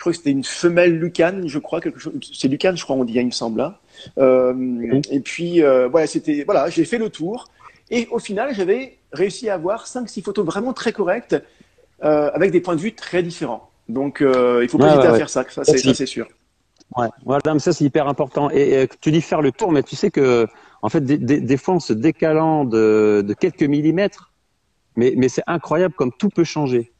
je 0.00 0.02
crois 0.02 0.12
que 0.12 0.16
c'était 0.16 0.30
une 0.30 0.44
femelle 0.44 0.98
lucane, 0.98 1.46
je 1.46 1.58
crois, 1.58 1.82
quelque 1.82 1.98
chose. 1.98 2.14
C'est 2.32 2.48
lucane, 2.48 2.74
je 2.74 2.82
crois, 2.84 2.96
on 2.96 3.04
dit, 3.04 3.12
il 3.12 3.26
me 3.26 3.30
semble. 3.30 3.60
Hein. 3.60 3.74
Euh, 4.16 4.54
mmh. 4.54 5.02
Et 5.10 5.20
puis, 5.20 5.62
euh, 5.62 5.88
voilà, 5.88 6.06
c'était, 6.06 6.42
voilà, 6.44 6.70
j'ai 6.70 6.86
fait 6.86 6.96
le 6.96 7.10
tour. 7.10 7.48
Et 7.90 8.08
au 8.10 8.18
final, 8.18 8.54
j'avais 8.54 8.96
réussi 9.12 9.50
à 9.50 9.54
avoir 9.56 9.86
5-6 9.86 10.22
photos 10.22 10.46
vraiment 10.46 10.72
très 10.72 10.94
correctes, 10.94 11.36
euh, 12.02 12.30
avec 12.32 12.50
des 12.50 12.62
points 12.62 12.76
de 12.76 12.80
vue 12.80 12.94
très 12.94 13.22
différents. 13.22 13.68
Donc, 13.90 14.20
il 14.22 14.68
faut 14.70 14.78
pas 14.78 14.86
hésiter 14.86 15.06
ouais, 15.06 15.06
à 15.06 15.16
faire 15.16 15.28
ça, 15.28 15.44
ça 15.50 15.64
c'est 15.64 16.06
sûr. 16.06 16.26
Ouais, 16.96 17.08
voilà, 17.26 17.52
mais 17.52 17.60
ça 17.60 17.74
c'est 17.74 17.84
hyper 17.84 18.08
important. 18.08 18.50
Et, 18.50 18.80
et, 18.80 18.88
tu 19.02 19.10
dis 19.10 19.20
faire 19.20 19.42
le 19.42 19.52
tour, 19.52 19.70
mais 19.70 19.82
tu 19.82 19.96
sais 19.96 20.10
que, 20.10 20.46
en 20.80 20.88
fait, 20.88 21.04
des, 21.04 21.18
des, 21.18 21.40
des 21.40 21.56
fois, 21.58 21.74
en 21.74 21.80
se 21.80 21.92
décalant 21.92 22.64
de, 22.64 23.22
de 23.22 23.34
quelques 23.34 23.64
millimètres, 23.64 24.32
mais, 24.96 25.12
mais 25.14 25.28
c'est 25.28 25.44
incroyable 25.46 25.92
comme 25.92 26.10
tout 26.18 26.30
peut 26.30 26.44
changer. 26.44 26.90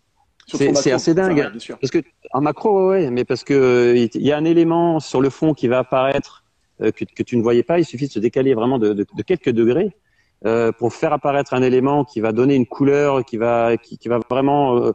C'est 0.56 0.92
assez 0.92 1.14
dingue. 1.14 1.50
Enfin, 1.54 1.74
parce 1.80 1.90
que 1.90 1.98
en 2.32 2.40
macro, 2.40 2.90
ouais, 2.90 3.10
mais 3.10 3.24
parce 3.24 3.44
que 3.44 3.94
il 3.96 4.22
y 4.22 4.32
a 4.32 4.36
un 4.36 4.44
élément 4.44 5.00
sur 5.00 5.20
le 5.20 5.30
fond 5.30 5.54
qui 5.54 5.68
va 5.68 5.78
apparaître 5.78 6.44
euh, 6.82 6.90
que, 6.90 7.04
que, 7.04 7.22
tu 7.22 7.36
ne 7.36 7.42
voyais 7.42 7.62
pas. 7.62 7.78
Il 7.78 7.84
suffit 7.84 8.06
de 8.06 8.12
se 8.12 8.18
décaler 8.18 8.54
vraiment 8.54 8.78
de, 8.78 8.92
de, 8.92 9.06
de 9.16 9.22
quelques 9.22 9.50
degrés 9.50 9.94
euh, 10.46 10.72
pour 10.72 10.94
faire 10.94 11.12
apparaître 11.12 11.52
un 11.52 11.62
élément 11.62 12.04
qui 12.04 12.20
va 12.20 12.32
donner 12.32 12.54
une 12.54 12.66
couleur, 12.66 13.24
qui 13.24 13.36
va 13.36 13.76
qui, 13.76 13.98
qui 13.98 14.08
va 14.08 14.20
vraiment 14.30 14.76
euh, 14.76 14.92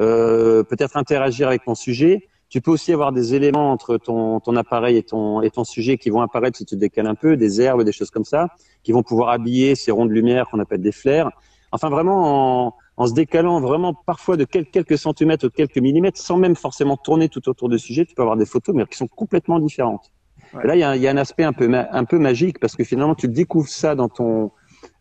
euh 0.00 0.62
peut-être 0.62 0.96
interagir 0.96 1.48
avec 1.48 1.64
ton 1.64 1.74
sujet. 1.74 2.28
Tu 2.48 2.60
peux 2.60 2.70
aussi 2.70 2.92
avoir 2.92 3.12
des 3.12 3.34
éléments 3.34 3.72
entre 3.72 3.98
ton, 3.98 4.38
ton 4.40 4.54
appareil 4.56 4.96
et 4.96 5.02
ton, 5.02 5.42
et 5.42 5.50
ton 5.50 5.64
sujet 5.64 5.98
qui 5.98 6.10
vont 6.10 6.20
apparaître 6.20 6.56
si 6.56 6.64
tu 6.64 6.76
te 6.76 6.80
décales 6.80 7.08
un 7.08 7.16
peu, 7.16 7.36
des 7.36 7.60
herbes, 7.60 7.82
des 7.82 7.92
choses 7.92 8.10
comme 8.10 8.24
ça, 8.24 8.48
qui 8.84 8.92
vont 8.92 9.02
pouvoir 9.02 9.30
habiller 9.30 9.74
ces 9.74 9.90
ronds 9.90 10.06
de 10.06 10.12
lumière 10.12 10.48
qu'on 10.48 10.60
appelle 10.60 10.80
des 10.80 10.92
flares. 10.92 11.32
Enfin, 11.72 11.90
vraiment 11.90 12.68
en, 12.68 12.74
en 12.96 13.06
se 13.06 13.12
décalant 13.12 13.60
vraiment 13.60 13.92
parfois 13.94 14.36
de 14.36 14.44
quelques 14.44 14.98
centimètres 14.98 15.46
ou 15.46 15.50
quelques 15.50 15.78
millimètres, 15.78 16.18
sans 16.18 16.38
même 16.38 16.56
forcément 16.56 16.96
tourner 16.96 17.28
tout 17.28 17.46
autour 17.48 17.68
du 17.68 17.78
sujet. 17.78 18.06
Tu 18.06 18.14
peux 18.14 18.22
avoir 18.22 18.36
des 18.36 18.46
photos, 18.46 18.74
mais 18.74 18.86
qui 18.86 18.96
sont 18.96 19.06
complètement 19.06 19.58
différentes. 19.58 20.10
Ouais. 20.54 20.66
là, 20.66 20.76
il 20.76 20.80
y, 20.80 20.84
a, 20.84 20.96
y, 20.96 21.06
a, 21.06 21.10
un 21.10 21.16
aspect 21.16 21.44
un 21.44 21.52
peu, 21.52 21.70
un 21.74 22.04
peu 22.04 22.18
magique 22.18 22.58
parce 22.58 22.76
que 22.76 22.84
finalement, 22.84 23.14
tu 23.14 23.28
découvres 23.28 23.68
ça 23.68 23.94
dans 23.94 24.08
ton, 24.08 24.50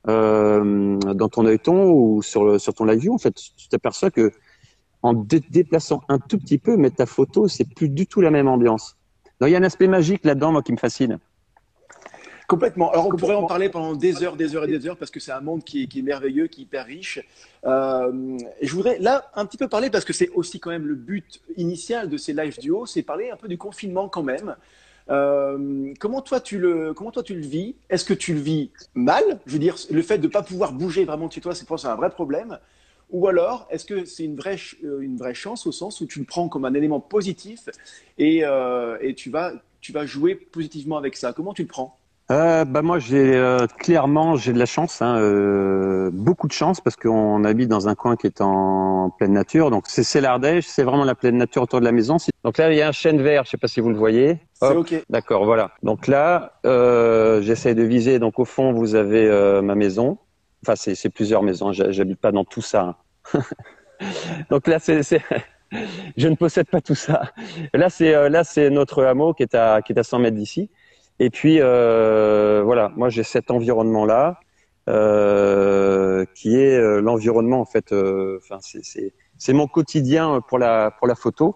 euh, 0.07 0.97
dans 0.97 1.29
ton 1.29 1.45
œilleton 1.45 1.89
ou 1.91 2.21
sur, 2.21 2.43
le, 2.43 2.59
sur 2.59 2.73
ton 2.73 2.85
live 2.85 2.99
view. 2.99 3.13
En 3.13 3.17
fait, 3.17 3.33
tu 3.33 3.69
t'aperçois 3.69 4.11
que 4.11 4.31
en 5.01 5.13
dé 5.13 5.39
déplaçant 5.49 6.01
un 6.09 6.17
tout 6.17 6.39
petit 6.39 6.57
peu, 6.57 6.77
mettre 6.77 6.95
ta 6.95 7.05
photo, 7.05 7.47
c'est 7.47 7.65
plus 7.75 7.89
du 7.89 8.07
tout 8.07 8.21
la 8.21 8.31
même 8.31 8.47
ambiance. 8.47 8.97
Donc, 9.39 9.49
il 9.49 9.53
y 9.53 9.55
a 9.55 9.59
un 9.59 9.63
aspect 9.63 9.87
magique 9.87 10.25
là-dedans, 10.25 10.51
moi, 10.51 10.63
qui 10.63 10.71
me 10.71 10.77
fascine. 10.77 11.19
Complètement. 12.47 12.91
Alors, 12.91 13.07
on 13.07 13.09
pourrait 13.09 13.35
en 13.35 13.47
parler 13.47 13.69
pendant 13.69 13.95
des 13.95 14.23
heures, 14.23 14.35
des 14.35 14.55
heures 14.55 14.65
et 14.65 14.67
des 14.67 14.87
heures, 14.87 14.97
parce 14.97 15.11
que 15.11 15.19
c'est 15.19 15.31
un 15.31 15.41
monde 15.41 15.63
qui 15.63 15.83
est, 15.83 15.87
qui 15.87 15.99
est, 15.99 16.03
merveilleux, 16.03 16.47
qui 16.47 16.61
est 16.61 16.63
hyper 16.63 16.85
riche. 16.85 17.19
Euh, 17.65 18.37
et 18.59 18.67
je 18.67 18.73
voudrais 18.75 18.99
là 18.99 19.31
un 19.35 19.45
petit 19.45 19.57
peu 19.57 19.67
parler, 19.67 19.89
parce 19.89 20.05
que 20.05 20.13
c'est 20.13 20.29
aussi 20.29 20.59
quand 20.59 20.69
même 20.69 20.85
le 20.85 20.95
but 20.95 21.41
initial 21.57 22.09
de 22.09 22.17
ces 22.17 22.33
live 22.33 22.59
duos, 22.59 22.85
c'est 22.85 23.01
parler 23.01 23.29
un 23.31 23.35
peu 23.37 23.47
du 23.47 23.57
confinement 23.57 24.09
quand 24.09 24.23
même. 24.23 24.55
Euh, 25.09 25.93
comment 25.99 26.21
toi 26.21 26.39
tu 26.39 26.57
le 26.57 26.93
comment 26.93 27.11
toi 27.11 27.23
tu 27.23 27.35
le 27.35 27.45
vis? 27.45 27.75
Est-ce 27.89 28.05
que 28.05 28.13
tu 28.13 28.33
le 28.33 28.39
vis 28.39 28.71
mal? 28.95 29.23
Je 29.45 29.53
veux 29.53 29.59
dire, 29.59 29.75
le 29.91 30.01
fait 30.01 30.17
de 30.17 30.27
ne 30.27 30.31
pas 30.31 30.41
pouvoir 30.41 30.73
bouger 30.73 31.05
vraiment 31.05 31.27
de 31.27 31.31
chez 31.33 31.41
toi, 31.41 31.53
c'est 31.53 31.67
pour 31.67 31.79
ça 31.79 31.93
un 31.93 31.95
vrai 31.95 32.09
problème. 32.09 32.57
Ou 33.11 33.27
alors, 33.27 33.67
est-ce 33.69 33.85
que 33.85 34.05
c'est 34.05 34.23
une 34.23 34.35
vraie, 34.35 34.57
euh, 34.83 34.99
une 34.99 35.17
vraie 35.17 35.35
chance 35.35 35.67
au 35.67 35.71
sens 35.71 36.01
où 36.01 36.07
tu 36.07 36.19
le 36.19 36.25
prends 36.25 36.49
comme 36.49 36.65
un 36.65 36.73
élément 36.73 36.99
positif 36.99 37.69
et, 38.17 38.43
euh, 38.43 38.97
et 38.99 39.13
tu, 39.13 39.29
vas, 39.29 39.53
tu 39.79 39.91
vas 39.91 40.07
jouer 40.07 40.33
positivement 40.33 40.97
avec 40.97 41.15
ça? 41.15 41.31
Comment 41.31 41.53
tu 41.53 41.61
le 41.61 41.67
prends? 41.67 41.99
Euh, 42.31 42.65
bah 42.65 42.81
moi 42.81 42.97
j'ai 42.97 43.35
euh, 43.35 43.67
clairement 43.67 44.35
j'ai 44.35 44.51
de 44.51 44.57
la 44.57 44.65
chance, 44.65 44.99
hein, 45.03 45.19
euh, 45.19 46.09
beaucoup 46.11 46.47
de 46.47 46.53
chance 46.53 46.81
parce 46.81 46.95
qu'on 46.95 47.43
habite 47.43 47.69
dans 47.69 47.87
un 47.87 47.93
coin 47.93 48.15
qui 48.15 48.25
est 48.25 48.41
en 48.41 49.11
pleine 49.11 49.33
nature. 49.33 49.69
Donc 49.69 49.83
c'est 49.87 50.21
l'Ardèche, 50.21 50.65
c'est 50.65 50.81
vraiment 50.81 51.03
la 51.03 51.13
pleine 51.13 51.37
nature 51.37 51.61
autour 51.61 51.81
de 51.81 51.85
la 51.85 51.91
maison. 51.91 52.17
Donc 52.43 52.57
là 52.57 52.71
il 52.71 52.77
y 52.77 52.81
a 52.81 52.87
un 52.87 52.91
chêne 52.91 53.21
vert, 53.21 53.43
je 53.45 53.51
sais 53.51 53.57
pas 53.57 53.67
si 53.67 53.79
vous 53.79 53.89
le 53.89 53.97
voyez. 53.97 54.39
C'est 54.53 54.75
ok. 54.75 55.03
D'accord, 55.07 55.45
voilà. 55.45 55.71
Donc 55.83 56.07
là 56.07 56.53
euh, 56.65 57.43
j'essaie 57.43 57.75
de 57.75 57.83
viser. 57.83 58.17
Donc 58.17 58.39
au 58.39 58.45
fond 58.45 58.73
vous 58.73 58.95
avez 58.95 59.27
euh, 59.27 59.61
ma 59.61 59.75
maison. 59.75 60.17
Enfin 60.65 60.75
c'est 60.75 61.09
plusieurs 61.09 61.43
maisons. 61.43 61.73
J'habite 61.73 62.19
pas 62.19 62.31
dans 62.31 62.43
tout 62.43 62.61
ça. 62.61 62.95
Hein. 63.35 63.39
donc 64.49 64.65
là 64.65 64.79
c'est 64.79 65.01
je 66.17 66.27
ne 66.27 66.35
possède 66.35 66.69
pas 66.71 66.81
tout 66.81 66.95
ça. 66.95 67.33
Là 67.75 67.91
c'est 67.91 68.29
là 68.31 68.43
c'est 68.43 68.71
notre 68.71 69.03
hameau 69.03 69.35
qui 69.35 69.43
est 69.43 69.53
à 69.53 69.83
qui 69.83 69.93
est 69.93 69.99
à 69.99 70.03
100 70.03 70.17
mètres 70.17 70.37
d'ici. 70.37 70.71
Et 71.19 71.29
puis 71.29 71.57
euh, 71.61 72.61
voilà, 72.63 72.91
moi 72.95 73.09
j'ai 73.09 73.23
cet 73.23 73.51
environnement 73.51 74.05
là 74.05 74.39
euh, 74.89 76.25
qui 76.35 76.55
est 76.55 76.77
euh, 76.77 76.99
l'environnement 76.99 77.61
en 77.61 77.65
fait. 77.65 77.93
Enfin 77.93 78.59
c'est 79.37 79.53
mon 79.53 79.67
quotidien 79.67 80.41
pour 80.47 80.59
la 80.59 80.91
pour 80.91 81.07
la 81.07 81.15
photo. 81.15 81.55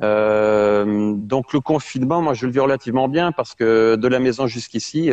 Donc 0.00 1.52
le 1.52 1.60
confinement, 1.60 2.22
moi 2.22 2.34
je 2.34 2.46
le 2.46 2.52
vis 2.52 2.60
relativement 2.60 3.08
bien 3.08 3.32
parce 3.32 3.54
que 3.54 3.96
de 3.96 4.08
la 4.08 4.20
maison 4.20 4.46
jusqu'ici, 4.46 5.10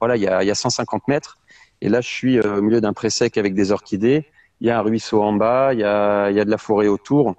voilà, 0.00 0.16
il 0.16 0.22
y 0.22 0.28
a, 0.28 0.42
y 0.44 0.50
a 0.50 0.54
150 0.54 1.08
mètres. 1.08 1.38
Et 1.80 1.88
là, 1.88 2.00
je 2.00 2.08
suis 2.08 2.40
au 2.40 2.62
milieu 2.62 2.80
d'un 2.80 2.92
pré 2.92 3.10
sec 3.10 3.36
avec 3.36 3.54
des 3.54 3.72
orchidées. 3.72 4.26
Il 4.60 4.68
y 4.68 4.70
a 4.70 4.78
un 4.78 4.82
ruisseau 4.82 5.22
en 5.22 5.32
bas, 5.32 5.74
il 5.74 5.80
y 5.80 5.84
a, 5.84 6.30
il 6.30 6.36
y 6.36 6.40
a 6.40 6.44
de 6.44 6.50
la 6.50 6.58
forêt 6.58 6.86
autour. 6.86 7.34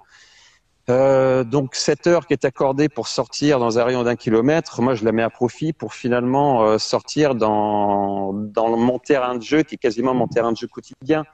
Euh, 0.88 1.43
donc 1.43 1.74
cette 1.74 2.06
heure 2.06 2.28
qui 2.28 2.34
est 2.34 2.45
accordée 2.45 2.89
pour 2.89 3.08
sortir 3.08 3.58
dans 3.58 3.80
un 3.80 3.84
rayon 3.84 4.04
d'un 4.04 4.15
kilomètre, 4.15 4.82
moi 4.82 4.93
je 4.93 5.04
la 5.04 5.12
mets 5.12 5.24
à 5.24 5.32
profit 5.32 5.74
pour 5.74 5.95
finalement 5.95 6.63
euh, 6.63 6.78
sortir 6.78 7.34
dans, 7.34 8.34
dans 8.34 8.78
mon 8.78 9.00
terrain 9.00 9.36
de 9.36 9.41
jeu 9.41 9.63
qui 9.63 9.76
est 9.76 9.80
quasiment 9.80 10.13
mon 10.13 10.28
terrain 10.28 10.52
de 10.52 10.58
jeu 10.58 10.67
quotidien. 10.67 11.26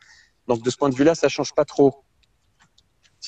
Donc 0.47 0.61
de 0.61 0.69
ce 0.69 0.77
point 0.77 0.89
de 0.89 0.95
vue-là, 0.95 1.15
ça 1.15 1.27
change 1.27 1.53
pas 1.53 1.65
trop. 1.65 2.03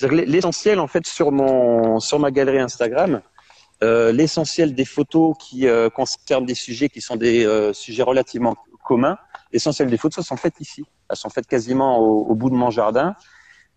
L'essentiel 0.02 0.80
en 0.80 0.88
fait 0.88 1.06
sur 1.06 1.32
mon 1.32 2.00
sur 2.00 2.20
ma 2.20 2.32
galerie 2.32 2.60
Instagram, 2.60 3.22
euh, 3.84 4.12
l'essentiel 4.12 4.74
des 4.74 4.86
photos 4.86 5.36
qui 5.40 5.68
euh, 5.68 5.90
concernent 5.90 6.46
des 6.46 6.56
sujets 6.56 6.90
qui 6.90 7.02
sont 7.02 7.16
des 7.16 7.46
euh, 7.46 7.74
sujets 7.74 8.02
relativement 8.02 8.56
communs, 8.84 9.18
l'essentiel 9.52 9.90
des 9.90 9.98
photos 9.98 10.26
sont 10.26 10.38
faites 10.38 10.60
ici. 10.60 10.84
Elles 11.10 11.18
sont 11.18 11.30
faites 11.30 11.48
quasiment 11.48 12.00
au, 12.00 12.26
au 12.26 12.36
bout 12.36 12.50
de 12.50 12.56
mon 12.56 12.72
jardin. 12.72 13.16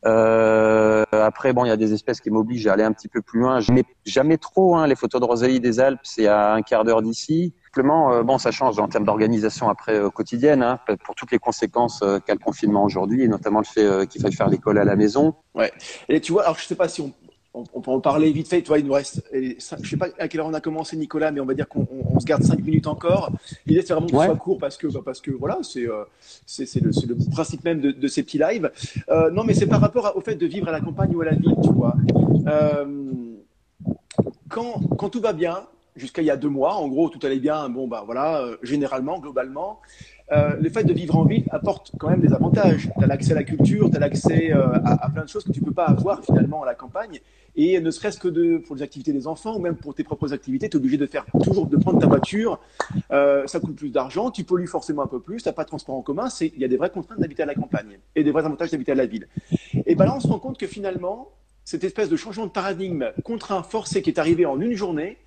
Euh, 0.04 1.04
après, 1.10 1.52
bon, 1.52 1.64
il 1.64 1.68
y 1.68 1.72
a 1.72 1.76
des 1.76 1.92
espèces 1.92 2.20
qui 2.20 2.30
m'obligent 2.30 2.66
à 2.66 2.74
aller 2.74 2.84
un 2.84 2.92
petit 2.92 3.08
peu 3.08 3.22
plus 3.22 3.40
loin. 3.40 3.60
Je 3.60 3.72
mets 3.72 3.84
jamais 4.04 4.38
trop 4.38 4.76
hein, 4.76 4.86
les 4.86 4.94
photos 4.94 5.20
de 5.20 5.26
Rosalie 5.26 5.60
des 5.60 5.80
Alpes, 5.80 6.00
c'est 6.02 6.26
à 6.26 6.52
un 6.52 6.62
quart 6.62 6.84
d'heure 6.84 7.02
d'ici. 7.02 7.54
Simplement, 7.66 8.12
euh, 8.12 8.22
bon, 8.22 8.38
ça 8.38 8.50
change 8.50 8.78
en 8.78 8.88
termes 8.88 9.04
d'organisation 9.04 9.68
après 9.68 9.98
euh, 9.98 10.10
quotidienne, 10.10 10.62
hein, 10.62 10.78
pour 11.04 11.14
toutes 11.14 11.30
les 11.32 11.38
conséquences 11.38 12.00
euh, 12.02 12.18
qu'a 12.20 12.34
le 12.34 12.38
confinement 12.38 12.84
aujourd'hui, 12.84 13.22
et 13.22 13.28
notamment 13.28 13.60
le 13.60 13.64
fait 13.64 14.06
qu'il 14.06 14.20
faille 14.20 14.32
faire 14.32 14.48
l'école 14.48 14.78
à 14.78 14.84
la 14.84 14.96
maison. 14.96 15.34
Ouais. 15.54 15.72
Et 16.08 16.20
tu 16.20 16.32
vois, 16.32 16.44
alors 16.44 16.58
je 16.58 16.64
sais 16.64 16.74
pas 16.74 16.88
si 16.88 17.00
on 17.00 17.12
on, 17.72 17.80
peut 17.80 17.90
en 17.90 18.00
parler 18.00 18.30
vite 18.32 18.48
fait. 18.48 18.62
Tu 18.62 18.68
vois, 18.68 18.78
il 18.78 18.86
nous 18.86 18.92
reste, 18.92 19.22
je 19.32 19.88
sais 19.88 19.96
pas 19.96 20.08
à 20.18 20.28
quelle 20.28 20.40
heure 20.40 20.46
on 20.46 20.54
a 20.54 20.60
commencé, 20.60 20.96
Nicolas, 20.96 21.30
mais 21.30 21.40
on 21.40 21.46
va 21.46 21.54
dire 21.54 21.68
qu'on 21.68 21.86
on, 21.90 22.20
se 22.20 22.26
garde 22.26 22.42
cinq 22.42 22.60
minutes 22.60 22.86
encore. 22.86 23.30
L'idée, 23.66 23.82
c'est 23.82 23.92
vraiment 23.92 24.06
que 24.06 24.16
ce 24.16 24.24
soit 24.24 24.36
court 24.36 24.58
parce 24.58 24.76
que, 24.76 24.86
bah, 24.86 25.00
parce 25.04 25.20
que 25.20 25.30
voilà, 25.30 25.58
c'est 25.62 25.88
euh, 25.88 26.04
c'est 26.46 26.80
le, 26.80 26.90
le, 27.06 27.30
principe 27.30 27.64
même 27.64 27.80
de, 27.80 27.90
de 27.90 28.08
ces 28.08 28.22
petits 28.22 28.38
lives. 28.38 28.70
Euh, 29.08 29.30
non, 29.30 29.44
mais 29.44 29.54
c'est 29.54 29.66
par 29.66 29.80
rapport 29.80 30.12
au 30.16 30.20
fait 30.20 30.34
de 30.34 30.46
vivre 30.46 30.68
à 30.68 30.72
la 30.72 30.80
campagne 30.80 31.14
ou 31.14 31.22
à 31.22 31.26
la 31.26 31.34
ville, 31.34 31.54
tu 31.62 31.70
vois. 31.70 31.94
Euh, 32.46 32.84
quand, 34.48 34.80
quand 34.96 35.08
tout 35.08 35.20
va 35.20 35.32
bien, 35.32 35.62
jusqu'à 35.96 36.22
il 36.22 36.26
y 36.26 36.30
a 36.30 36.36
deux 36.36 36.48
mois, 36.48 36.74
en 36.74 36.88
gros, 36.88 37.08
tout 37.08 37.24
allait 37.26 37.40
bien, 37.40 37.68
bon, 37.68 37.88
bah 37.88 38.02
voilà, 38.04 38.44
généralement, 38.62 39.18
globalement. 39.18 39.80
Euh, 40.32 40.56
le 40.60 40.68
fait 40.70 40.82
de 40.82 40.92
vivre 40.92 41.16
en 41.16 41.24
ville 41.24 41.44
apporte 41.50 41.92
quand 41.98 42.10
même 42.10 42.20
des 42.20 42.32
avantages. 42.32 42.88
Tu 42.98 43.04
as 43.04 43.06
l'accès 43.06 43.32
à 43.32 43.36
la 43.36 43.44
culture, 43.44 43.90
tu 43.90 43.96
as 43.96 44.00
l'accès 44.00 44.52
euh, 44.52 44.72
à, 44.84 45.08
plein 45.10 45.22
de 45.22 45.28
choses 45.28 45.44
que 45.44 45.52
tu 45.52 45.60
peux 45.60 45.72
pas 45.72 45.84
avoir 45.84 46.24
finalement 46.24 46.62
à 46.64 46.66
la 46.66 46.74
campagne. 46.74 47.20
Et 47.54 47.80
ne 47.80 47.90
serait-ce 47.90 48.18
que 48.18 48.28
de, 48.28 48.58
pour 48.58 48.76
les 48.76 48.82
activités 48.82 49.12
des 49.12 49.26
enfants 49.26 49.56
ou 49.56 49.60
même 49.60 49.76
pour 49.76 49.94
tes 49.94 50.04
propres 50.04 50.32
activités, 50.32 50.68
tu 50.68 50.76
es 50.76 50.80
obligé 50.80 50.96
de 50.96 51.06
faire 51.06 51.24
toujours 51.44 51.66
de 51.66 51.76
prendre 51.76 52.00
ta 52.00 52.06
voiture. 52.06 52.58
Euh, 53.12 53.46
ça 53.46 53.60
coûte 53.60 53.76
plus 53.76 53.90
d'argent, 53.90 54.30
tu 54.30 54.44
pollues 54.44 54.66
forcément 54.66 55.02
un 55.02 55.06
peu 55.06 55.20
plus, 55.20 55.42
tu 55.42 55.48
n'as 55.48 55.52
pas 55.52 55.62
de 55.62 55.68
transport 55.68 55.94
en 55.94 56.02
commun. 56.02 56.28
Il 56.40 56.58
y 56.58 56.64
a 56.64 56.68
des 56.68 56.76
vraies 56.76 56.90
contraintes 56.90 57.20
d'habiter 57.20 57.44
à 57.44 57.46
la 57.46 57.54
campagne 57.54 57.98
et 58.14 58.24
des 58.24 58.30
vrais 58.30 58.44
avantages 58.44 58.72
d'habiter 58.72 58.92
à 58.92 58.96
la 58.96 59.06
ville. 59.06 59.28
Et 59.86 59.94
ben 59.94 60.06
là, 60.06 60.14
on 60.16 60.20
se 60.20 60.26
rend 60.26 60.38
compte 60.38 60.58
que 60.58 60.66
finalement, 60.66 61.30
cette 61.64 61.84
espèce 61.84 62.08
de 62.08 62.16
changement 62.16 62.46
de 62.46 62.50
paradigme 62.50 63.06
contraint, 63.24 63.62
forcé 63.62 64.02
qui 64.02 64.10
est 64.10 64.18
arrivé 64.18 64.44
en 64.44 64.60
une 64.60 64.74
journée, 64.74 65.18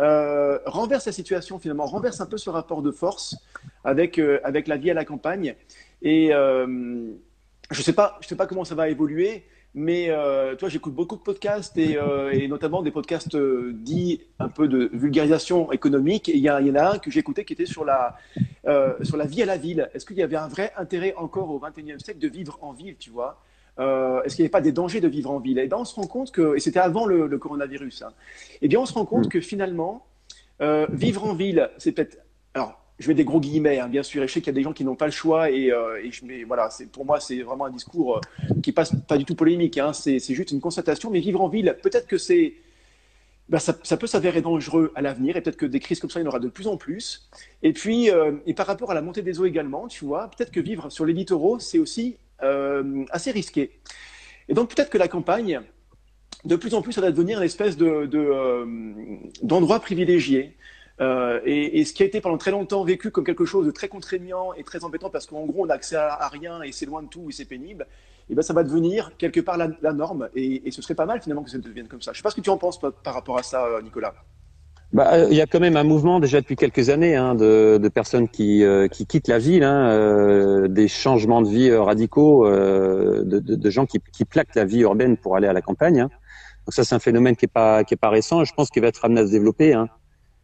euh, 0.00 0.58
renverse 0.66 1.06
la 1.06 1.12
situation 1.12 1.58
finalement, 1.58 1.86
renverse 1.86 2.20
un 2.20 2.26
peu 2.26 2.38
ce 2.38 2.50
rapport 2.50 2.82
de 2.82 2.90
force 2.92 3.36
avec, 3.84 4.18
euh, 4.18 4.38
avec 4.44 4.68
la 4.68 4.76
vie 4.76 4.90
à 4.90 4.94
la 4.94 5.04
campagne. 5.04 5.56
Et 6.02 6.32
euh, 6.32 6.66
je 7.70 7.78
ne 7.78 7.82
sais, 7.82 7.92
pas, 7.92 8.18
sais 8.26 8.36
pas 8.36 8.46
comment 8.46 8.64
ça 8.64 8.76
va 8.76 8.88
évoluer, 8.88 9.44
mais 9.74 10.10
toi, 10.58 10.68
j'écoute 10.68 10.94
beaucoup 10.94 11.16
de 11.16 11.20
podcasts 11.20 11.76
et, 11.76 11.98
notamment 12.48 12.82
des 12.82 12.90
podcasts 12.90 13.36
dits 13.36 14.22
un 14.38 14.48
peu 14.48 14.66
de 14.66 14.90
vulgarisation 14.92 15.70
économique. 15.72 16.28
Il 16.28 16.38
y, 16.38 16.50
en 16.50 16.74
a 16.74 16.94
un 16.94 16.98
que 16.98 17.10
j'ai 17.10 17.20
écouté 17.20 17.44
qui 17.44 17.52
était 17.52 17.66
sur 17.66 17.84
la, 17.84 18.16
sur 19.02 19.16
la 19.16 19.26
vie 19.26 19.42
à 19.42 19.46
la 19.46 19.58
ville. 19.58 19.88
Est-ce 19.92 20.06
qu'il 20.06 20.16
y 20.16 20.22
avait 20.22 20.36
un 20.36 20.48
vrai 20.48 20.72
intérêt 20.76 21.14
encore 21.16 21.50
au 21.50 21.60
XXIe 21.60 22.00
siècle 22.00 22.18
de 22.18 22.28
vivre 22.28 22.58
en 22.62 22.72
ville, 22.72 22.96
tu 22.96 23.10
vois? 23.10 23.42
Euh, 23.78 24.22
Est-ce 24.22 24.36
qu'il 24.36 24.42
n'y 24.42 24.46
avait 24.46 24.50
pas 24.50 24.60
des 24.60 24.72
dangers 24.72 25.00
de 25.00 25.08
vivre 25.08 25.30
en 25.30 25.38
ville? 25.38 25.58
Et 25.58 25.66
bien, 25.66 25.78
on 25.78 25.84
se 25.84 25.94
rend 25.94 26.06
compte 26.06 26.32
que, 26.32 26.56
et 26.56 26.60
c'était 26.60 26.80
avant 26.80 27.06
le, 27.06 27.26
le 27.26 27.38
coronavirus, 27.38 28.02
hein, 28.02 28.12
et 28.54 28.58
eh 28.62 28.68
bien, 28.68 28.80
on 28.80 28.86
se 28.86 28.94
rend 28.94 29.04
compte 29.04 29.26
mmh. 29.26 29.30
que 29.30 29.40
finalement, 29.40 30.06
euh, 30.60 30.86
vivre 30.90 31.24
en 31.24 31.34
ville, 31.34 31.70
c'est 31.78 31.92
peut-être. 31.92 32.18
Alors, 32.54 32.80
je 32.98 33.08
mets 33.08 33.14
des 33.14 33.24
gros 33.24 33.40
guillemets, 33.40 33.78
hein, 33.78 33.88
bien 33.88 34.02
sûr, 34.02 34.22
et 34.22 34.28
je 34.28 34.32
sais 34.32 34.40
qu'il 34.40 34.48
y 34.48 34.56
a 34.56 34.58
des 34.58 34.62
gens 34.62 34.72
qui 34.72 34.84
n'ont 34.84 34.96
pas 34.96 35.06
le 35.06 35.12
choix, 35.12 35.50
et, 35.50 35.70
euh, 35.70 36.02
et 36.02 36.10
je 36.10 36.24
mets, 36.24 36.42
voilà, 36.42 36.68
c'est, 36.70 36.86
pour 36.86 37.04
moi, 37.04 37.20
c'est 37.20 37.42
vraiment 37.42 37.66
un 37.66 37.70
discours 37.70 38.20
qui 38.62 38.72
passe 38.72 38.92
pas 39.06 39.18
du 39.18 39.24
tout 39.24 39.36
polémique, 39.36 39.78
hein, 39.78 39.92
c'est, 39.92 40.18
c'est 40.18 40.34
juste 40.34 40.50
une 40.50 40.60
constatation, 40.60 41.10
mais 41.10 41.20
vivre 41.20 41.40
en 41.40 41.48
ville, 41.48 41.76
peut-être 41.82 42.06
que 42.06 42.18
c'est. 42.18 42.54
Ben, 43.48 43.58
ça, 43.58 43.74
ça, 43.82 43.96
peut 43.96 44.06
s'avérer 44.06 44.42
dangereux 44.42 44.92
à 44.94 45.00
l'avenir, 45.00 45.36
et 45.36 45.40
peut-être 45.40 45.56
que 45.56 45.64
des 45.64 45.80
crises 45.80 46.00
comme 46.00 46.10
ça, 46.10 46.20
il 46.20 46.24
y 46.24 46.26
en 46.26 46.28
aura 46.28 46.38
de 46.38 46.48
plus 46.48 46.66
en 46.66 46.76
plus. 46.76 47.30
Et 47.62 47.72
puis, 47.72 48.10
euh, 48.10 48.32
et 48.44 48.52
par 48.52 48.66
rapport 48.66 48.90
à 48.90 48.94
la 48.94 49.00
montée 49.00 49.22
des 49.22 49.40
eaux 49.40 49.46
également, 49.46 49.88
tu 49.88 50.04
vois, 50.04 50.28
peut-être 50.28 50.50
que 50.50 50.60
vivre 50.60 50.90
sur 50.90 51.06
les 51.06 51.14
littoraux, 51.14 51.58
c'est 51.58 51.78
aussi 51.78 52.18
euh, 52.42 53.04
assez 53.10 53.30
risqué. 53.30 53.80
Et 54.48 54.54
donc, 54.54 54.74
peut-être 54.74 54.90
que 54.90 54.98
la 54.98 55.08
campagne, 55.08 55.60
de 56.44 56.56
plus 56.56 56.74
en 56.74 56.82
plus, 56.82 56.92
ça 56.92 57.00
va 57.00 57.10
devenir 57.10 57.38
une 57.38 57.44
espèce 57.44 57.76
de, 57.76 58.08
euh, 58.14 58.66
d'endroit 59.42 59.80
privilégié. 59.80 60.56
Euh, 61.00 61.40
et, 61.44 61.84
ce 61.84 61.92
qui 61.92 62.02
a 62.02 62.06
été 62.06 62.20
pendant 62.20 62.38
très 62.38 62.50
longtemps 62.50 62.82
vécu 62.82 63.10
comme 63.12 63.24
quelque 63.24 63.44
chose 63.44 63.66
de 63.66 63.70
très 63.70 63.88
contraignant 63.88 64.52
et 64.54 64.64
très 64.64 64.82
embêtant 64.82 65.10
parce 65.10 65.26
qu'en 65.26 65.46
gros 65.46 65.62
on 65.62 65.66
n'a 65.66 65.74
accès 65.74 65.94
à, 65.94 66.26
rien 66.26 66.60
et 66.62 66.72
c'est 66.72 66.86
loin 66.86 67.04
de 67.04 67.08
tout 67.08 67.28
et 67.28 67.32
c'est 67.32 67.44
pénible, 67.44 67.86
et 68.28 68.34
ben 68.34 68.42
ça 68.42 68.52
va 68.52 68.64
devenir 68.64 69.16
quelque 69.16 69.38
part 69.38 69.56
la, 69.56 69.92
norme 69.92 70.28
et, 70.34 70.68
ce 70.72 70.82
serait 70.82 70.96
pas 70.96 71.06
mal 71.06 71.22
finalement 71.22 71.44
que 71.44 71.50
ça 71.50 71.58
devienne 71.58 71.86
comme 71.86 72.02
ça. 72.02 72.12
Je 72.12 72.18
sais 72.18 72.22
pas 72.22 72.30
ce 72.30 72.36
que 72.36 72.40
tu 72.40 72.50
en 72.50 72.58
penses 72.58 72.80
par 72.80 73.14
rapport 73.14 73.38
à 73.38 73.44
ça, 73.44 73.64
euh, 73.64 73.80
Nicolas. 73.80 74.12
Bah, 74.92 75.28
il 75.28 75.36
y 75.36 75.42
a 75.42 75.46
quand 75.46 75.60
même 75.60 75.76
un 75.76 75.84
mouvement 75.84 76.18
déjà 76.18 76.40
depuis 76.40 76.56
quelques 76.56 76.88
années 76.88 77.14
hein, 77.14 77.34
de, 77.34 77.78
de, 77.80 77.88
personnes 77.88 78.26
qui, 78.26 78.64
euh, 78.64 78.88
qui 78.88 79.04
quittent 79.04 79.28
la 79.28 79.38
ville, 79.38 79.62
hein, 79.62 79.90
euh, 79.90 80.66
des 80.66 80.88
changements 80.88 81.42
de 81.42 81.48
vie 81.48 81.74
radicaux, 81.74 82.46
euh, 82.46 83.22
de, 83.22 83.38
de, 83.38 83.54
de, 83.54 83.70
gens 83.70 83.84
qui, 83.84 84.00
qui, 84.12 84.24
plaquent 84.24 84.54
la 84.54 84.64
vie 84.64 84.80
urbaine 84.80 85.18
pour 85.18 85.36
aller 85.36 85.46
à 85.46 85.52
la 85.52 85.60
campagne. 85.60 86.00
Hein. 86.00 86.10
Donc 86.64 86.72
ça, 86.72 86.84
c'est 86.84 86.94
un 86.94 87.00
phénomène 87.00 87.36
qui 87.36 87.44
est 87.44 87.52
pas 87.52 87.84
qui 87.84 87.94
est 87.94 87.98
pas 87.98 88.08
récent. 88.08 88.44
Je 88.44 88.54
pense 88.54 88.70
qu'il 88.70 88.80
va 88.80 88.88
être 88.88 89.04
amené 89.04 89.20
à 89.20 89.26
se 89.26 89.30
développer. 89.30 89.74
Hein. 89.74 89.88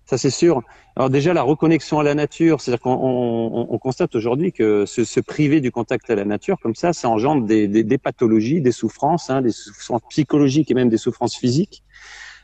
Ça, 0.04 0.18
c'est 0.18 0.30
sûr. 0.30 0.60
Alors 0.96 1.08
déjà, 1.08 1.32
la 1.32 1.42
reconnexion 1.42 1.98
à 1.98 2.02
la 2.02 2.14
nature, 2.14 2.60
c'est-à-dire 2.60 2.82
qu'on 2.82 2.98
on, 3.00 3.66
on 3.70 3.78
constate 3.78 4.14
aujourd'hui 4.14 4.52
que 4.52 4.84
se, 4.84 5.04
se, 5.04 5.20
priver 5.20 5.62
du 5.62 5.72
contact 5.72 6.10
à 6.10 6.14
la 6.14 6.26
nature, 6.26 6.58
comme 6.62 6.74
ça, 6.74 6.92
ça 6.92 7.08
engendre 7.08 7.46
des, 7.46 7.66
des, 7.66 7.82
des 7.82 7.98
pathologies, 7.98 8.60
des 8.60 8.72
souffrances, 8.72 9.30
hein, 9.30 9.40
des 9.40 9.52
souffrances 9.52 10.02
psychologiques 10.10 10.70
et 10.70 10.74
même 10.74 10.90
des 10.90 10.98
souffrances 10.98 11.34
physiques. 11.34 11.82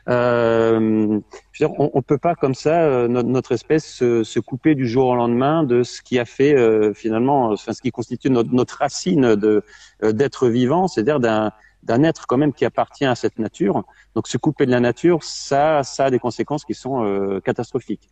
Euh, 0.09 1.19
on, 1.61 1.91
on 1.93 2.01
peut 2.01 2.17
pas 2.17 2.33
comme 2.35 2.55
ça 2.55 2.83
euh, 2.83 3.07
notre, 3.07 3.29
notre, 3.29 3.51
espèce 3.51 3.85
se, 3.85 4.23
se, 4.23 4.39
couper 4.39 4.73
du 4.73 4.87
jour 4.87 5.07
au 5.07 5.15
lendemain 5.15 5.63
de 5.63 5.83
ce 5.83 6.01
qui 6.01 6.17
a 6.17 6.25
fait 6.25 6.55
euh, 6.55 6.93
finalement, 6.93 7.51
enfin 7.51 7.73
ce 7.73 7.81
qui 7.81 7.91
constitue 7.91 8.31
notre, 8.31 8.51
notre 8.51 8.77
racine 8.77 9.35
de 9.35 9.63
euh, 10.03 10.11
d'être 10.11 10.47
vivant, 10.47 10.87
c'est-à-dire 10.87 11.19
d'un 11.19 11.51
d'un 11.83 12.03
être 12.03 12.27
quand 12.27 12.37
même 12.37 12.53
qui 12.53 12.65
appartient 12.65 13.05
à 13.05 13.15
cette 13.15 13.39
nature. 13.39 13.83
Donc 14.15 14.27
se 14.27 14.37
couper 14.37 14.65
de 14.65 14.71
la 14.71 14.79
nature, 14.79 15.23
ça, 15.23 15.83
ça 15.83 16.05
a 16.05 16.09
des 16.11 16.19
conséquences 16.19 16.63
qui 16.63 16.75
sont 16.75 17.03
euh, 17.03 17.39
catastrophiques 17.39 18.09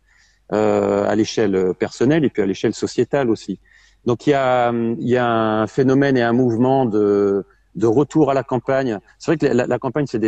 euh, 0.52 1.08
à 1.08 1.14
l'échelle 1.14 1.74
personnelle 1.78 2.24
et 2.24 2.30
puis 2.30 2.42
à 2.42 2.46
l'échelle 2.46 2.74
sociétale 2.74 3.30
aussi. 3.30 3.60
Donc 4.06 4.26
il 4.26 4.30
y 4.30 4.34
a, 4.34 4.72
il 4.72 5.08
y 5.08 5.16
a 5.16 5.26
un 5.26 5.66
phénomène 5.66 6.16
et 6.16 6.22
un 6.22 6.32
mouvement 6.32 6.84
de, 6.84 7.44
de 7.74 7.86
retour 7.86 8.30
à 8.30 8.34
la 8.34 8.42
campagne. 8.42 8.98
C'est 9.18 9.30
vrai 9.30 9.36
que 9.38 9.46
la, 9.46 9.66
la 9.66 9.78
campagne 9.78 10.06
s'est 10.06 10.20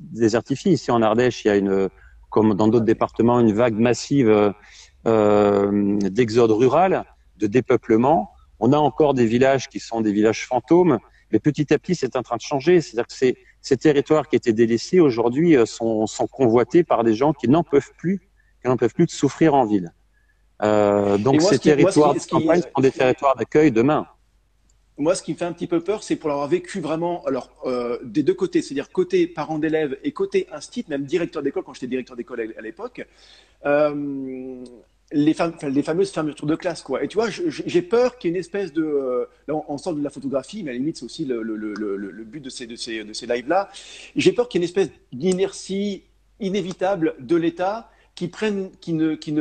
désertifiée. 0.00 0.72
Ici 0.72 0.90
en 0.90 1.02
Ardèche, 1.02 1.44
il 1.44 1.48
y 1.48 1.50
a 1.50 1.56
une, 1.56 1.88
comme 2.30 2.54
dans 2.54 2.68
d'autres 2.68 2.84
départements, 2.84 3.40
une 3.40 3.52
vague 3.52 3.78
massive 3.78 4.52
euh, 5.06 5.98
d'exode 6.10 6.50
rural, 6.50 7.04
de 7.38 7.46
dépeuplement. 7.46 8.30
On 8.60 8.72
a 8.72 8.78
encore 8.78 9.14
des 9.14 9.26
villages 9.26 9.68
qui 9.68 9.80
sont 9.80 10.00
des 10.00 10.12
villages 10.12 10.46
fantômes 10.46 10.98
mais 11.32 11.38
petit 11.38 11.72
à 11.72 11.78
petit, 11.78 11.94
c'est 11.94 12.16
en 12.16 12.22
train 12.22 12.36
de 12.36 12.42
changer. 12.42 12.80
C'est-à-dire 12.80 13.06
que 13.06 13.12
ces, 13.12 13.36
ces, 13.60 13.76
territoires 13.76 14.28
qui 14.28 14.36
étaient 14.36 14.52
délaissés 14.52 15.00
aujourd'hui 15.00 15.56
euh, 15.56 15.66
sont, 15.66 16.06
sont, 16.06 16.26
convoités 16.26 16.84
par 16.84 17.04
des 17.04 17.14
gens 17.14 17.32
qui 17.32 17.48
n'en 17.48 17.62
peuvent 17.62 17.92
plus, 17.98 18.20
qui 18.62 18.68
n'en 18.68 18.76
peuvent 18.76 18.94
plus 18.94 19.06
de 19.06 19.10
souffrir 19.10 19.54
en 19.54 19.64
ville. 19.64 19.92
Euh, 20.62 21.16
donc 21.18 21.40
ces 21.40 21.58
qui, 21.58 21.68
territoires 21.68 22.14
qui, 22.14 22.26
de 22.26 22.30
campagne 22.30 22.62
sont 22.62 22.82
des 22.82 22.90
territoires 22.90 23.36
d'accueil 23.36 23.72
demain. 23.72 24.06
Moi, 25.00 25.14
ce 25.14 25.22
qui 25.22 25.32
me 25.32 25.38
fait 25.38 25.46
un 25.46 25.52
petit 25.54 25.66
peu 25.66 25.80
peur, 25.80 26.02
c'est 26.02 26.16
pour 26.16 26.28
l'avoir 26.28 26.46
vécu 26.46 26.78
vraiment, 26.78 27.24
alors 27.24 27.48
euh, 27.64 27.98
des 28.04 28.22
deux 28.22 28.34
côtés, 28.34 28.60
c'est-à-dire 28.60 28.90
côté 28.90 29.26
parents 29.26 29.58
d'élèves 29.58 29.98
et 30.04 30.12
côté 30.12 30.46
instit, 30.52 30.84
même 30.88 31.04
directeur 31.04 31.42
d'école 31.42 31.62
quand 31.62 31.72
j'étais 31.72 31.86
directeur 31.86 32.16
d'école 32.16 32.52
à 32.54 32.60
l'époque. 32.60 33.06
Euh, 33.64 34.62
les, 35.10 35.32
fam 35.32 35.54
les, 35.62 35.82
fameuses 35.82 36.10
fermetures 36.10 36.46
de 36.46 36.54
classe, 36.54 36.82
quoi. 36.82 37.02
Et 37.02 37.08
tu 37.08 37.14
vois, 37.14 37.28
j'ai 37.30 37.80
peur 37.80 38.18
qu'il 38.18 38.28
y 38.28 38.30
ait 38.30 38.36
une 38.36 38.40
espèce 38.40 38.74
de. 38.74 38.82
Euh, 38.82 39.24
là, 39.48 39.54
on, 39.68 39.78
sort 39.78 39.94
de 39.94 40.02
la 40.02 40.10
photographie, 40.10 40.62
mais 40.64 40.70
à 40.70 40.72
la 40.74 40.78
limite, 40.78 40.98
c'est 40.98 41.06
aussi 41.06 41.24
le, 41.24 41.42
but 42.24 42.44
de 42.44 42.50
ces, 42.50 43.26
lives-là. 43.26 43.70
J'ai 44.16 44.32
peur 44.32 44.50
qu'il 44.50 44.60
y 44.60 44.64
ait 44.64 44.66
une 44.66 44.68
espèce 44.68 44.90
d'inertie 45.14 46.02
inévitable 46.40 47.14
de 47.20 47.36
l'État 47.36 47.90
qui, 48.14 48.30
qui, 48.82 48.92
ne, 48.92 49.14
qui 49.14 49.34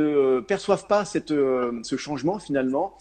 pas 0.88 1.04
cette, 1.04 1.34
ce 1.34 1.96
changement, 1.98 2.40
finalement. 2.40 2.96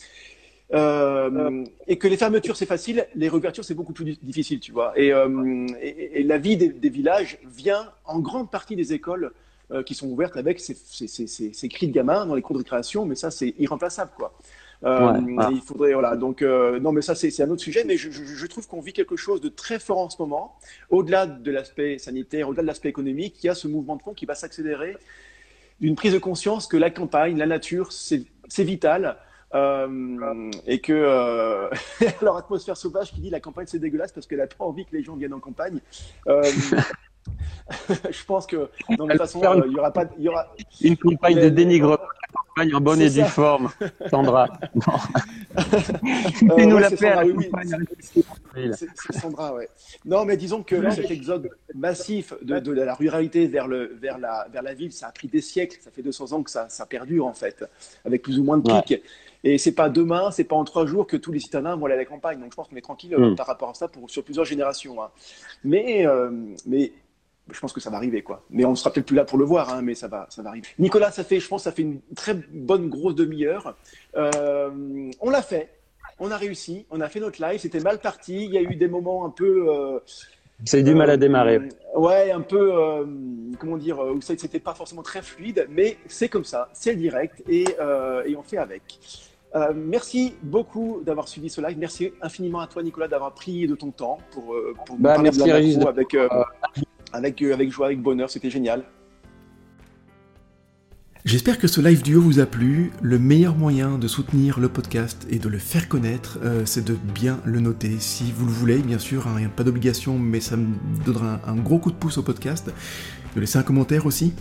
Euh, 0.74 1.64
et 1.86 1.96
que 1.96 2.06
les 2.08 2.18
fermetures 2.18 2.56
c'est 2.56 2.66
facile, 2.66 3.06
les 3.14 3.28
réouvertures 3.30 3.64
c'est 3.64 3.74
beaucoup 3.74 3.94
plus 3.94 4.18
difficile, 4.22 4.60
tu 4.60 4.72
vois. 4.72 4.92
Et, 4.96 5.12
euh, 5.14 5.66
et, 5.80 6.20
et 6.20 6.22
la 6.22 6.36
vie 6.36 6.58
des, 6.58 6.68
des, 6.68 6.90
villages 6.90 7.38
vient 7.46 7.90
en 8.04 8.20
grande 8.20 8.50
partie 8.50 8.76
des 8.76 8.92
écoles 8.92 9.32
euh, 9.70 9.82
qui 9.82 9.94
sont 9.94 10.08
ouvertes 10.08 10.36
avec 10.36 10.60
ces, 10.60 10.74
ces, 10.74 11.08
ces, 11.08 11.26
ces, 11.26 11.68
cris 11.70 11.88
de 11.88 11.92
gamins 11.92 12.26
dans 12.26 12.34
les 12.34 12.42
cours 12.42 12.54
de 12.54 12.58
récréation, 12.58 13.06
mais 13.06 13.14
ça, 13.14 13.30
c'est 13.30 13.54
irremplaçable, 13.58 14.10
quoi. 14.14 14.36
Il 14.82 15.60
faudrait, 15.64 15.94
voilà. 15.94 16.16
Donc, 16.16 16.42
non, 16.42 16.92
mais 16.92 17.02
ça, 17.02 17.16
c'est 17.16 17.42
un 17.42 17.50
autre 17.50 17.62
sujet. 17.62 17.82
Mais 17.84 17.96
je, 17.96 18.10
je 18.12 18.46
trouve 18.46 18.68
qu'on 18.68 18.80
vit 18.80 18.92
quelque 18.92 19.16
chose 19.16 19.40
de 19.40 19.48
très 19.48 19.80
fort 19.80 19.98
en 19.98 20.08
ce 20.08 20.22
moment. 20.22 20.54
Au-delà 20.90 21.26
de 21.26 21.50
l'aspect 21.50 21.98
sanitaire, 21.98 22.48
au-delà 22.48 22.62
de 22.62 22.68
l'aspect 22.68 22.88
économique, 22.88 23.42
il 23.42 23.48
y 23.48 23.50
a 23.50 23.56
ce 23.56 23.66
mouvement 23.66 23.96
de 23.96 24.02
fond 24.02 24.14
qui 24.14 24.24
va 24.24 24.36
s'accélérer 24.36 24.96
d'une 25.80 25.96
prise 25.96 26.12
de 26.12 26.18
conscience 26.18 26.68
que 26.68 26.76
la 26.76 26.90
campagne, 26.90 27.36
la 27.36 27.46
nature, 27.46 27.90
c'est 27.90 28.24
vital. 28.58 29.16
Euh, 29.54 30.50
et 30.66 30.78
que 30.80 30.92
euh, 30.92 31.70
alors 32.20 32.36
atmosphère 32.36 32.76
sauvage 32.76 33.12
qui 33.12 33.22
dit 33.22 33.30
la 33.30 33.40
campagne 33.40 33.64
c'est 33.66 33.78
dégueulasse 33.78 34.12
parce 34.12 34.26
qu'elle 34.26 34.42
a 34.42 34.46
pas 34.46 34.64
envie 34.64 34.84
que 34.84 34.94
les 34.94 35.02
gens 35.02 35.16
viennent 35.16 35.32
en 35.32 35.40
campagne. 35.40 35.80
Euh, 36.26 36.42
je 37.88 38.24
pense 38.26 38.46
que 38.46 38.68
dans 38.96 39.06
de 39.06 39.12
toute 39.12 39.20
façon 39.20 39.40
il 39.66 39.72
y 39.72 39.78
aura 39.78 39.90
pas 39.90 40.04
il 40.18 40.24
y 40.24 40.28
aura 40.28 40.54
une 40.82 40.98
campagne 40.98 41.40
de 41.40 41.48
dénigrement 41.48 41.96
campagne 42.58 42.74
en 42.74 42.80
bonne 42.80 43.00
et 43.00 43.10
due 43.10 43.24
forme 43.24 43.70
Sandra. 44.10 44.48
Euh, 45.58 46.64
nous 46.66 46.78
la 46.78 46.88
oui, 47.24 47.48
oui. 48.54 48.70
c'est 48.74 49.18
Sandra 49.18 49.54
ouais. 49.54 49.68
Non 50.04 50.24
mais 50.24 50.36
disons 50.36 50.62
que 50.62 50.90
cet 50.90 51.10
exode 51.10 51.50
massif 51.74 52.32
de, 52.42 52.60
de, 52.60 52.72
la 52.72 52.94
ruralité 52.94 53.46
vers 53.46 53.66
le 53.66 53.96
vers 54.00 54.18
la 54.18 54.46
vers 54.52 54.62
la 54.62 54.74
ville 54.74 54.92
ça 54.92 55.08
a 55.08 55.10
pris 55.10 55.26
des 55.26 55.40
siècles 55.40 55.78
ça 55.80 55.90
fait 55.90 56.02
200 56.02 56.32
ans 56.32 56.42
que 56.42 56.50
ça, 56.50 56.68
ça 56.68 56.86
perdure 56.86 57.26
en 57.26 57.32
fait 57.32 57.64
avec 58.04 58.22
plus 58.22 58.38
ou 58.38 58.44
moins 58.44 58.58
de 58.58 58.70
pics 58.70 59.02
et 59.44 59.58
c'est 59.58 59.72
pas 59.72 59.88
demain, 59.88 60.30
c'est 60.30 60.44
pas 60.44 60.56
en 60.56 60.64
trois 60.64 60.86
jours 60.86 61.06
que 61.06 61.16
tous 61.16 61.32
les 61.32 61.40
citadins 61.40 61.76
vont 61.76 61.86
aller 61.86 61.94
à 61.94 61.98
la 61.98 62.04
campagne. 62.04 62.40
Donc 62.40 62.50
je 62.50 62.56
pense 62.56 62.68
qu'on 62.68 62.76
est 62.76 62.82
tranquille 62.82 63.14
euh, 63.14 63.30
mm. 63.30 63.36
par 63.36 63.46
rapport 63.46 63.70
à 63.70 63.74
ça 63.74 63.88
pour, 63.88 64.10
sur 64.10 64.24
plusieurs 64.24 64.44
générations. 64.44 65.02
Hein. 65.02 65.10
Mais, 65.64 66.06
euh, 66.06 66.30
mais 66.66 66.92
je 67.50 67.60
pense 67.60 67.72
que 67.72 67.80
ça 67.80 67.90
va 67.90 67.96
arriver, 67.96 68.22
quoi. 68.22 68.44
Mais 68.50 68.64
on 68.64 68.74
sera 68.74 68.92
peut-être 68.92 69.06
plus 69.06 69.16
là 69.16 69.24
pour 69.24 69.38
le 69.38 69.44
voir, 69.44 69.72
hein, 69.72 69.80
mais 69.82 69.94
ça 69.94 70.08
va, 70.08 70.26
ça 70.28 70.42
va 70.42 70.50
arriver. 70.50 70.66
Nicolas, 70.78 71.10
ça 71.10 71.24
fait, 71.24 71.40
je 71.40 71.48
pense, 71.48 71.64
ça 71.64 71.72
fait 71.72 71.82
une 71.82 72.00
très 72.14 72.34
bonne 72.34 72.88
grosse 72.88 73.14
demi-heure. 73.14 73.76
Euh, 74.16 75.10
on 75.20 75.30
l'a 75.30 75.42
fait, 75.42 75.72
on 76.18 76.30
a 76.30 76.36
réussi, 76.36 76.86
on 76.90 77.00
a 77.00 77.08
fait 77.08 77.20
notre 77.20 77.40
live. 77.40 77.60
C'était 77.60 77.80
mal 77.80 78.00
parti. 78.00 78.44
Il 78.44 78.52
y 78.52 78.58
a 78.58 78.62
eu 78.62 78.74
des 78.74 78.88
moments 78.88 79.24
un 79.24 79.30
peu. 79.30 80.00
C'est 80.64 80.82
du 80.82 80.94
mal 80.94 81.10
à 81.10 81.16
démarrer. 81.16 81.60
ouais, 81.94 82.30
un 82.32 82.40
peu, 82.40 82.72
comment 83.58 83.76
dire, 83.76 84.00
où 84.00 84.20
ça 84.20 84.32
n'était 84.34 84.60
pas 84.60 84.74
forcément 84.74 85.02
très 85.02 85.22
fluide, 85.22 85.66
mais 85.70 85.98
c'est 86.08 86.28
comme 86.28 86.44
ça, 86.44 86.68
c'est 86.72 86.96
direct 86.96 87.42
et, 87.48 87.64
et 88.26 88.36
on 88.36 88.42
fait 88.42 88.58
avec. 88.58 88.98
Euh, 89.54 89.72
merci 89.74 90.34
beaucoup 90.42 91.00
d'avoir 91.04 91.26
suivi 91.26 91.48
ce 91.48 91.60
live. 91.60 91.78
Merci 91.78 92.12
infiniment 92.20 92.60
à 92.60 92.66
toi, 92.66 92.82
Nicolas, 92.82 93.08
d'avoir 93.08 93.32
pris 93.32 93.66
de 93.66 93.74
ton 93.74 93.90
temps 93.90 94.18
pour, 94.30 94.54
euh, 94.54 94.74
pour 94.84 94.96
bah, 94.98 95.14
parler 95.14 95.30
de 95.30 95.38
la 95.82 95.88
avec, 95.88 96.14
euh, 96.14 96.28
avec, 97.12 97.40
avec 97.40 97.70
joie, 97.70 97.86
avec 97.86 98.00
bonheur. 98.00 98.28
C'était 98.28 98.50
génial. 98.50 98.84
J'espère 101.24 101.58
que 101.58 101.66
ce 101.66 101.80
live 101.80 102.02
duo 102.02 102.20
vous 102.20 102.38
a 102.38 102.46
plu. 102.46 102.90
Le 103.02 103.18
meilleur 103.18 103.56
moyen 103.56 103.98
de 103.98 104.08
soutenir 104.08 104.60
le 104.60 104.68
podcast 104.68 105.26
et 105.28 105.38
de 105.38 105.48
le 105.48 105.58
faire 105.58 105.88
connaître, 105.88 106.38
c'est 106.64 106.84
de 106.84 106.96
bien 107.14 107.40
le 107.44 107.60
noter. 107.60 107.96
Si 107.98 108.32
vous 108.34 108.46
le 108.46 108.52
voulez, 108.52 108.78
bien 108.78 108.98
sûr, 108.98 109.26
hein, 109.26 109.36
pas 109.54 109.64
d'obligation, 109.64 110.18
mais 110.18 110.40
ça 110.40 110.56
me 110.56 110.68
donnera 111.04 111.40
un, 111.46 111.52
un, 111.52 111.56
gros 111.56 111.78
coup 111.78 111.90
de 111.90 111.96
pouce 111.96 112.18
au 112.18 112.22
podcast. 112.22 112.70
De 113.34 113.40
laisser 113.40 113.58
un 113.58 113.62
commentaire 113.62 114.06
aussi 114.06 114.32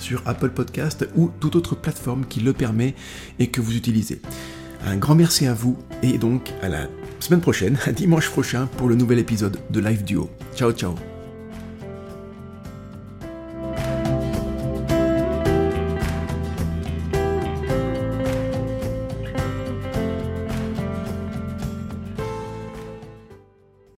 sur 0.00 0.22
Apple 0.26 0.50
Podcast 0.50 1.06
ou 1.14 1.30
toute 1.38 1.56
autre 1.56 1.76
plateforme 1.76 2.24
qui 2.26 2.40
le 2.40 2.52
permet 2.52 2.94
et 3.38 3.48
que 3.48 3.60
vous 3.60 3.76
utilisez. 3.76 4.20
Un 4.84 4.96
grand 4.96 5.14
merci 5.14 5.46
à 5.46 5.54
vous 5.54 5.78
et 6.02 6.18
donc 6.18 6.50
à 6.62 6.68
la 6.68 6.88
semaine 7.20 7.40
prochaine, 7.40 7.78
à 7.86 7.92
dimanche 7.92 8.30
prochain 8.30 8.66
pour 8.76 8.88
le 8.88 8.94
nouvel 8.94 9.18
épisode 9.18 9.58
de 9.70 9.80
Live 9.80 10.04
Duo. 10.04 10.30
Ciao 10.56 10.72
ciao 10.72 11.09